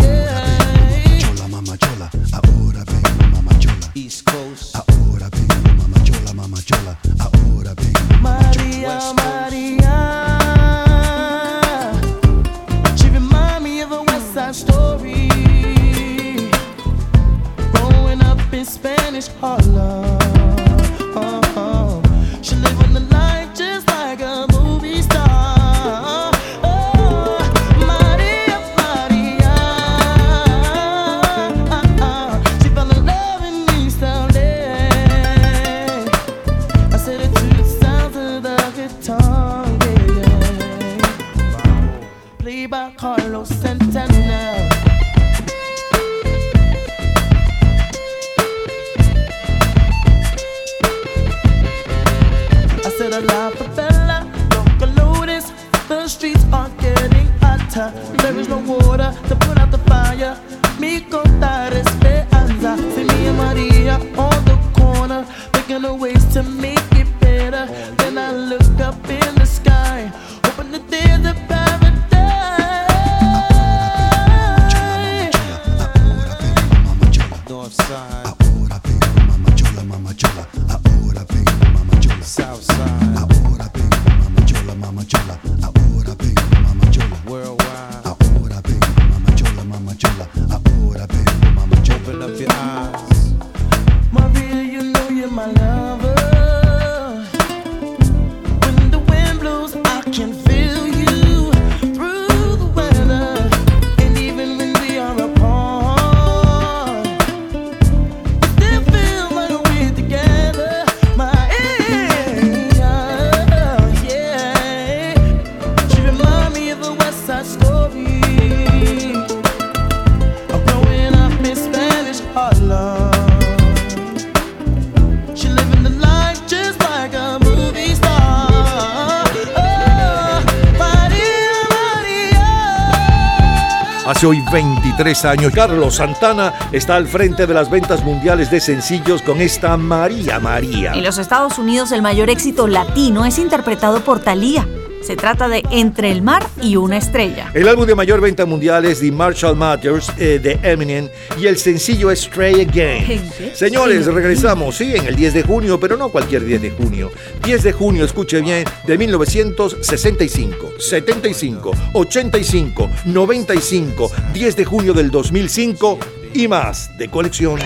23 134.99 135.25
años. 135.27 135.53
Carlos 135.55 135.97
Santana 135.97 136.53
está 136.73 136.97
al 136.97 137.07
frente 137.07 137.47
de 137.47 137.55
las 137.55 137.71
ventas 137.71 138.03
mundiales 138.05 138.51
de 138.51 138.61
sencillos 138.61 139.23
con 139.23 139.41
esta 139.41 139.77
María 139.77 140.41
María. 140.41 140.93
En 140.93 141.05
los 141.05 141.19
Estados 141.19 141.59
Unidos 141.59 141.93
el 141.93 142.03
mayor 142.03 142.31
éxito 142.31 142.67
latino 142.67 143.25
es 143.25 143.39
interpretado 143.39 144.01
por 144.01 144.21
Thalía 144.21 144.67
se 145.09 145.17
trata 145.17 145.49
de 145.49 145.63
Entre 145.71 146.11
el 146.11 146.21
mar 146.21 146.47
y 146.61 146.77
una 146.77 146.99
estrella. 146.99 147.51
El 147.55 147.67
álbum 147.67 147.87
de 147.87 147.95
mayor 147.95 148.21
venta 148.21 148.45
mundial 148.45 148.85
es 148.85 149.01
The 149.01 149.11
Marshall 149.11 149.57
Matters 149.57 150.13
eh, 150.19 150.39
de 150.39 150.61
Eminem 150.63 151.09
y 151.41 151.47
el 151.47 151.57
sencillo 151.57 152.15
Stray 152.15 152.61
Again. 152.61 153.23
Señores, 153.55 154.05
regresamos, 154.05 154.77
sí, 154.77 154.95
en 154.95 155.07
el 155.07 155.17
10 155.17 155.33
de 155.33 155.43
junio, 155.45 155.81
pero 155.81 155.97
no 155.97 156.11
cualquier 156.11 156.45
10 156.45 156.61
de 156.61 156.71
junio. 156.73 157.11
10 157.43 157.63
de 157.63 157.73
junio, 157.73 158.05
escuche 158.05 158.43
bien, 158.43 158.67
de 158.87 158.99
1965, 158.99 160.73
75, 160.79 161.71
85, 161.95 162.91
95, 163.07 164.11
10 164.35 164.57
de 164.57 164.65
junio 164.67 164.93
del 164.93 165.11
2005 165.11 165.99
y 166.35 166.49
más 166.49 166.99
de 166.99 167.09
colección. 167.09 167.59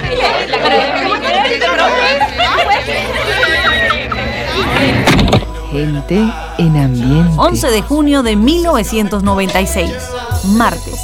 Gente 5.73 6.24
en 6.62 6.76
ambiente. 6.76 7.34
11 7.36 7.70
de 7.70 7.82
junio 7.82 8.22
de 8.22 8.36
1996, 8.36 9.93
martes. 10.56 11.01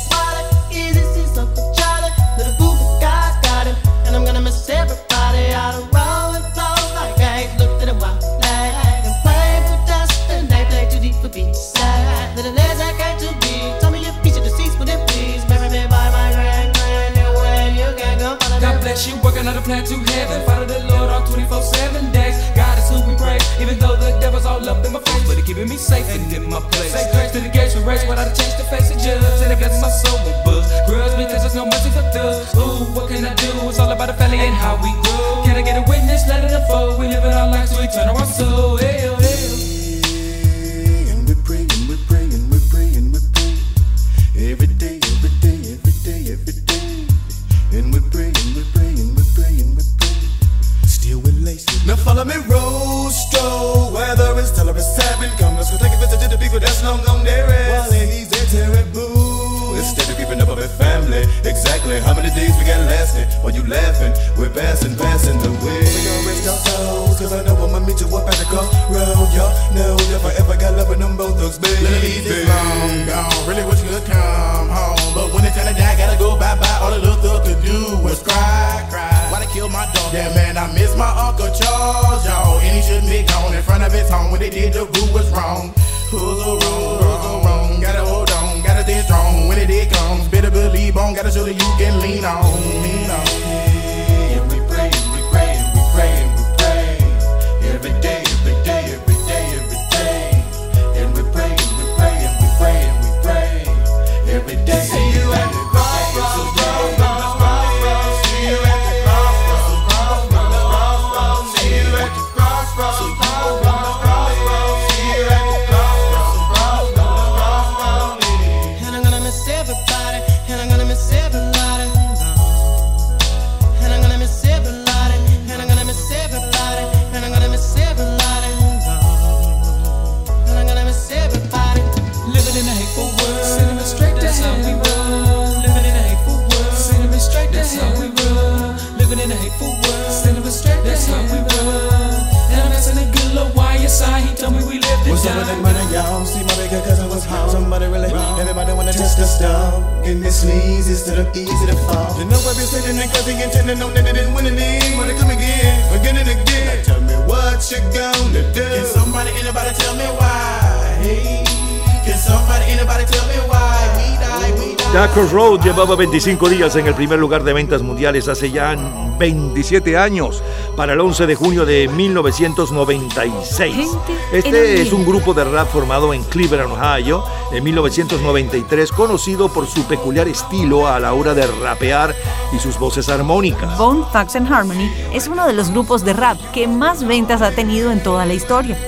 25 166.11 166.49
días 166.49 166.75
en 166.77 166.87
el 166.87 166.95
primer 166.95 167.19
lugar 167.19 167.45
de 167.45 167.53
ventas 167.53 167.83
mundiales 167.83 168.29
hace 168.29 168.51
ya 168.51 168.75
27 169.19 169.99
años, 169.99 170.43
para 170.75 170.95
el 170.95 171.01
11 171.01 171.27
de 171.27 171.35
junio 171.35 171.67
de 171.67 171.87
1996. 171.87 173.91
Este 174.33 174.81
es 174.81 174.91
un 174.95 175.05
grupo 175.05 175.35
de 175.35 175.45
rap 175.45 175.69
formado 175.69 176.15
en 176.15 176.25
Cleveland, 176.25 176.73
Ohio, 176.73 177.23
en 177.53 177.63
1993, 177.63 178.91
conocido 178.91 179.53
por 179.53 179.67
su 179.67 179.85
peculiar 179.85 180.29
estilo 180.29 180.89
a 180.89 180.99
la 180.99 181.13
hora 181.13 181.35
de 181.35 181.47
rapear 181.47 182.17
y 182.57 182.59
sus 182.59 182.79
voces 182.79 183.11
armónicas. 183.11 183.77
Bone 183.77 184.07
Thugs 184.11 184.35
and 184.35 184.51
Harmony 184.51 184.91
es 185.13 185.29
uno 185.29 185.47
de 185.47 185.53
los 185.53 185.71
grupos 185.71 186.07
de 186.07 186.15
rap 186.15 186.39
que 186.53 186.67
más 186.67 187.07
ventas 187.07 187.43
ha 187.43 187.51
tenido 187.51 187.93
en 187.93 188.03
toda 188.03 188.25
la 188.25 188.33
historia 188.33 188.79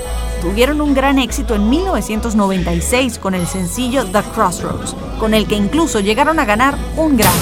tuvieron 0.41 0.81
un 0.81 0.95
gran 0.95 1.19
éxito 1.19 1.53
en 1.53 1.69
1996 1.69 3.19
con 3.19 3.35
el 3.35 3.45
sencillo 3.45 4.05
The 4.05 4.23
Crossroads, 4.33 4.95
con 5.21 5.35
el 5.35 5.45
que 5.45 5.53
incluso 5.53 5.99
llegaron 5.99 6.39
a 6.39 6.45
ganar 6.45 6.75
un 6.97 7.15
Grammy. 7.15 7.37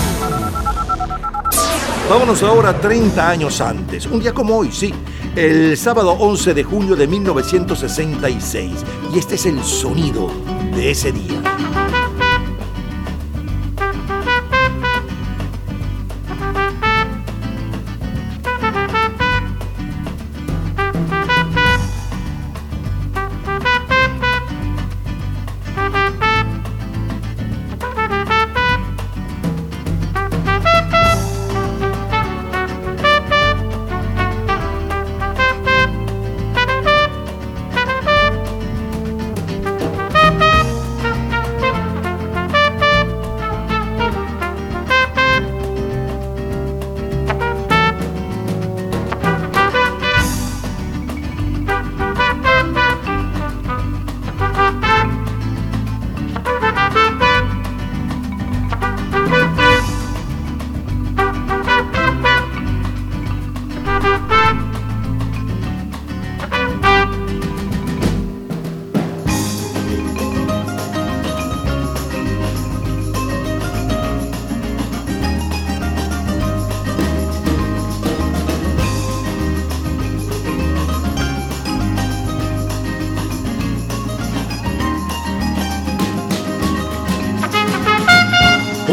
Vámonos 2.09 2.43
ahora 2.43 2.77
30 2.77 3.29
años 3.29 3.61
antes, 3.61 4.05
un 4.05 4.19
día 4.19 4.33
como 4.33 4.57
hoy, 4.57 4.69
sí, 4.69 4.93
el 5.33 5.77
sábado 5.77 6.11
11 6.11 6.53
de 6.55 6.63
junio 6.65 6.97
de 6.97 7.07
1966. 7.07 8.73
Y 9.15 9.19
este 9.19 9.35
es 9.35 9.45
el 9.45 9.63
sonido 9.63 10.29
de 10.75 10.91
ese 10.91 11.13
día. 11.13 11.28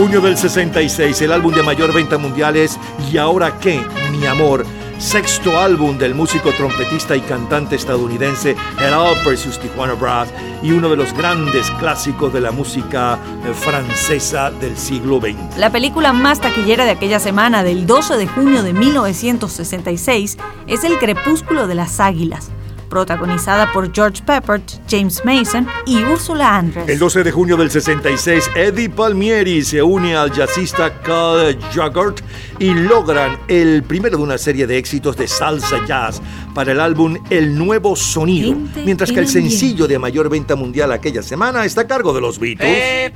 Junio 0.07 0.21
del 0.21 0.39
66, 0.39 1.21
el 1.23 1.33
álbum 1.33 1.53
de 1.53 1.65
mayor 1.65 1.93
venta 1.93 2.17
mundial 2.17 2.55
es 2.55 2.79
¿Y 3.11 3.19
ahora 3.19 3.59
qué? 3.59 3.85
Mi 4.13 4.25
amor. 4.25 4.65
Sexto 4.99 5.59
álbum 5.59 5.99
del 5.99 6.15
músico 6.15 6.53
trompetista 6.53 7.17
y 7.17 7.21
cantante 7.23 7.75
estadounidense 7.75 8.53
Ed 8.79 8.93
Alpert 8.93 9.37
sus 9.37 9.59
Tijuana 9.59 9.95
Brass 9.95 10.29
y 10.63 10.71
uno 10.71 10.91
de 10.91 10.97
los 10.97 11.13
grandes 11.13 11.73
clásicos 11.73 12.33
de 12.33 12.41
la 12.41 12.53
música 12.53 13.19
eh, 13.45 13.53
francesa 13.53 14.53
del 14.53 14.77
siglo 14.77 15.19
XX. 15.19 15.59
La 15.59 15.71
película 15.71 16.13
más 16.13 16.41
taquillera 16.41 16.85
de 16.85 16.93
aquella 16.93 17.19
semana, 17.19 17.65
del 17.65 17.85
12 17.85 18.17
de 18.17 18.29
junio 18.29 18.63
de 18.63 18.75
1966, 18.75 20.39
es 20.69 20.85
El 20.85 20.99
Crepúsculo 20.99 21.67
de 21.67 21.75
las 21.75 21.99
Águilas, 21.99 22.53
protagonizada 22.89 23.73
por 23.73 23.93
George 23.93 24.23
Peppert, 24.25 24.65
James 24.89 25.23
Mason 25.25 25.67
y 25.87 26.03
Ursula 26.05 26.57
Andress. 26.57 26.89
El 26.89 26.99
12 26.99 27.25
de 27.25 27.33
junio 27.33 27.57
del 27.57 27.71
66, 27.71 28.51
Eddie 28.55 28.89
Palmieri 28.89 29.63
se 29.63 29.83
une 29.83 30.17
al 30.17 30.33
jazzista 30.33 31.01
Carl 31.03 31.59
Juggert 31.75 32.21
y 32.59 32.73
logran 32.73 33.39
el 33.49 33.83
primero 33.83 34.17
de 34.17 34.23
una 34.23 34.39
serie 34.39 34.67
de 34.67 34.79
éxitos 34.79 35.17
de 35.17 35.29
salsa 35.29 35.85
jazz 35.87 36.21
para 36.55 36.73
el 36.73 36.81
álbum 36.81 37.19
El 37.31 37.57
Nuevo 37.57 37.97
Sonido, 37.97 38.57
mientras 38.85 39.13
que 39.13 39.21
el 39.21 39.29
sencillo 39.29 39.87
de 39.87 39.99
mayor 39.99 40.29
venta 40.29 40.57
mundial 40.57 40.93
aquella 40.93 41.23
semana 41.23 41.65
está 41.65 41.83
a 41.83 41.87
cargo 41.87 42.13
de 42.13 42.21
los 42.21 42.39
Beatles. 42.39 43.13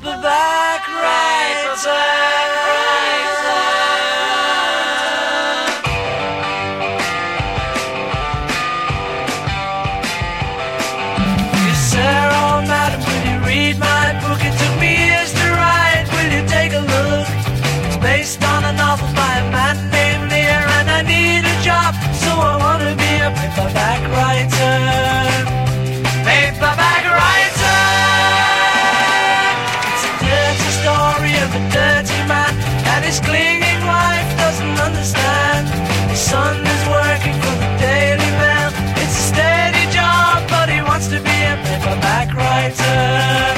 Paperback 42.71 43.50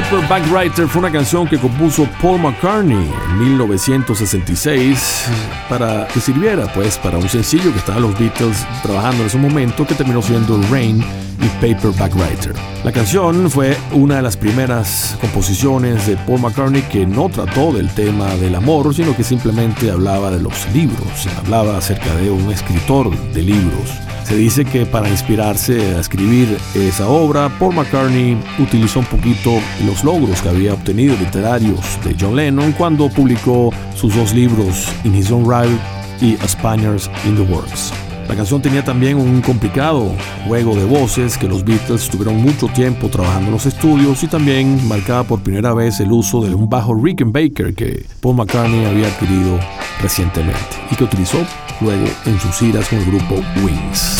Paperback 0.00 0.50
Writer 0.50 0.88
fue 0.88 1.00
una 1.00 1.12
canción 1.12 1.46
que 1.46 1.58
compuso 1.58 2.08
Paul 2.22 2.40
McCartney 2.40 2.96
en 2.96 3.38
1966 3.38 5.26
para 5.68 6.08
que 6.08 6.20
sirviera 6.20 6.72
pues 6.72 6.96
para 6.96 7.18
un 7.18 7.28
sencillo 7.28 7.70
que 7.70 7.80
estaban 7.80 8.02
los 8.02 8.18
Beatles 8.18 8.66
trabajando 8.82 9.20
en 9.20 9.26
ese 9.26 9.36
momento 9.36 9.86
que 9.86 9.94
terminó 9.94 10.22
siendo 10.22 10.58
Rain 10.70 11.04
y 11.42 11.48
Paperback 11.60 12.14
Writer. 12.16 12.54
La 12.82 12.92
canción 12.92 13.50
fue 13.50 13.76
una 13.92 14.16
de 14.16 14.22
las 14.22 14.38
primeras 14.38 15.18
composiciones 15.20 16.06
de 16.06 16.16
Paul 16.16 16.40
McCartney 16.40 16.82
que 16.82 17.04
no 17.04 17.28
trató 17.28 17.70
del 17.70 17.90
tema 17.90 18.34
del 18.36 18.54
amor, 18.54 18.94
sino 18.94 19.14
que 19.14 19.22
simplemente 19.22 19.90
hablaba 19.90 20.30
de 20.30 20.40
los 20.40 20.66
libros, 20.72 21.28
hablaba 21.36 21.76
acerca 21.76 22.14
de 22.14 22.30
un 22.30 22.50
escritor 22.50 23.14
de 23.34 23.42
libros. 23.42 24.09
Se 24.30 24.36
dice 24.36 24.64
que 24.64 24.86
para 24.86 25.08
inspirarse 25.08 25.96
a 25.96 25.98
escribir 25.98 26.56
esa 26.76 27.08
obra, 27.08 27.48
Paul 27.58 27.74
McCartney 27.74 28.38
utilizó 28.60 29.00
un 29.00 29.06
poquito 29.06 29.50
los 29.84 30.04
logros 30.04 30.40
que 30.40 30.48
había 30.48 30.72
obtenido 30.72 31.16
literarios 31.16 31.80
de 32.04 32.14
John 32.18 32.36
Lennon 32.36 32.70
cuando 32.70 33.08
publicó 33.08 33.72
sus 33.96 34.14
dos 34.14 34.32
libros 34.32 34.86
In 35.02 35.16
His 35.16 35.32
Own 35.32 35.50
Right 35.50 35.76
y 36.20 36.36
A 36.44 36.46
Spaniards 36.46 37.10
in 37.26 37.34
the 37.34 37.42
Works. 37.42 37.92
La 38.28 38.36
canción 38.36 38.62
tenía 38.62 38.84
también 38.84 39.16
un 39.16 39.40
complicado 39.40 40.14
juego 40.46 40.76
de 40.76 40.84
voces 40.84 41.36
que 41.36 41.48
los 41.48 41.64
Beatles 41.64 42.08
tuvieron 42.08 42.40
mucho 42.40 42.68
tiempo 42.68 43.08
trabajando 43.08 43.46
en 43.46 43.54
los 43.54 43.66
estudios 43.66 44.22
y 44.22 44.28
también 44.28 44.86
marcaba 44.86 45.24
por 45.24 45.40
primera 45.40 45.74
vez 45.74 45.98
el 45.98 46.12
uso 46.12 46.40
de 46.40 46.54
un 46.54 46.68
bajo 46.68 46.94
Rickenbacker 46.94 47.74
que 47.74 48.06
Paul 48.20 48.36
McCartney 48.36 48.84
había 48.84 49.08
adquirido 49.08 49.58
recientemente 50.00 50.76
y 50.88 50.94
que 50.94 51.02
utilizó 51.02 51.44
luego 51.80 52.06
en 52.26 52.40
sus 52.40 52.56
giras 52.56 52.88
con 52.88 52.98
el 52.98 53.06
grupo 53.06 53.42
Wings. 53.62 54.18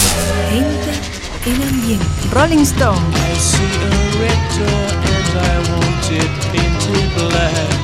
Gente 0.51 0.93
en 1.47 1.63
ambiente. 1.63 2.05
Rolling 2.33 2.63
Stone. 2.63 3.01
I 3.15 3.39
see 3.39 3.65
a 3.65 3.91
red 4.21 4.41
door 4.59 4.89
and 5.15 5.31
I 5.39 5.57
want 5.73 6.11
it 6.11 6.31
painted 6.53 7.09
black. 7.15 7.81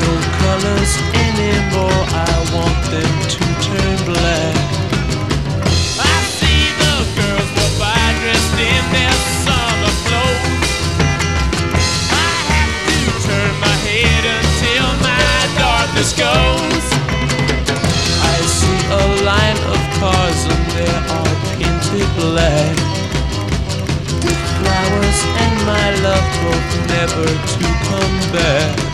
No 0.00 0.12
colors 0.42 0.92
anymore, 1.14 2.02
I 2.12 2.32
want 2.54 2.78
them 2.90 3.12
to 3.28 3.38
turn 3.62 3.96
black. 4.06 4.56
I 5.98 6.16
see 6.38 6.62
the 6.78 6.94
girls 7.16 7.50
go 7.56 7.66
by 7.78 8.02
dressed 8.20 8.58
in 8.58 8.84
their 8.92 9.16
summer 9.44 9.94
clothes. 10.06 10.70
I 12.10 12.28
have 12.50 12.74
to 12.90 12.98
turn 13.26 13.52
my 13.60 13.76
head 13.86 14.24
until 14.38 14.86
my 15.00 15.48
darkness 15.58 16.12
goes. 16.12 16.91
Cars 20.02 20.44
and 20.50 20.64
they 20.74 20.94
are 21.16 21.34
painted 21.54 22.08
black 22.18 22.76
with 24.24 24.42
flowers 24.58 25.18
and 25.42 25.54
my 25.72 25.86
love 26.06 26.28
hope 26.42 26.70
never 26.88 27.26
to 27.52 27.66
come 27.88 28.32
back. 28.32 28.91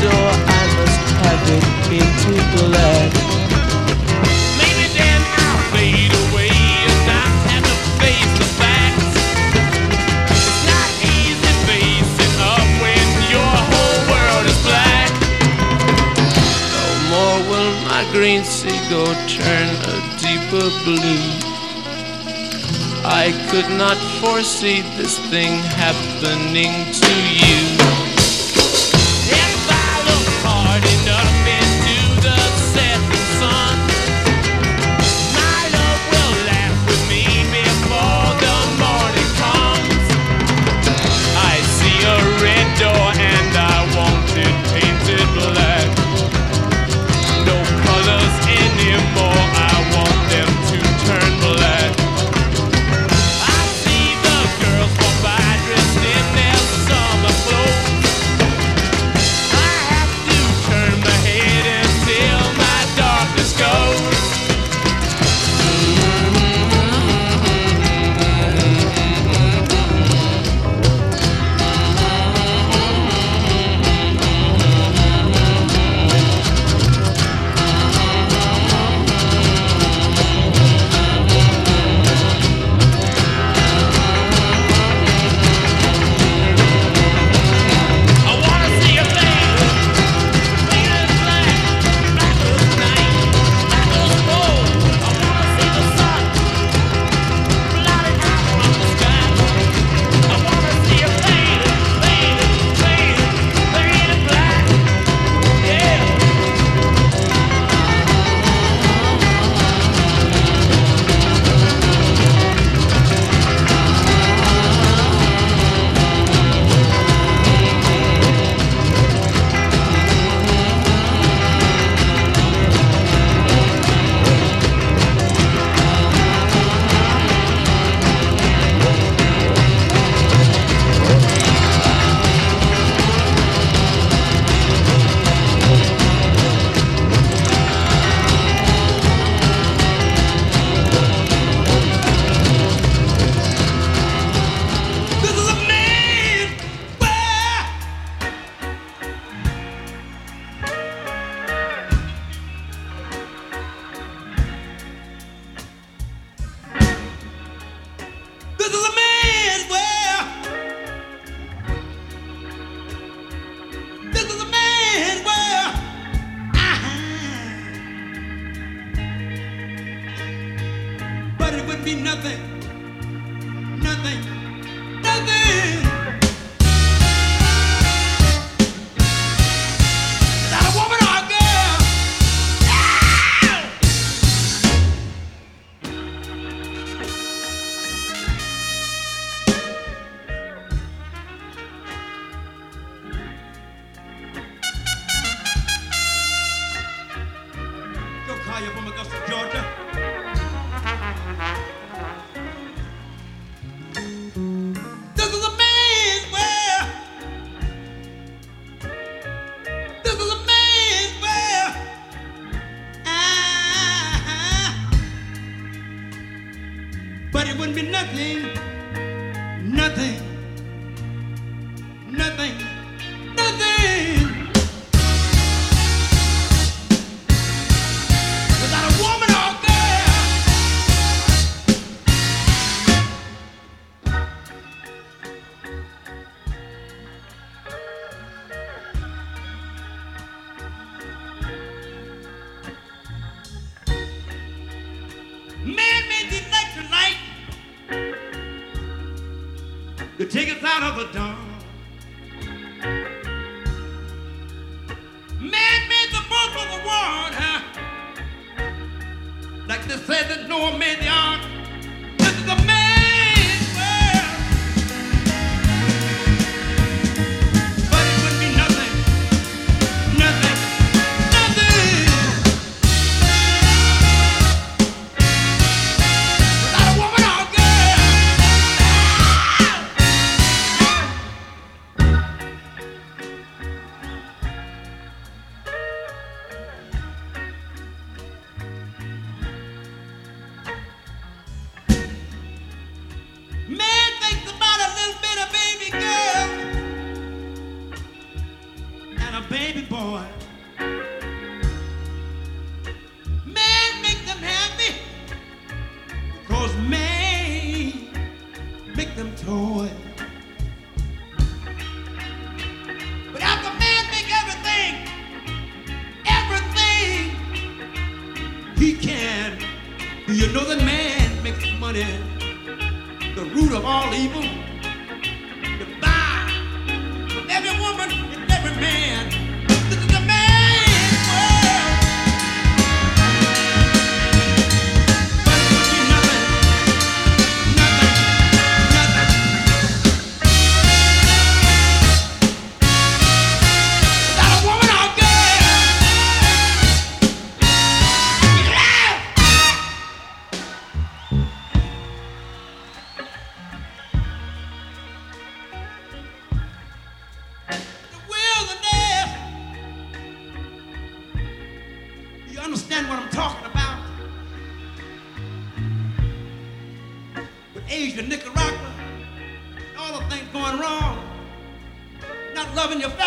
door 0.00 0.28
I 0.60 0.64
must 0.76 1.06
have 1.24 1.42
it 1.56 1.64
into 1.88 2.04
too 2.20 2.40
Maybe 4.60 4.86
then 4.92 5.20
I'll 5.40 5.62
fade 5.72 6.12
away 6.28 6.52
And 6.52 7.00
not 7.08 7.32
have 7.48 7.64
to 7.64 7.76
face 8.00 8.32
the 8.36 8.48
facts. 8.60 9.16
It's 10.36 10.60
not 10.68 10.90
easy 11.16 11.52
facing 11.64 12.36
up 12.44 12.68
when 12.84 13.06
your 13.32 13.54
whole 13.70 14.00
world 14.12 14.44
is 14.52 14.58
black. 14.68 15.12
No 16.76 16.84
more 17.12 17.38
will 17.48 17.72
my 17.88 18.02
green 18.12 18.44
seagull 18.44 19.16
turn 19.24 19.68
a 19.92 19.96
deeper 20.20 20.68
blue. 20.84 21.24
I 23.08 23.32
could 23.50 23.70
not 23.78 23.96
foresee 24.20 24.82
this 24.98 25.18
thing 25.30 25.56
happening 25.80 26.74
to 27.00 27.12
you. 27.40 27.95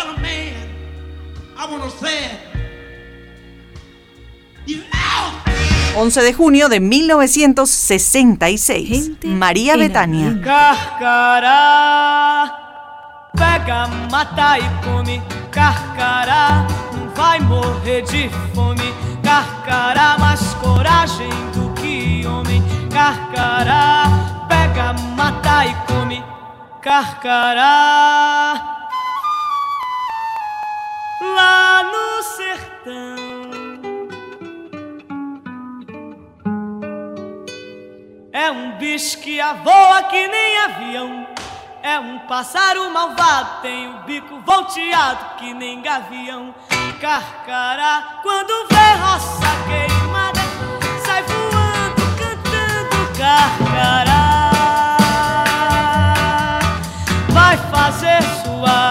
fellow 0.00 0.16
man. 0.20 0.54
I 1.56 1.70
want 1.70 1.82
to 1.84 1.90
say, 1.90 2.38
you 4.66 4.82
out. 4.92 5.34
11 5.96 6.22
de 6.22 6.32
junio 6.32 6.68
de 6.68 6.78
1966. 6.80 9.10
María 9.24 9.76
Betania. 9.76 10.40
Pega, 13.36 13.86
mata 14.10 14.58
e 14.58 14.62
come. 14.84 15.22
Não 16.92 17.08
vai 17.14 17.38
morrer 17.40 18.02
de 18.02 18.28
fome. 18.54 18.94
Carcará, 19.22 20.16
mais 20.18 20.40
coragem 20.54 21.28
do 21.52 21.70
que 21.74 22.26
homem. 22.26 22.62
Carcará, 22.92 24.46
pega, 24.48 24.92
mata 25.16 25.66
e 25.66 25.74
come. 25.86 26.24
É 38.32 38.48
um 38.48 38.78
bicho 38.78 39.18
que 39.18 39.40
voa 39.64 40.04
que 40.04 40.28
nem 40.28 40.58
avião. 40.58 41.26
É 41.82 41.98
um 41.98 42.20
pássaro 42.20 42.88
malvado, 42.92 43.62
tem 43.62 43.88
o 43.88 44.04
bico 44.04 44.38
volteado 44.46 45.34
que 45.36 45.52
nem 45.52 45.82
gavião. 45.82 46.54
Carcará, 47.00 48.20
quando 48.22 48.68
vê 48.68 48.92
roça 49.02 49.50
queimada, 49.66 50.40
sai 51.04 51.24
voando, 51.24 52.02
cantando 52.16 53.18
carcará. 53.18 54.50
Vai 57.30 57.56
fazer 57.56 58.22
sua 58.44 58.89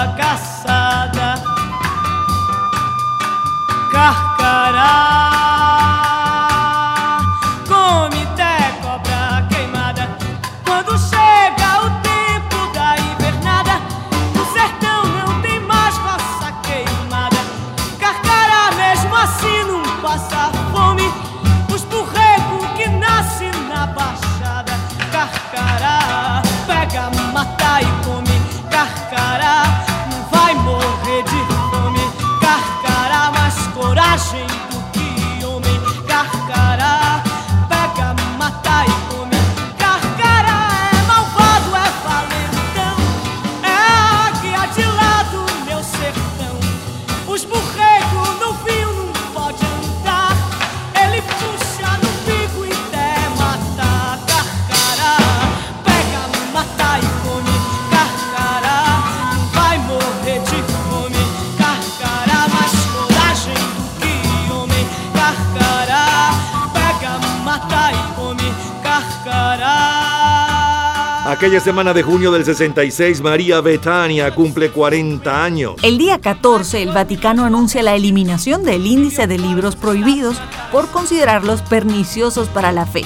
Aquella 71.39 71.61
semana 71.61 71.93
de 71.93 72.03
junio 72.03 72.33
del 72.33 72.43
66, 72.43 73.21
María 73.21 73.61
Betania 73.61 74.35
cumple 74.35 74.71
40 74.71 75.41
años. 75.41 75.75
El 75.83 75.97
día 75.97 76.19
14, 76.19 76.83
el 76.83 76.89
Vaticano 76.89 77.45
anuncia 77.45 77.81
la 77.81 77.95
eliminación 77.95 78.65
del 78.65 78.85
índice 78.85 79.25
de 79.25 79.37
libros 79.37 79.77
prohibidos 79.77 80.35
por 80.69 80.89
considerarlos 80.89 81.61
perniciosos 81.61 82.49
para 82.49 82.73
la 82.73 82.85
fe. 82.85 83.05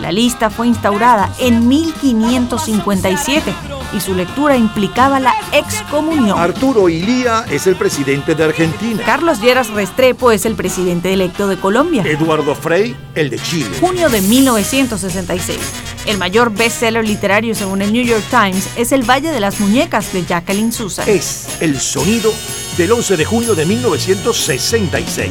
La 0.00 0.10
lista 0.10 0.50
fue 0.50 0.66
instaurada 0.66 1.32
en 1.38 1.68
1557 1.68 3.54
y 3.92 4.00
su 4.00 4.14
lectura 4.14 4.56
implicaba 4.56 5.20
la 5.20 5.34
excomunión. 5.52 6.38
Arturo 6.38 6.88
Ilía 6.88 7.44
es 7.50 7.66
el 7.66 7.76
presidente 7.76 8.34
de 8.34 8.44
Argentina. 8.44 9.02
Carlos 9.04 9.40
Lleras 9.40 9.70
Restrepo 9.70 10.30
es 10.30 10.44
el 10.46 10.54
presidente 10.54 11.12
electo 11.12 11.48
de 11.48 11.56
Colombia. 11.56 12.02
Eduardo 12.06 12.54
Frei, 12.54 12.96
el 13.14 13.30
de 13.30 13.38
Chile. 13.38 13.70
Junio 13.80 14.08
de 14.08 14.20
1966. 14.20 15.58
El 16.06 16.18
mayor 16.18 16.50
bestseller 16.50 17.04
literario 17.04 17.54
según 17.54 17.82
el 17.82 17.92
New 17.92 18.04
York 18.04 18.24
Times 18.30 18.68
es 18.76 18.92
El 18.92 19.08
Valle 19.08 19.30
de 19.30 19.40
las 19.40 19.60
Muñecas 19.60 20.12
de 20.12 20.24
Jacqueline 20.24 20.72
Susan. 20.72 21.08
Es 21.08 21.58
el 21.60 21.78
sonido 21.80 22.32
del 22.76 22.92
11 22.92 23.16
de 23.16 23.24
junio 23.24 23.54
de 23.54 23.66
1966. 23.66 25.30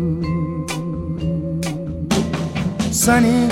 Sunny, 3.03 3.49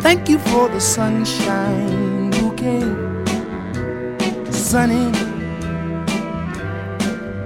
thank 0.00 0.28
you 0.28 0.36
for 0.50 0.68
the 0.68 0.80
sunshine 0.80 2.30
bouquet. 2.30 2.82
Sunny, 4.50 5.12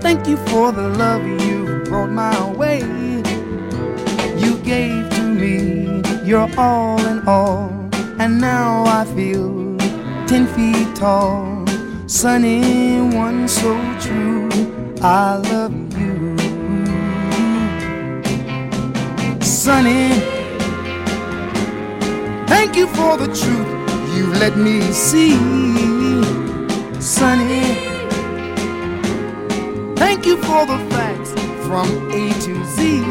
thank 0.00 0.26
you 0.26 0.38
for 0.48 0.72
the 0.72 0.88
love 0.96 1.22
you 1.42 1.82
brought 1.84 2.08
my 2.08 2.50
way. 2.52 2.80
You 4.38 4.56
gave 4.64 5.10
to 5.10 5.22
me 5.22 6.00
your 6.24 6.48
all 6.56 6.98
in 7.04 7.28
all, 7.28 7.68
and 8.18 8.40
now 8.40 8.84
I 8.86 9.04
feel 9.14 9.76
ten 10.26 10.46
feet 10.46 10.96
tall. 10.96 11.66
Sunny, 12.06 13.02
one 13.14 13.46
so 13.46 13.76
true. 14.00 14.48
I 15.02 15.36
love 15.36 15.74
you. 16.00 16.07
Sunny, 19.68 20.08
thank 22.46 22.74
you 22.74 22.86
for 22.86 23.18
the 23.18 23.26
truth 23.26 24.16
you 24.16 24.26
let 24.40 24.56
me 24.56 24.80
see. 24.92 25.32
Sunny, 27.02 27.66
thank 29.96 30.24
you 30.24 30.38
for 30.38 30.64
the 30.64 30.78
facts 30.88 31.32
from 31.66 31.86
A 32.10 32.32
to 32.44 32.64
Z. 32.64 33.02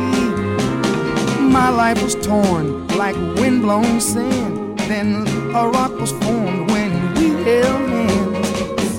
My 1.41 1.69
life 1.69 2.01
was 2.01 2.15
torn 2.15 2.87
like 2.87 3.15
windblown 3.37 4.01
sand. 4.01 4.79
Then 4.89 5.27
a 5.55 5.69
rock 5.69 5.91
was 5.99 6.11
formed 6.11 6.71
when 6.71 6.91
we 7.13 7.27
held 7.43 7.87
hands. 7.91 8.89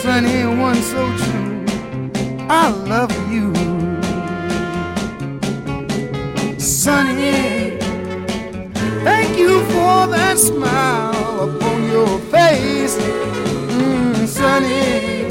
Sunny, 0.00 0.46
one 0.58 0.80
so 0.80 1.06
true. 1.18 1.66
I 2.48 2.70
love 2.70 3.12
you. 3.30 3.57
Sunny, 6.88 7.76
thank 9.04 9.36
you 9.36 9.60
for 9.64 10.06
that 10.06 10.38
smile 10.38 11.50
upon 11.50 11.86
your 11.92 12.18
face. 12.32 12.96
Mm, 12.96 14.26
sunny, 14.26 15.28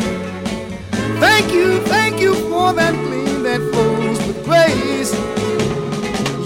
thank 1.20 1.52
you, 1.52 1.80
thank 1.94 2.22
you 2.22 2.36
for 2.48 2.74
that 2.74 2.94
gleam 2.94 3.42
that 3.42 3.62
flows 3.72 4.20
with 4.28 4.46
grace. 4.46 5.12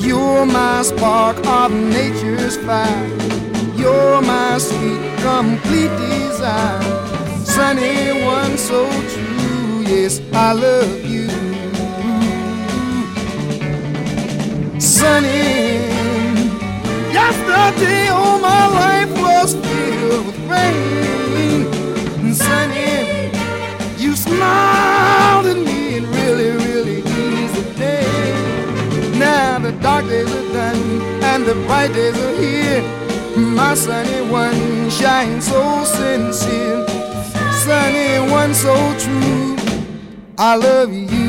You're 0.01 0.45
my 0.45 0.81
spark 0.81 1.45
of 1.45 1.73
nature's 1.73 2.55
fire. 2.65 3.07
You're 3.75 4.21
my 4.21 4.59
sweet, 4.59 5.01
complete 5.19 5.91
desire. 5.97 6.81
Sunny, 7.43 8.23
one 8.23 8.57
so 8.57 8.89
true. 9.13 9.81
Yes, 9.81 10.21
I 10.31 10.53
love 10.53 11.03
you. 11.03 11.20
Sunny, 15.01 15.79
yesterday 17.11 18.09
all 18.09 18.39
my 18.39 18.67
life 18.67 19.11
was 19.19 19.55
filled 19.55 20.27
with 20.27 20.39
rain. 20.47 21.65
And 22.21 22.35
Sunny, 22.35 23.31
you 23.97 24.15
smiled 24.15 25.47
at 25.47 25.57
me 25.57 25.97
and 25.97 26.07
really, 26.17 26.51
really 26.51 26.99
eased 26.99 27.55
the 27.55 27.73
day. 27.79 29.17
Now 29.17 29.57
the 29.57 29.71
dark 29.81 30.05
days 30.05 30.31
are 30.31 30.53
done 30.53 31.01
and 31.23 31.45
the 31.47 31.55
bright 31.65 31.93
days 31.93 32.15
are 32.19 32.35
here. 32.35 32.83
My 33.35 33.73
sunny 33.73 34.21
one 34.29 34.89
shines 34.91 35.47
so 35.47 35.83
sincere. 35.83 36.85
Sunny 37.65 38.31
one 38.31 38.53
so 38.53 38.75
true. 38.99 39.55
I 40.37 40.55
love 40.57 40.93
you. 40.93 41.01
I 41.01 41.07
love 41.07 41.13
you. 41.13 41.20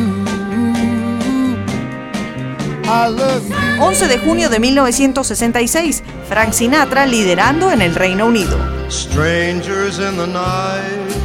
11 2.93 4.06
de 4.06 4.19
junio 4.19 4.51
de 4.51 4.60
1966, 4.60 6.02
Frank 6.28 6.52
Sinatra 6.52 7.06
liderando 7.06 7.70
en 7.70 7.81
el 7.81 7.94
Reino 7.94 8.27
Unido. 8.27 8.59
Strangers 8.90 9.98
in 9.98 10.19
the 10.19 10.27
night, 10.27 11.16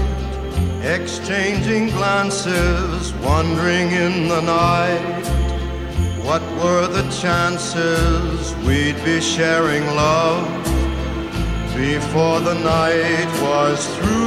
exchanging 0.81 1.89
glances, 1.91 3.13
wandering 3.21 3.91
in 3.91 4.29
the 4.29 4.41
night. 4.41 5.25
What 6.23 6.41
were 6.63 6.87
the 6.87 7.03
chances 7.09 8.55
we'd 8.65 8.95
be 9.03 9.19
sharing 9.19 9.85
love 9.87 10.47
before 11.75 12.39
the 12.39 12.55
night 12.55 13.27
was 13.41 13.85
through? 13.97 14.26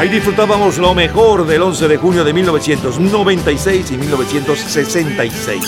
Ahí 0.00 0.08
disfrutábamos 0.08 0.78
lo 0.78 0.94
mejor 0.94 1.46
del 1.46 1.60
11 1.60 1.86
de 1.86 1.98
junio 1.98 2.24
de 2.24 2.32
1996 2.32 3.90
y 3.90 3.98
1966. 3.98 5.62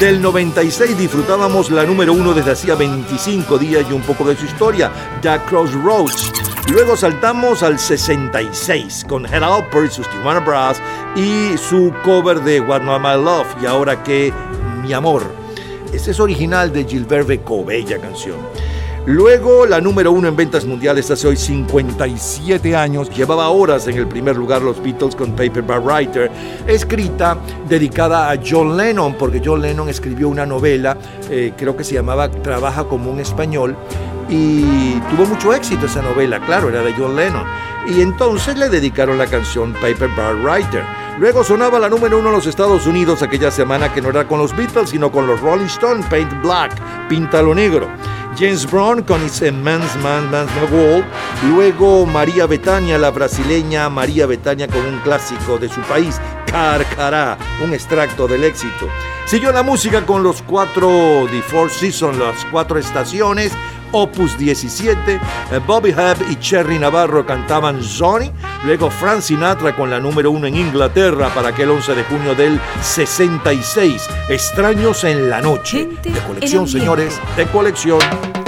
Del 0.00 0.22
96 0.22 0.96
disfrutábamos 0.96 1.70
la 1.70 1.84
número 1.84 2.14
uno 2.14 2.32
desde 2.32 2.52
hacía 2.52 2.76
25 2.76 3.58
días 3.58 3.84
y 3.86 3.92
un 3.92 4.00
poco 4.00 4.24
de 4.24 4.36
su 4.36 4.46
historia, 4.46 4.90
Jack 5.20 5.50
Crossroads. 5.50 6.32
Luego 6.72 6.96
saltamos 6.96 7.62
al 7.62 7.78
66 7.78 9.04
con 9.06 9.26
Head 9.26 9.42
Alper 9.42 9.84
y 9.84 9.90
sus 9.90 10.08
Tijuana 10.08 10.40
Brass 10.40 10.80
y 11.14 11.58
su 11.58 11.92
cover 12.02 12.40
de 12.40 12.62
What 12.62 12.80
Not 12.80 13.02
My 13.02 13.22
Love 13.22 13.54
y 13.62 13.66
ahora 13.66 14.02
que 14.02 14.32
Mi 14.82 14.94
Amor. 14.94 15.30
Este 15.92 16.12
es 16.12 16.20
original 16.20 16.72
de 16.72 16.86
Gilbert 16.86 17.26
Becot, 17.26 17.66
bella 17.66 17.98
canción. 17.98 18.38
Luego, 19.10 19.64
la 19.64 19.80
número 19.80 20.12
uno 20.12 20.28
en 20.28 20.36
ventas 20.36 20.66
mundiales 20.66 21.10
hace 21.10 21.26
hoy 21.26 21.36
57 21.38 22.76
años, 22.76 23.08
llevaba 23.08 23.48
horas 23.48 23.88
en 23.88 23.96
el 23.96 24.06
primer 24.06 24.36
lugar 24.36 24.60
los 24.60 24.82
Beatles 24.82 25.16
con 25.16 25.32
Paperback 25.32 25.82
Writer, 25.82 26.30
escrita 26.66 27.38
dedicada 27.66 28.30
a 28.30 28.38
John 28.46 28.76
Lennon, 28.76 29.14
porque 29.14 29.40
John 29.42 29.62
Lennon 29.62 29.88
escribió 29.88 30.28
una 30.28 30.44
novela, 30.44 30.98
eh, 31.30 31.54
creo 31.56 31.74
que 31.74 31.84
se 31.84 31.94
llamaba 31.94 32.30
Trabaja 32.30 32.84
como 32.84 33.10
un 33.10 33.18
español, 33.18 33.74
y 34.28 35.00
tuvo 35.08 35.24
mucho 35.24 35.54
éxito 35.54 35.86
esa 35.86 36.02
novela, 36.02 36.38
claro, 36.44 36.68
era 36.68 36.82
de 36.82 36.92
John 36.92 37.16
Lennon. 37.16 37.46
Y 37.88 38.02
entonces 38.02 38.58
le 38.58 38.68
dedicaron 38.68 39.16
la 39.16 39.26
canción 39.26 39.72
Paperback 39.72 40.44
Writer. 40.44 40.84
Luego 41.18 41.42
sonaba 41.42 41.80
la 41.80 41.88
número 41.88 42.20
uno 42.20 42.28
en 42.28 42.36
los 42.36 42.46
Estados 42.46 42.86
Unidos 42.86 43.22
aquella 43.22 43.50
semana 43.50 43.92
que 43.92 44.00
no 44.00 44.10
era 44.10 44.28
con 44.28 44.38
los 44.38 44.56
Beatles, 44.56 44.90
sino 44.90 45.10
con 45.10 45.26
los 45.26 45.40
Rolling 45.40 45.66
Stones, 45.66 46.06
Paint 46.06 46.32
Black, 46.42 46.72
Píntalo 47.08 47.56
Negro. 47.56 47.88
James 48.38 48.70
Brown 48.70 49.02
con 49.02 49.20
It's 49.24 49.42
a 49.42 49.50
Man's 49.50 49.96
Man, 49.96 50.30
Man's 50.30 50.50
Wall. 50.70 51.04
Luego 51.50 52.06
María 52.06 52.46
Betania, 52.46 52.98
la 52.98 53.10
brasileña 53.10 53.88
María 53.88 54.26
Betania 54.26 54.68
con 54.68 54.86
un 54.86 55.00
clásico 55.00 55.58
de 55.58 55.68
su 55.68 55.80
país, 55.82 56.20
Carcará, 56.46 57.36
un 57.64 57.74
extracto 57.74 58.28
del 58.28 58.44
éxito. 58.44 58.88
Siguió 59.26 59.50
la 59.50 59.64
música 59.64 60.06
con 60.06 60.22
los 60.22 60.40
cuatro 60.42 61.26
The 61.30 61.42
Four 61.42 61.70
Seasons, 61.70 62.16
las 62.16 62.44
cuatro 62.52 62.78
estaciones. 62.78 63.52
Opus 63.92 64.36
17, 64.38 65.14
eh, 65.14 65.20
Bobby 65.66 65.90
Hebb 65.90 66.30
y 66.30 66.36
Cherry 66.36 66.78
Navarro 66.78 67.24
cantaban 67.24 67.80
Johnny, 67.82 68.30
luego 68.64 68.90
Frank 68.90 69.20
Sinatra 69.20 69.74
con 69.74 69.90
la 69.90 70.00
número 70.00 70.30
uno 70.30 70.46
en 70.46 70.56
Inglaterra 70.56 71.30
para 71.34 71.48
aquel 71.50 71.70
11 71.70 71.94
de 71.94 72.04
junio 72.04 72.34
del 72.34 72.60
66, 72.82 74.08
Extraños 74.28 75.04
en 75.04 75.30
la 75.30 75.40
noche. 75.40 75.88
De 76.02 76.20
colección, 76.20 76.68
señores, 76.68 77.20
de 77.36 77.46
colección. 77.46 77.98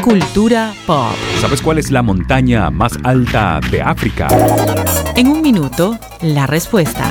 Cultura 0.02 0.72
pop. 0.86 1.14
¿Sabes 1.40 1.60
cuál 1.60 1.78
es 1.78 1.90
la 1.90 2.02
montaña 2.02 2.70
más 2.70 2.98
alta 3.02 3.60
de 3.70 3.82
África? 3.82 4.28
En 5.16 5.28
un 5.28 5.42
minuto, 5.42 5.98
la 6.22 6.46
respuesta. 6.46 7.10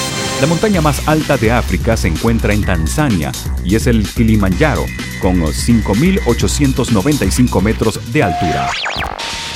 La 0.41 0.47
montaña 0.47 0.81
más 0.81 1.07
alta 1.07 1.37
de 1.37 1.51
África 1.51 1.95
se 1.95 2.07
encuentra 2.07 2.51
en 2.51 2.65
Tanzania 2.65 3.31
y 3.63 3.75
es 3.75 3.85
el 3.85 4.11
Kilimanjaro, 4.11 4.87
con 5.21 5.39
5.895 5.39 7.61
metros 7.61 8.11
de 8.11 8.23
altura. 8.23 8.71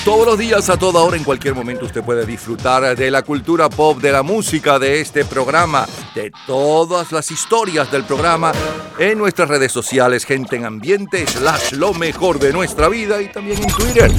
Todos 0.03 0.27
los 0.27 0.38
días, 0.38 0.69
a 0.69 0.77
toda 0.77 1.01
hora, 1.01 1.17
en 1.17 1.23
cualquier 1.23 1.55
momento, 1.55 1.85
usted 1.85 2.03
puede 2.03 2.27
disfrutar 2.27 2.95
de 2.95 3.09
la 3.09 3.23
cultura 3.23 3.67
pop, 3.67 3.99
de 3.99 4.11
la 4.11 4.22
música, 4.22 4.77
de 4.77 5.01
este 5.01 5.25
programa, 5.25 5.88
de 6.14 6.31
todas 6.45 7.11
las 7.11 7.31
historias 7.31 7.91
del 7.91 8.03
programa 8.03 8.51
en 8.99 9.17
nuestras 9.17 9.49
redes 9.49 9.72
sociales, 9.72 10.23
gente 10.23 10.55
en 10.55 10.65
ambiente, 10.65 11.25
slash 11.25 11.72
lo 11.72 11.95
mejor 11.95 12.38
de 12.38 12.53
nuestra 12.53 12.89
vida 12.89 13.23
y 13.23 13.31
también 13.31 13.64
en 13.64 13.72
Twitter. 13.72 14.11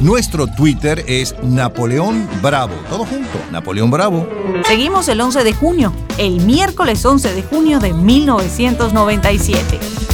Nuestro 0.00 0.46
Twitter 0.46 1.02
es 1.06 1.34
Napoleón 1.42 2.28
Bravo. 2.42 2.74
Todo 2.90 3.06
junto, 3.06 3.38
Napoleón 3.50 3.90
Bravo. 3.90 4.28
Seguimos 4.66 5.08
el 5.08 5.18
11 5.20 5.42
de 5.42 5.54
junio, 5.54 5.92
el 6.18 6.42
miércoles 6.42 7.04
11 7.04 7.34
de 7.34 7.42
junio 7.42 7.80
de 7.80 7.94
1997. 7.94 10.05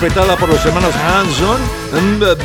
Interpretada 0.00 0.34
por 0.38 0.48
los 0.48 0.64
hermanos 0.64 0.94
Hanson, 0.96 1.60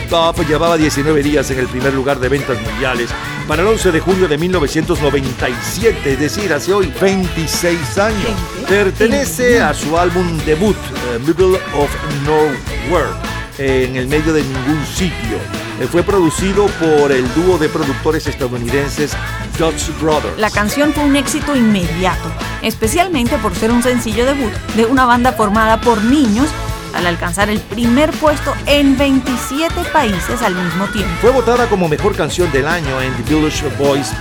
Bob 0.09 0.45
llevaba 0.45 0.75
19 0.75 1.23
días 1.23 1.49
en 1.51 1.59
el 1.59 1.67
primer 1.67 1.93
lugar 1.93 2.19
de 2.19 2.27
ventas 2.27 2.61
mundiales 2.61 3.09
para 3.47 3.61
el 3.61 3.69
11 3.69 3.93
de 3.93 3.99
junio 4.01 4.27
de 4.27 4.37
1997, 4.37 6.11
es 6.11 6.19
decir, 6.19 6.51
hace 6.51 6.73
hoy 6.73 6.91
26 6.99 7.97
años. 7.97 8.31
Pertenece 8.67 9.61
a 9.61 9.73
su 9.73 9.97
álbum 9.97 10.37
debut, 10.45 10.75
eh, 10.75 11.19
Middle 11.25 11.57
of 11.73 11.89
Nowhere, 12.25 13.13
en 13.57 13.95
el 13.95 14.09
medio 14.09 14.33
de 14.33 14.43
ningún 14.43 14.85
sitio. 14.85 15.37
Eh, 15.79 15.87
Fue 15.89 16.03
producido 16.03 16.65
por 16.65 17.13
el 17.13 17.25
dúo 17.35 17.57
de 17.57 17.69
productores 17.69 18.27
estadounidenses 18.27 19.13
Dutch 19.57 19.97
Brothers. 20.01 20.37
La 20.37 20.49
canción 20.49 20.91
fue 20.93 21.05
un 21.05 21.15
éxito 21.15 21.55
inmediato, 21.55 22.29
especialmente 22.61 23.37
por 23.37 23.55
ser 23.55 23.71
un 23.71 23.81
sencillo 23.81 24.25
debut 24.25 24.51
de 24.75 24.85
una 24.85 25.05
banda 25.05 25.31
formada 25.31 25.79
por 25.79 26.03
niños 26.03 26.49
al 26.95 27.07
alcanzar 27.07 27.49
el 27.49 27.59
primer 27.59 28.11
puesto 28.11 28.53
en 28.65 28.97
27 28.97 29.73
países 29.91 30.41
al 30.41 30.55
mismo 30.55 30.87
tiempo. 30.87 31.11
Fue 31.21 31.31
votada 31.31 31.67
como 31.67 31.87
mejor 31.87 32.15
canción 32.15 32.51
del 32.51 32.67
año 32.67 33.01
en 33.01 33.13
The 33.17 33.35
Village 33.35 33.67
Voice 33.77 34.11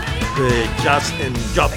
eh, 0.40 0.66
Jazz 0.82 1.12
and 1.24 1.36
Job 1.56 1.70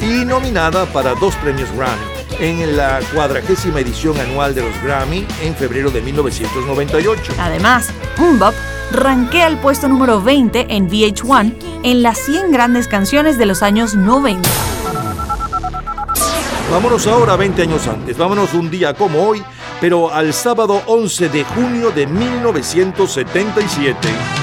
y 0.00 0.24
nominada 0.24 0.86
para 0.86 1.14
dos 1.14 1.34
premios 1.36 1.70
Grammy 1.72 2.20
en 2.38 2.76
la 2.76 3.00
cuadragésima 3.12 3.80
edición 3.80 4.18
anual 4.18 4.54
de 4.54 4.62
los 4.62 4.82
Grammy 4.82 5.26
en 5.42 5.54
febrero 5.54 5.90
de 5.90 6.00
1998. 6.00 7.34
Además, 7.38 7.90
Mbop 8.18 8.54
rankea 8.92 9.46
el 9.46 9.58
puesto 9.58 9.88
número 9.88 10.22
20 10.22 10.66
en 10.74 10.88
VH1 10.88 11.54
en 11.82 12.02
las 12.02 12.18
100 12.18 12.50
grandes 12.50 12.88
canciones 12.88 13.36
de 13.36 13.46
los 13.46 13.62
años 13.62 13.94
90. 13.94 14.48
Vámonos 16.70 17.06
ahora 17.06 17.36
20 17.36 17.62
años 17.62 17.86
antes, 17.88 18.16
vámonos 18.16 18.54
un 18.54 18.70
día 18.70 18.94
como 18.94 19.26
hoy, 19.26 19.42
pero 19.80 20.12
al 20.12 20.32
sábado 20.32 20.82
11 20.86 21.28
de 21.28 21.44
junio 21.44 21.90
de 21.90 22.06
1977. 22.06 24.39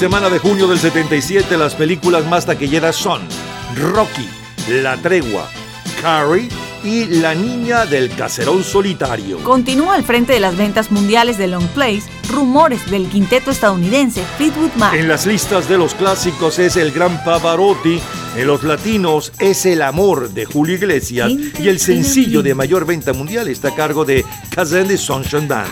Semana 0.00 0.30
de 0.30 0.38
junio 0.38 0.66
del 0.66 0.78
77, 0.78 1.58
las 1.58 1.74
películas 1.74 2.24
más 2.24 2.46
taquilleras 2.46 2.96
son 2.96 3.20
Rocky, 3.76 4.26
La 4.82 4.96
Tregua, 4.96 5.46
Carrie 6.00 6.48
y 6.82 7.04
La 7.04 7.34
Niña 7.34 7.84
del 7.84 8.08
Caserón 8.08 8.64
Solitario. 8.64 9.36
Continúa 9.40 9.96
al 9.96 10.02
frente 10.02 10.32
de 10.32 10.40
las 10.40 10.56
ventas 10.56 10.90
mundiales 10.90 11.36
de 11.36 11.48
Long 11.48 11.66
Plays 11.74 12.06
rumores 12.30 12.90
del 12.90 13.10
quinteto 13.10 13.50
estadounidense 13.50 14.24
Fleetwood 14.38 14.70
Mac. 14.76 14.94
En 14.94 15.06
las 15.06 15.26
listas 15.26 15.68
de 15.68 15.76
los 15.76 15.94
clásicos 15.94 16.58
es 16.58 16.76
El 16.76 16.92
Gran 16.92 17.22
Pavarotti, 17.22 18.00
en 18.38 18.46
los 18.46 18.62
latinos 18.62 19.34
es 19.38 19.66
El 19.66 19.82
Amor 19.82 20.30
de 20.30 20.46
Julio 20.46 20.76
Iglesias 20.76 21.30
y 21.30 21.68
el 21.68 21.78
sencillo 21.78 22.42
de 22.42 22.54
mayor 22.54 22.86
venta 22.86 23.12
mundial 23.12 23.48
está 23.48 23.68
a 23.68 23.74
cargo 23.74 24.06
de 24.06 24.24
Kazan 24.48 24.88
de 24.88 24.96
Sunshine 24.96 25.46
Band. 25.46 25.68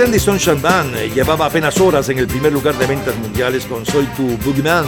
Cassidy 0.00 0.18
Sunshine 0.18 0.62
Band 0.62 0.96
llevaba 1.12 1.44
apenas 1.44 1.78
horas 1.78 2.08
en 2.08 2.18
el 2.18 2.26
primer 2.26 2.50
lugar 2.50 2.74
de 2.78 2.86
ventas 2.86 3.14
mundiales 3.18 3.66
con 3.66 3.84
Soy 3.84 4.06
tu 4.16 4.28
Boogeyman 4.38 4.86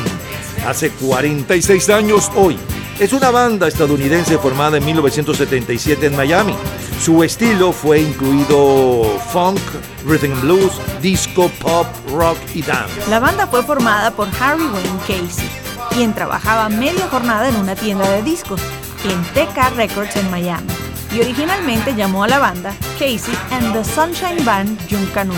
hace 0.67 0.89
46 0.89 1.91
años 1.91 2.31
hoy. 2.35 2.59
Es 2.99 3.13
una 3.13 3.31
banda 3.31 3.69
estadounidense 3.69 4.39
formada 4.39 4.79
en 4.79 4.87
1977 4.87 6.07
en 6.07 6.17
Miami. 6.17 6.55
Su 6.99 7.23
estilo 7.23 7.73
fue 7.73 8.01
incluido 8.01 9.05
funk, 9.31 9.61
rhythm 10.07 10.33
and 10.33 10.41
blues, 10.41 10.73
disco, 11.03 11.51
pop, 11.61 11.87
rock 12.15 12.39
y 12.55 12.63
dance. 12.63 13.11
La 13.11 13.21
banda 13.21 13.47
fue 13.47 13.63
formada 13.63 14.13
por 14.13 14.29
Harry 14.41 14.65
Wayne 14.65 14.99
Casey, 15.07 15.47
quien 15.91 16.15
trabajaba 16.15 16.71
media 16.71 17.07
jornada 17.11 17.51
en 17.51 17.57
una 17.57 17.75
tienda 17.75 18.09
de 18.09 18.23
discos 18.23 18.63
en 19.05 19.23
TK 19.35 19.77
Records 19.77 20.17
en 20.17 20.31
Miami 20.31 20.72
y 21.15 21.21
originalmente 21.21 21.95
llamó 21.95 22.25
a 22.25 22.29
la 22.29 22.39
banda 22.39 22.75
Casey 22.99 23.35
and 23.51 23.73
the 23.73 23.85
Sunshine 23.85 24.45
Band 24.45 24.79
Junkanu, 24.91 25.35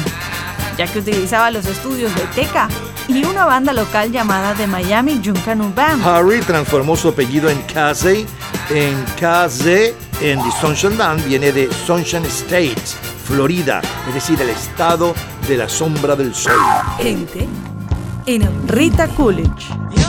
ya 0.79 0.87
que 0.87 1.01
utilizaba 1.01 1.51
los 1.51 1.67
estudios 1.67 2.13
de 2.15 2.23
TK 2.23 2.69
y 3.09 3.25
una 3.25 3.45
banda 3.45 3.73
local 3.73 4.11
llamada 4.11 4.55
The 4.55 4.67
Miami 4.67 5.21
Junkanu 5.25 5.73
Band. 5.75 6.07
Harry 6.07 6.41
transformó 6.41 6.97
su 6.97 7.09
apellido 7.09 7.51
en 7.51 7.61
Casey 7.63 8.27
en 8.71 9.05
KZ 9.17 9.67
en 10.21 10.43
The 10.43 10.51
Sunshine 10.61 10.97
Band 10.97 11.25
viene 11.27 11.53
de 11.53 11.71
Sunshine 11.87 12.25
State, 12.27 12.81
Florida, 13.25 13.83
es 14.09 14.15
decir, 14.15 14.41
el 14.41 14.49
estado 14.49 15.15
de 15.49 15.57
la 15.57 15.69
sombra 15.69 16.17
del 16.17 16.35
sol. 16.35 16.55
Gente 16.99 17.47
en 18.27 18.69
Rita 18.69 19.09
Coolidge. 19.09 20.04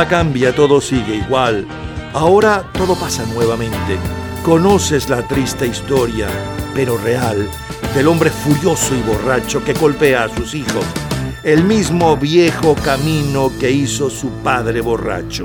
Nada 0.00 0.08
cambia, 0.08 0.54
todo 0.54 0.80
sigue 0.80 1.16
igual. 1.16 1.66
Ahora 2.14 2.64
todo 2.72 2.98
pasa 2.98 3.26
nuevamente. 3.26 3.98
Conoces 4.42 5.10
la 5.10 5.28
triste 5.28 5.66
historia, 5.66 6.26
pero 6.74 6.96
real, 6.96 7.46
del 7.94 8.08
hombre 8.08 8.30
furioso 8.30 8.94
y 8.94 9.02
borracho 9.02 9.62
que 9.62 9.74
golpea 9.74 10.24
a 10.24 10.34
sus 10.34 10.54
hijos. 10.54 10.86
El 11.44 11.64
mismo 11.64 12.16
viejo 12.16 12.74
camino 12.76 13.50
que 13.60 13.70
hizo 13.70 14.08
su 14.08 14.30
padre 14.42 14.80
borracho. 14.80 15.44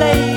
I 0.00 0.27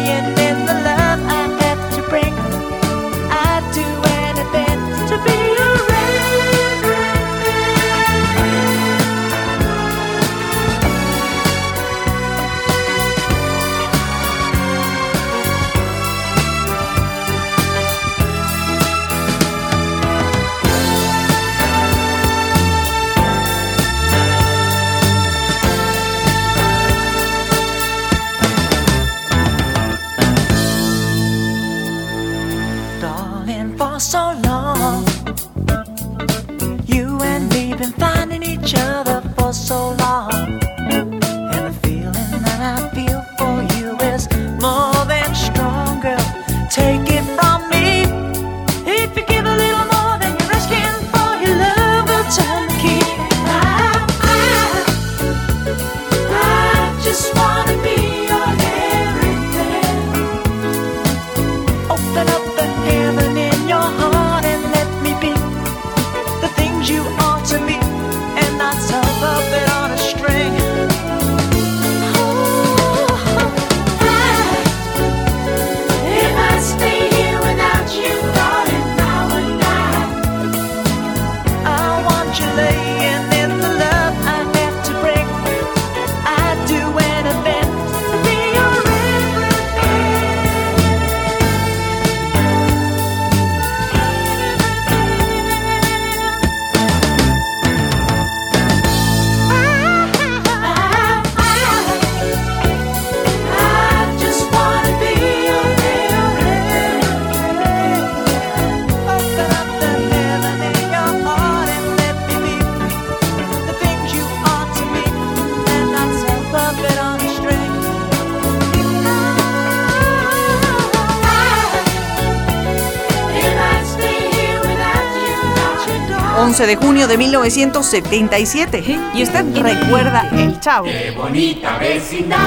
11 126.62 126.68
de 126.68 126.76
junio 126.76 127.08
de 127.08 127.18
1977. 127.18 128.84
Y 129.16 129.24
usted 129.24 129.46
recuerda 129.58 130.30
El 130.32 130.60
Chavo. 130.60 130.86
Qué 130.86 131.10
bonita 131.10 131.80
vecindad, 131.80 132.38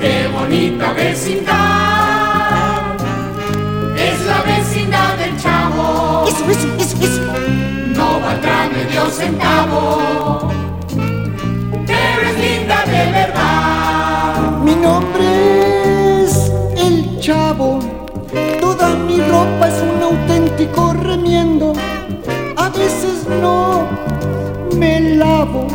qué 0.00 0.26
bonita 0.26 0.92
vecindad, 0.92 1.54
es 3.96 4.20
la 4.26 4.42
vecindad 4.42 5.16
del 5.18 5.36
chavo. 5.40 6.24
Eso, 6.26 6.50
eso, 6.50 6.66
eso, 6.78 6.96
eso. 7.00 7.22
No 7.94 8.18
valdrá 8.20 8.68
medio 8.68 9.08
centavo, 9.10 10.27
me 25.18 25.24
lavo. 25.24 25.66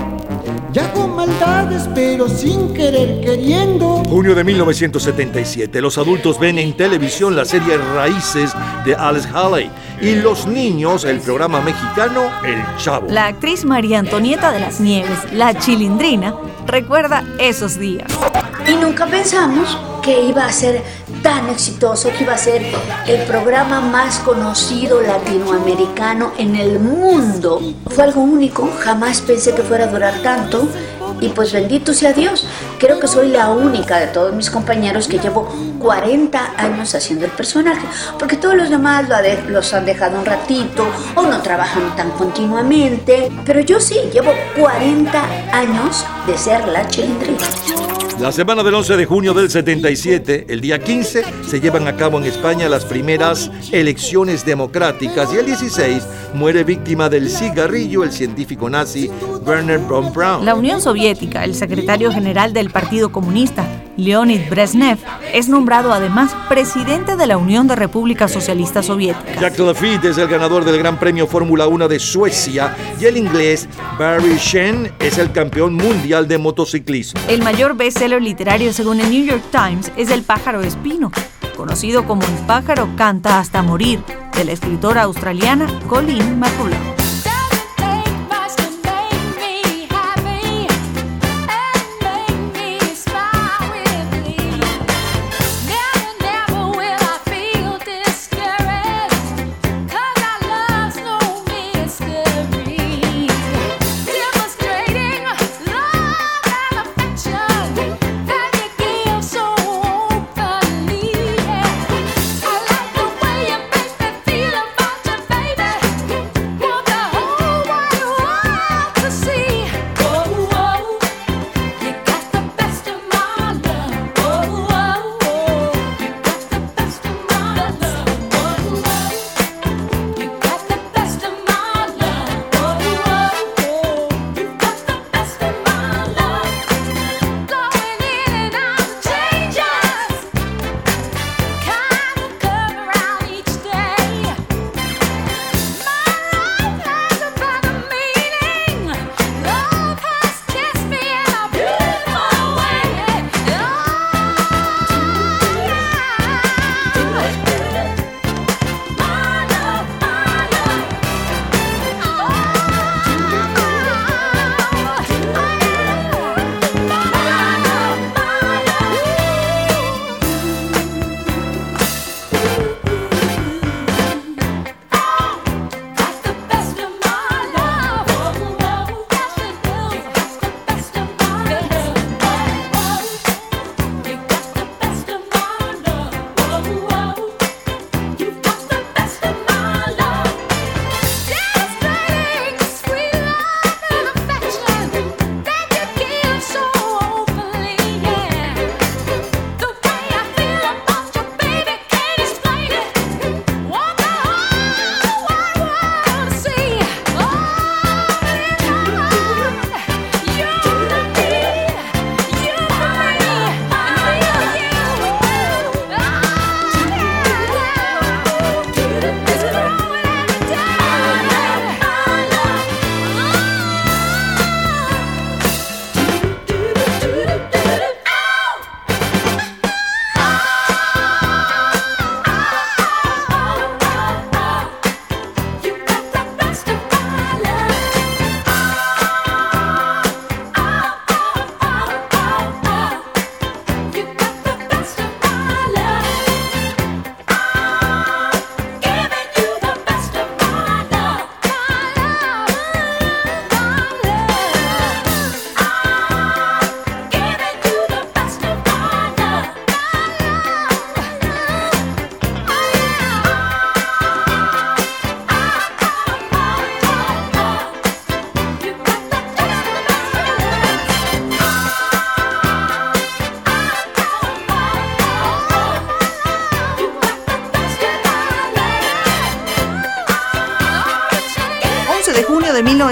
Y 0.73 0.79
hago 0.79 1.07
maldades, 1.07 1.87
pero 1.93 2.27
sin 2.27 2.73
querer 2.73 3.21
queriendo. 3.21 4.03
Junio 4.09 4.33
de 4.33 4.43
1977. 4.43 5.81
Los 5.81 5.97
adultos 5.97 6.39
ven 6.39 6.57
en 6.57 6.75
televisión 6.75 7.35
la 7.35 7.45
serie 7.45 7.77
Raíces 7.77 8.53
de 8.83 8.95
Alex 8.95 9.27
Haley 9.33 9.69
y 10.01 10.15
los 10.15 10.47
niños 10.47 11.05
el 11.05 11.19
programa 11.19 11.61
mexicano 11.61 12.23
El 12.43 12.63
Chavo. 12.77 13.07
La 13.09 13.27
actriz 13.27 13.65
María 13.65 13.99
Antonieta 13.99 14.51
de 14.51 14.59
las 14.59 14.79
Nieves, 14.79 15.31
la 15.31 15.53
chilindrina, 15.57 16.35
recuerda 16.65 17.23
esos 17.37 17.77
días. 17.77 18.07
Y 18.67 18.75
nunca 18.75 19.05
pensamos 19.05 19.77
que 20.01 20.23
iba 20.23 20.45
a 20.45 20.51
ser 20.51 20.81
tan 21.23 21.49
exitoso, 21.49 22.11
que 22.11 22.23
iba 22.23 22.33
a 22.33 22.37
ser 22.37 22.61
el 23.07 23.21
programa 23.25 23.79
más 23.79 24.19
conocido 24.19 25.01
latinoamericano 25.01 26.33
en 26.37 26.55
el 26.55 26.79
mundo. 26.79 27.59
Fue 27.87 28.03
algo 28.03 28.21
único, 28.21 28.69
jamás 28.79 29.21
pensé 29.21 29.55
que 29.55 29.63
fuera 29.63 29.85
a 29.85 29.87
durar 29.87 30.21
tanto. 30.21 30.67
Y 31.21 31.29
pues 31.29 31.53
bendito 31.53 31.93
sea 31.93 32.11
Dios, 32.11 32.45
creo 32.79 32.99
que 32.99 33.07
soy 33.07 33.29
la 33.29 33.49
única 33.49 33.97
de 33.97 34.07
todos 34.07 34.33
mis 34.33 34.49
compañeros 34.49 35.07
que 35.07 35.19
llevo 35.19 35.47
40 35.79 36.53
años 36.57 36.93
haciendo 36.95 37.25
el 37.25 37.31
personaje, 37.31 37.85
porque 38.19 38.35
todos 38.35 38.55
los 38.55 38.69
demás 38.69 39.05
los 39.47 39.73
han 39.73 39.85
dejado 39.85 40.19
un 40.19 40.25
ratito 40.25 40.85
o 41.15 41.21
no 41.21 41.41
trabajan 41.41 41.95
tan 41.95 42.11
continuamente, 42.11 43.31
pero 43.45 43.61
yo 43.61 43.79
sí, 43.79 43.95
llevo 44.11 44.33
40 44.59 45.23
años 45.53 46.05
de 46.27 46.37
ser 46.37 46.67
la 46.67 46.85
chilindrina. 46.87 47.92
La 48.23 48.31
semana 48.31 48.63
del 48.63 48.73
11 48.73 48.95
de 48.95 49.05
junio 49.05 49.33
del 49.33 49.49
77, 49.49 50.45
el 50.47 50.61
día 50.61 50.79
15, 50.79 51.25
se 51.45 51.59
llevan 51.59 51.89
a 51.89 51.97
cabo 51.97 52.17
en 52.19 52.23
España 52.23 52.69
las 52.69 52.85
primeras 52.85 53.51
elecciones 53.69 54.45
democráticas 54.45 55.33
y 55.33 55.39
el 55.39 55.45
16 55.45 56.07
muere 56.33 56.63
víctima 56.63 57.09
del 57.09 57.29
cigarrillo 57.29 58.01
el 58.01 58.13
científico 58.13 58.69
nazi 58.69 59.11
Werner 59.45 59.77
von 59.79 60.13
Braun. 60.13 60.45
La 60.45 60.55
Unión 60.55 60.79
Soviética, 60.79 61.43
el 61.43 61.53
secretario 61.53 62.13
general 62.13 62.53
del 62.53 62.69
Partido 62.69 63.11
Comunista, 63.11 63.67
Leonid 63.97 64.49
Brezhnev, 64.49 64.97
es 65.33 65.49
nombrado 65.49 65.93
además 65.93 66.35
presidente 66.49 67.15
de 67.15 67.27
la 67.27 67.37
Unión 67.37 67.67
de 67.67 67.75
Repúblicas 67.75 68.31
Socialistas 68.31 68.87
Soviéticas. 68.87 69.39
Jack 69.39 69.59
Lafitte 69.59 70.05
es 70.05 70.17
el 70.17 70.27
ganador 70.27 70.65
del 70.65 70.77
Gran 70.77 70.99
Premio 70.99 71.27
Fórmula 71.27 71.67
1 71.67 71.87
de 71.87 71.99
Suecia 71.99 72.75
y 72.99 73.05
el 73.05 73.17
inglés 73.17 73.67
Barry 73.99 74.37
Shen 74.37 74.91
es 74.99 75.17
el 75.17 75.31
campeón 75.31 75.75
mundial 75.75 76.27
de 76.27 76.37
motociclismo. 76.37 77.19
El 77.27 77.43
mayor 77.43 77.75
bestseller 77.75 78.21
literario 78.21 78.73
según 78.73 78.99
el 78.99 79.09
New 79.09 79.25
York 79.25 79.43
Times 79.51 79.91
es 79.95 80.09
El 80.09 80.23
pájaro 80.23 80.61
espino, 80.61 81.11
conocido 81.55 82.05
como 82.05 82.23
El 82.23 82.45
pájaro 82.47 82.89
canta 82.95 83.39
hasta 83.39 83.61
morir, 83.61 83.99
de 84.35 84.45
la 84.45 84.51
escritora 84.51 85.03
australiana 85.03 85.67
Colleen 85.87 86.39
McCullough. 86.39 86.92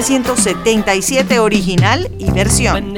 1977 0.02 1.38
original 1.38 2.10
y 2.18 2.32
versión. 2.32 2.98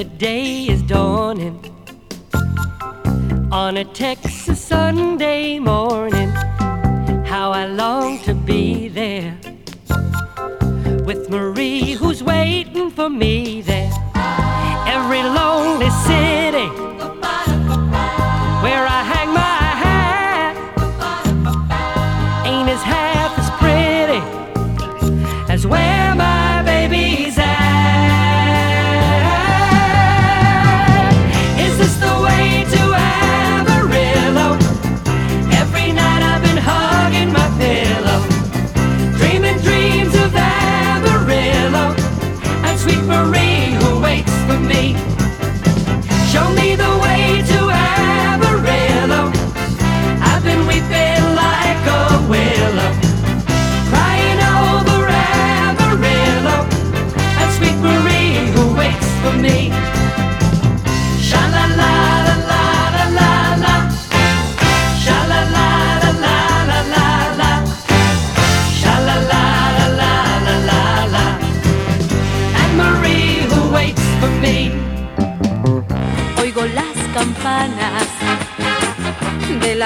On 3.52 3.78
a 3.78 3.84
Texas 3.94 4.58
Sunday 4.58 5.60
morning, 5.60 6.32
how 7.26 7.52
I 7.52 7.66
long 7.66 8.20
to 8.20 8.34
be 8.34 8.88
there 8.88 9.38
with 11.06 11.30
Marie, 11.30 11.92
who's 11.92 12.24
waiting 12.24 12.90
for 12.90 13.10
me 13.10 13.53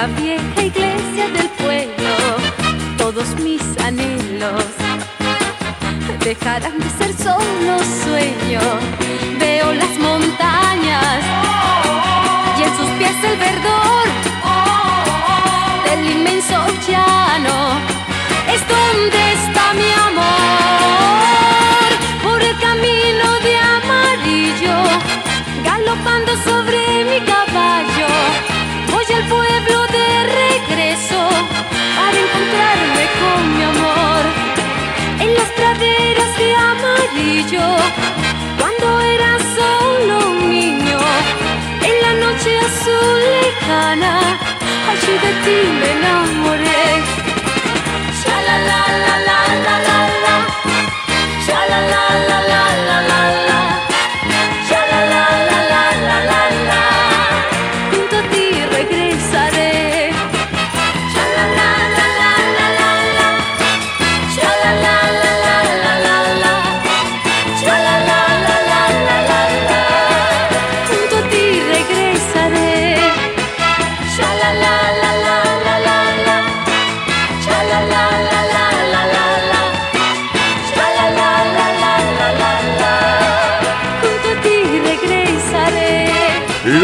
la 0.00 0.06
vieja 0.06 0.62
iglesia 0.62 1.26
del 1.36 1.48
pueblo. 1.62 2.12
Todos 2.96 3.28
mis 3.42 3.62
anhelos 3.88 4.64
dejarán 6.24 6.78
de 6.78 6.90
ser 6.98 7.12
solo 7.26 7.72
sueños. 8.04 8.78
Veo 9.40 9.72
las 9.82 9.94
montañas 9.98 11.20
y 12.58 12.62
en 12.66 12.72
sus 12.78 12.90
pies 12.98 13.16
el 13.30 13.36
verdor 13.48 14.06
del 15.86 16.02
inmenso 16.16 16.37
amarillo, 37.48 37.76
cuando 38.58 39.00
era 39.00 39.38
solo 39.56 40.30
un 40.30 40.50
niño. 40.50 40.98
En 41.82 41.94
la 42.02 42.26
noche 42.26 42.58
azul 42.58 43.20
lejana, 43.42 44.12
allí 44.90 45.14
de 45.24 45.32
ti 45.44 45.58
me 45.80 45.88
enamoré. 45.92 46.86
Sha 48.20 48.36
la 48.46 48.56
la 48.68 48.80
la 49.04 49.14
la 49.28 49.40
la 49.64 49.76
la 49.86 49.98
la. 50.24 50.34
Sha 51.46 51.60
la 51.70 51.80
la 51.92 52.04
la 52.28 52.38
la 52.42 52.47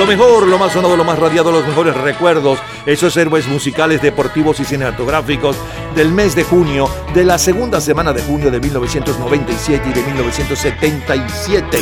Lo 0.05 0.09
mejor, 0.09 0.47
lo 0.47 0.59
más 0.59 0.75
sonado, 0.75 0.99
lo 0.99 1.05
más 1.05 1.19
radiado, 1.19 1.51
los 1.51 1.67
mejores 1.67 1.97
recuerdos, 1.97 2.59
esos 2.85 3.17
héroes 3.17 3.49
musicales, 3.49 4.03
deportivos 4.03 4.61
y 4.61 4.65
cinematográficos 4.67 5.57
del 5.95 6.13
mes 6.13 6.35
de 6.35 6.45
junio, 6.45 6.91
de 7.15 7.25
la 7.25 7.39
segunda 7.39 7.81
semana 7.81 8.13
de 8.13 8.21
junio 8.21 8.51
de 8.51 8.61
1997 8.61 9.89
y 9.89 9.93
de 9.95 10.03
1977. 10.03 11.79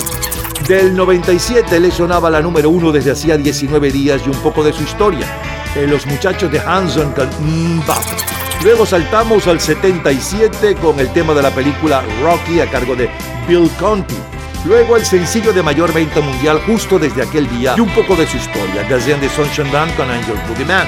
Del 0.68 0.94
97 0.94 1.80
le 1.80 1.90
sonaba 1.90 2.30
la 2.30 2.40
número 2.40 2.70
uno 2.70 2.92
desde 2.92 3.10
hacía 3.10 3.36
19 3.36 3.90
días 3.90 4.22
y 4.24 4.30
un 4.30 4.40
poco 4.40 4.62
de 4.62 4.72
su 4.72 4.84
historia. 4.84 5.26
Los 5.88 6.06
muchachos 6.06 6.52
de 6.52 6.60
Hanson 6.60 7.12
Mbap. 7.40 8.04
Luego 8.62 8.86
saltamos 8.86 9.48
al 9.48 9.58
77 9.58 10.76
con 10.76 11.00
el 11.00 11.12
tema 11.12 11.34
de 11.34 11.42
la 11.42 11.50
película 11.50 12.04
Rocky 12.22 12.60
a 12.60 12.70
cargo 12.70 12.94
de 12.94 13.10
Bill 13.48 13.68
Conti. 13.80 14.14
Luego 14.64 14.96
el 14.96 15.04
sencillo 15.04 15.52
de 15.52 15.62
mayor 15.62 15.92
venta 15.92 16.20
mundial 16.20 16.60
justo 16.66 16.98
desde 16.98 17.22
aquel 17.22 17.48
día 17.48 17.74
y 17.76 17.80
un 17.80 17.90
poco 17.90 18.14
de 18.14 18.26
su 18.26 18.36
historia. 18.36 18.86
Gazelle 18.88 19.20
de 19.20 19.28
Sunshine 19.28 19.70
Band 19.72 19.94
con 19.96 20.08
Angel 20.08 20.36
Boogeyman. 20.48 20.86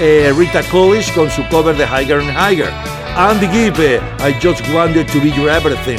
Eh, 0.00 0.32
Rita 0.36 0.62
Coolidge 0.62 1.12
con 1.12 1.30
su 1.30 1.46
cover 1.48 1.76
de 1.76 1.84
Higher 1.84 2.20
and 2.20 2.30
Higher. 2.30 2.70
Andy 3.16 3.46
Gibb, 3.48 3.78
eh, 3.80 4.00
I 4.20 4.34
Just 4.42 4.66
Wanted 4.72 5.06
to 5.12 5.20
Be 5.20 5.30
Your 5.30 5.50
Everything. 5.50 5.98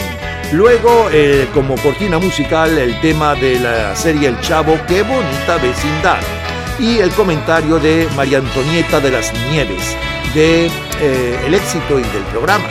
Luego, 0.52 1.10
eh, 1.12 1.48
como 1.54 1.76
cortina 1.78 2.18
musical, 2.18 2.78
el 2.78 3.00
tema 3.02 3.36
de 3.36 3.60
la 3.60 3.96
serie 3.96 4.30
El 4.30 4.40
Chavo, 4.42 4.78
Qué 4.88 5.04
bonita 5.04 5.58
vecindad. 5.58 6.20
Y 6.80 6.98
el 6.98 7.12
comentario 7.12 7.80
de 7.80 8.08
María 8.16 8.40
Antonieta 8.40 9.00
de 9.00 9.12
las 9.12 9.32
Nieves, 9.50 9.96
de 10.34 10.66
eh, 11.02 11.40
el 11.46 11.54
éxito 11.54 12.00
y 12.00 12.04
del 12.04 12.24
programa. 12.32 12.66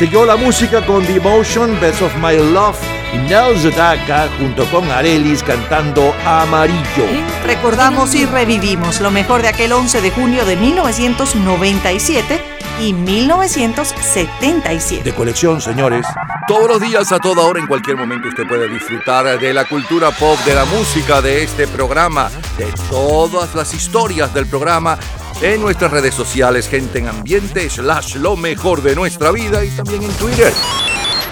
Siguió 0.00 0.24
la 0.24 0.38
música 0.38 0.80
con 0.86 1.04
The 1.04 1.16
Emotion, 1.16 1.78
Best 1.78 2.00
of 2.00 2.16
My 2.16 2.34
Love 2.34 2.78
y 3.12 3.18
Nels 3.28 3.60
Sedaka 3.60 4.30
junto 4.38 4.64
con 4.70 4.90
Arelis 4.90 5.42
cantando 5.42 6.14
Amarillo. 6.24 7.04
Recordamos 7.44 8.14
y 8.14 8.24
revivimos 8.24 9.02
lo 9.02 9.10
mejor 9.10 9.42
de 9.42 9.48
aquel 9.48 9.74
11 9.74 10.00
de 10.00 10.10
junio 10.10 10.46
de 10.46 10.56
1997 10.56 12.59
y 12.80 12.92
1977. 12.92 15.04
De 15.04 15.14
colección, 15.14 15.60
señores. 15.60 16.06
Todos 16.48 16.68
los 16.68 16.80
días, 16.80 17.12
a 17.12 17.18
toda 17.18 17.42
hora, 17.42 17.60
en 17.60 17.66
cualquier 17.66 17.96
momento, 17.96 18.28
usted 18.28 18.48
puede 18.48 18.68
disfrutar 18.68 19.38
de 19.38 19.54
la 19.54 19.66
cultura 19.66 20.10
pop, 20.10 20.38
de 20.44 20.54
la 20.54 20.64
música, 20.64 21.20
de 21.20 21.44
este 21.44 21.68
programa, 21.68 22.30
de 22.58 22.66
todas 22.88 23.54
las 23.54 23.74
historias 23.74 24.32
del 24.34 24.46
programa 24.46 24.98
en 25.42 25.60
nuestras 25.60 25.90
redes 25.90 26.14
sociales, 26.14 26.68
gente 26.68 26.98
en 26.98 27.08
ambiente, 27.08 27.68
slash 27.70 28.16
lo 28.16 28.36
mejor 28.36 28.82
de 28.82 28.94
nuestra 28.94 29.30
vida 29.30 29.64
y 29.64 29.70
también 29.70 30.02
en 30.02 30.12
Twitter. 30.12 30.52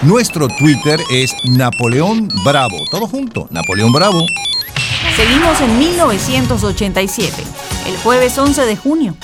Nuestro 0.03 0.49
Twitter 0.49 1.01
es 1.11 1.35
Napoleón 1.45 2.29
Bravo. 2.45 2.77
Todo 2.91 3.09
junto, 3.09 3.49
Napoleón 3.51 3.93
Bravo. 3.93 4.25
Seguimos 5.17 5.61
en 5.61 5.79
1987, 5.79 7.43
el 7.89 7.97
jueves 7.99 8.39
11 8.39 8.65
de 8.65 8.77
junio. 8.77 9.17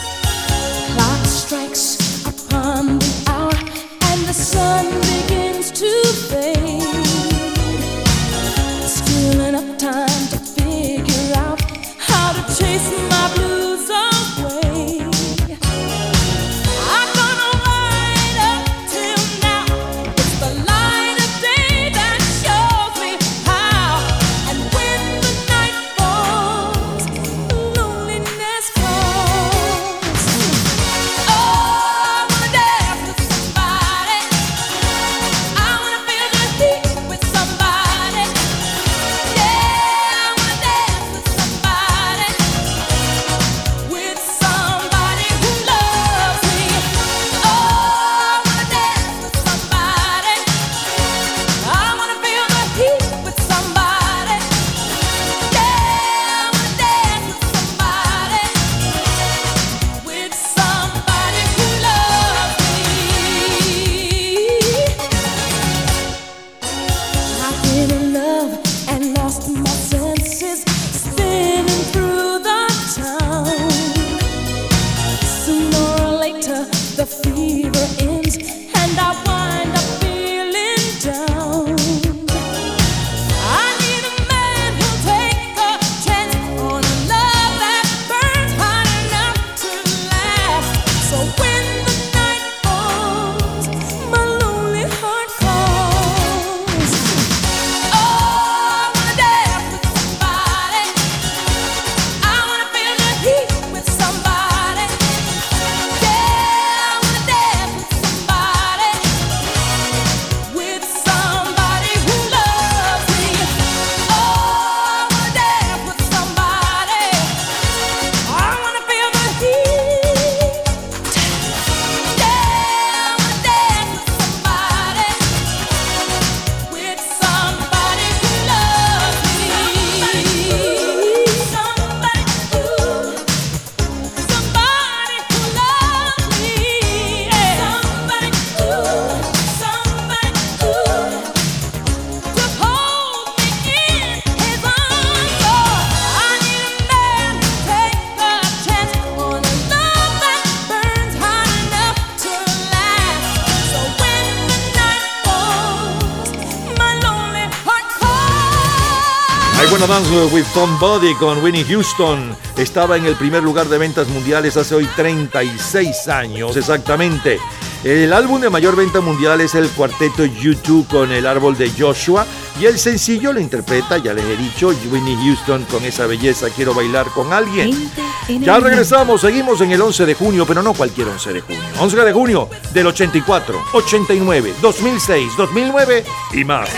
Somebody 160.55 161.16
con 161.16 161.42
Winnie 161.42 161.65
Houston 161.65 162.31
estaba 162.57 162.97
en 162.97 163.07
el 163.07 163.16
primer 163.16 163.42
lugar 163.42 163.66
de 163.66 163.76
ventas 163.76 164.07
mundiales 164.07 164.57
hace 164.57 164.76
hoy 164.76 164.89
36 164.94 166.07
años 166.07 166.57
exactamente. 166.57 167.41
El 167.83 168.12
álbum 168.12 168.41
de 168.41 168.49
mayor 168.50 168.76
venta 168.76 169.00
mundial 169.00 169.41
es 169.41 169.57
el 169.57 169.68
cuarteto 169.70 170.24
YouTube 170.24 170.86
con 170.86 171.10
el 171.10 171.26
árbol 171.26 171.58
de 171.58 171.73
Joshua 171.76 172.24
y 172.60 172.66
el 172.66 172.78
sencillo 172.78 173.33
lo 173.33 173.41
interpreta, 173.41 173.99
ya 173.99 174.15
les 174.15 174.24
he 174.24 174.36
dicho, 174.36 174.68
Winnie 174.92 175.16
Houston 175.16 175.65
con 175.65 175.84
esa 175.84 176.07
belleza 176.07 176.49
Quiero 176.50 176.73
bailar 176.73 177.08
con 177.08 177.33
alguien. 177.33 177.91
Ya 178.28 178.60
regresamos, 178.60 179.23
seguimos 179.23 179.60
en 179.60 179.73
el 179.73 179.83
11 179.83 180.07
de 180.07 180.15
junio, 180.15 180.47
pero 180.47 180.62
no 180.62 180.73
cualquier 180.73 181.08
11 181.08 181.33
de 181.33 181.41
junio. 181.41 181.62
11 181.81 181.97
de 181.97 182.12
junio 182.12 182.49
del 182.73 182.86
84, 182.86 183.60
89, 183.73 184.55
2006, 184.62 185.33
2009 185.36 186.05
y 186.33 186.44
más. 186.44 186.70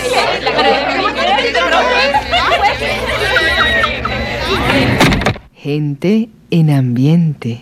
Gente 5.67 6.28
en 6.53 6.70
ambiente. 6.70 7.61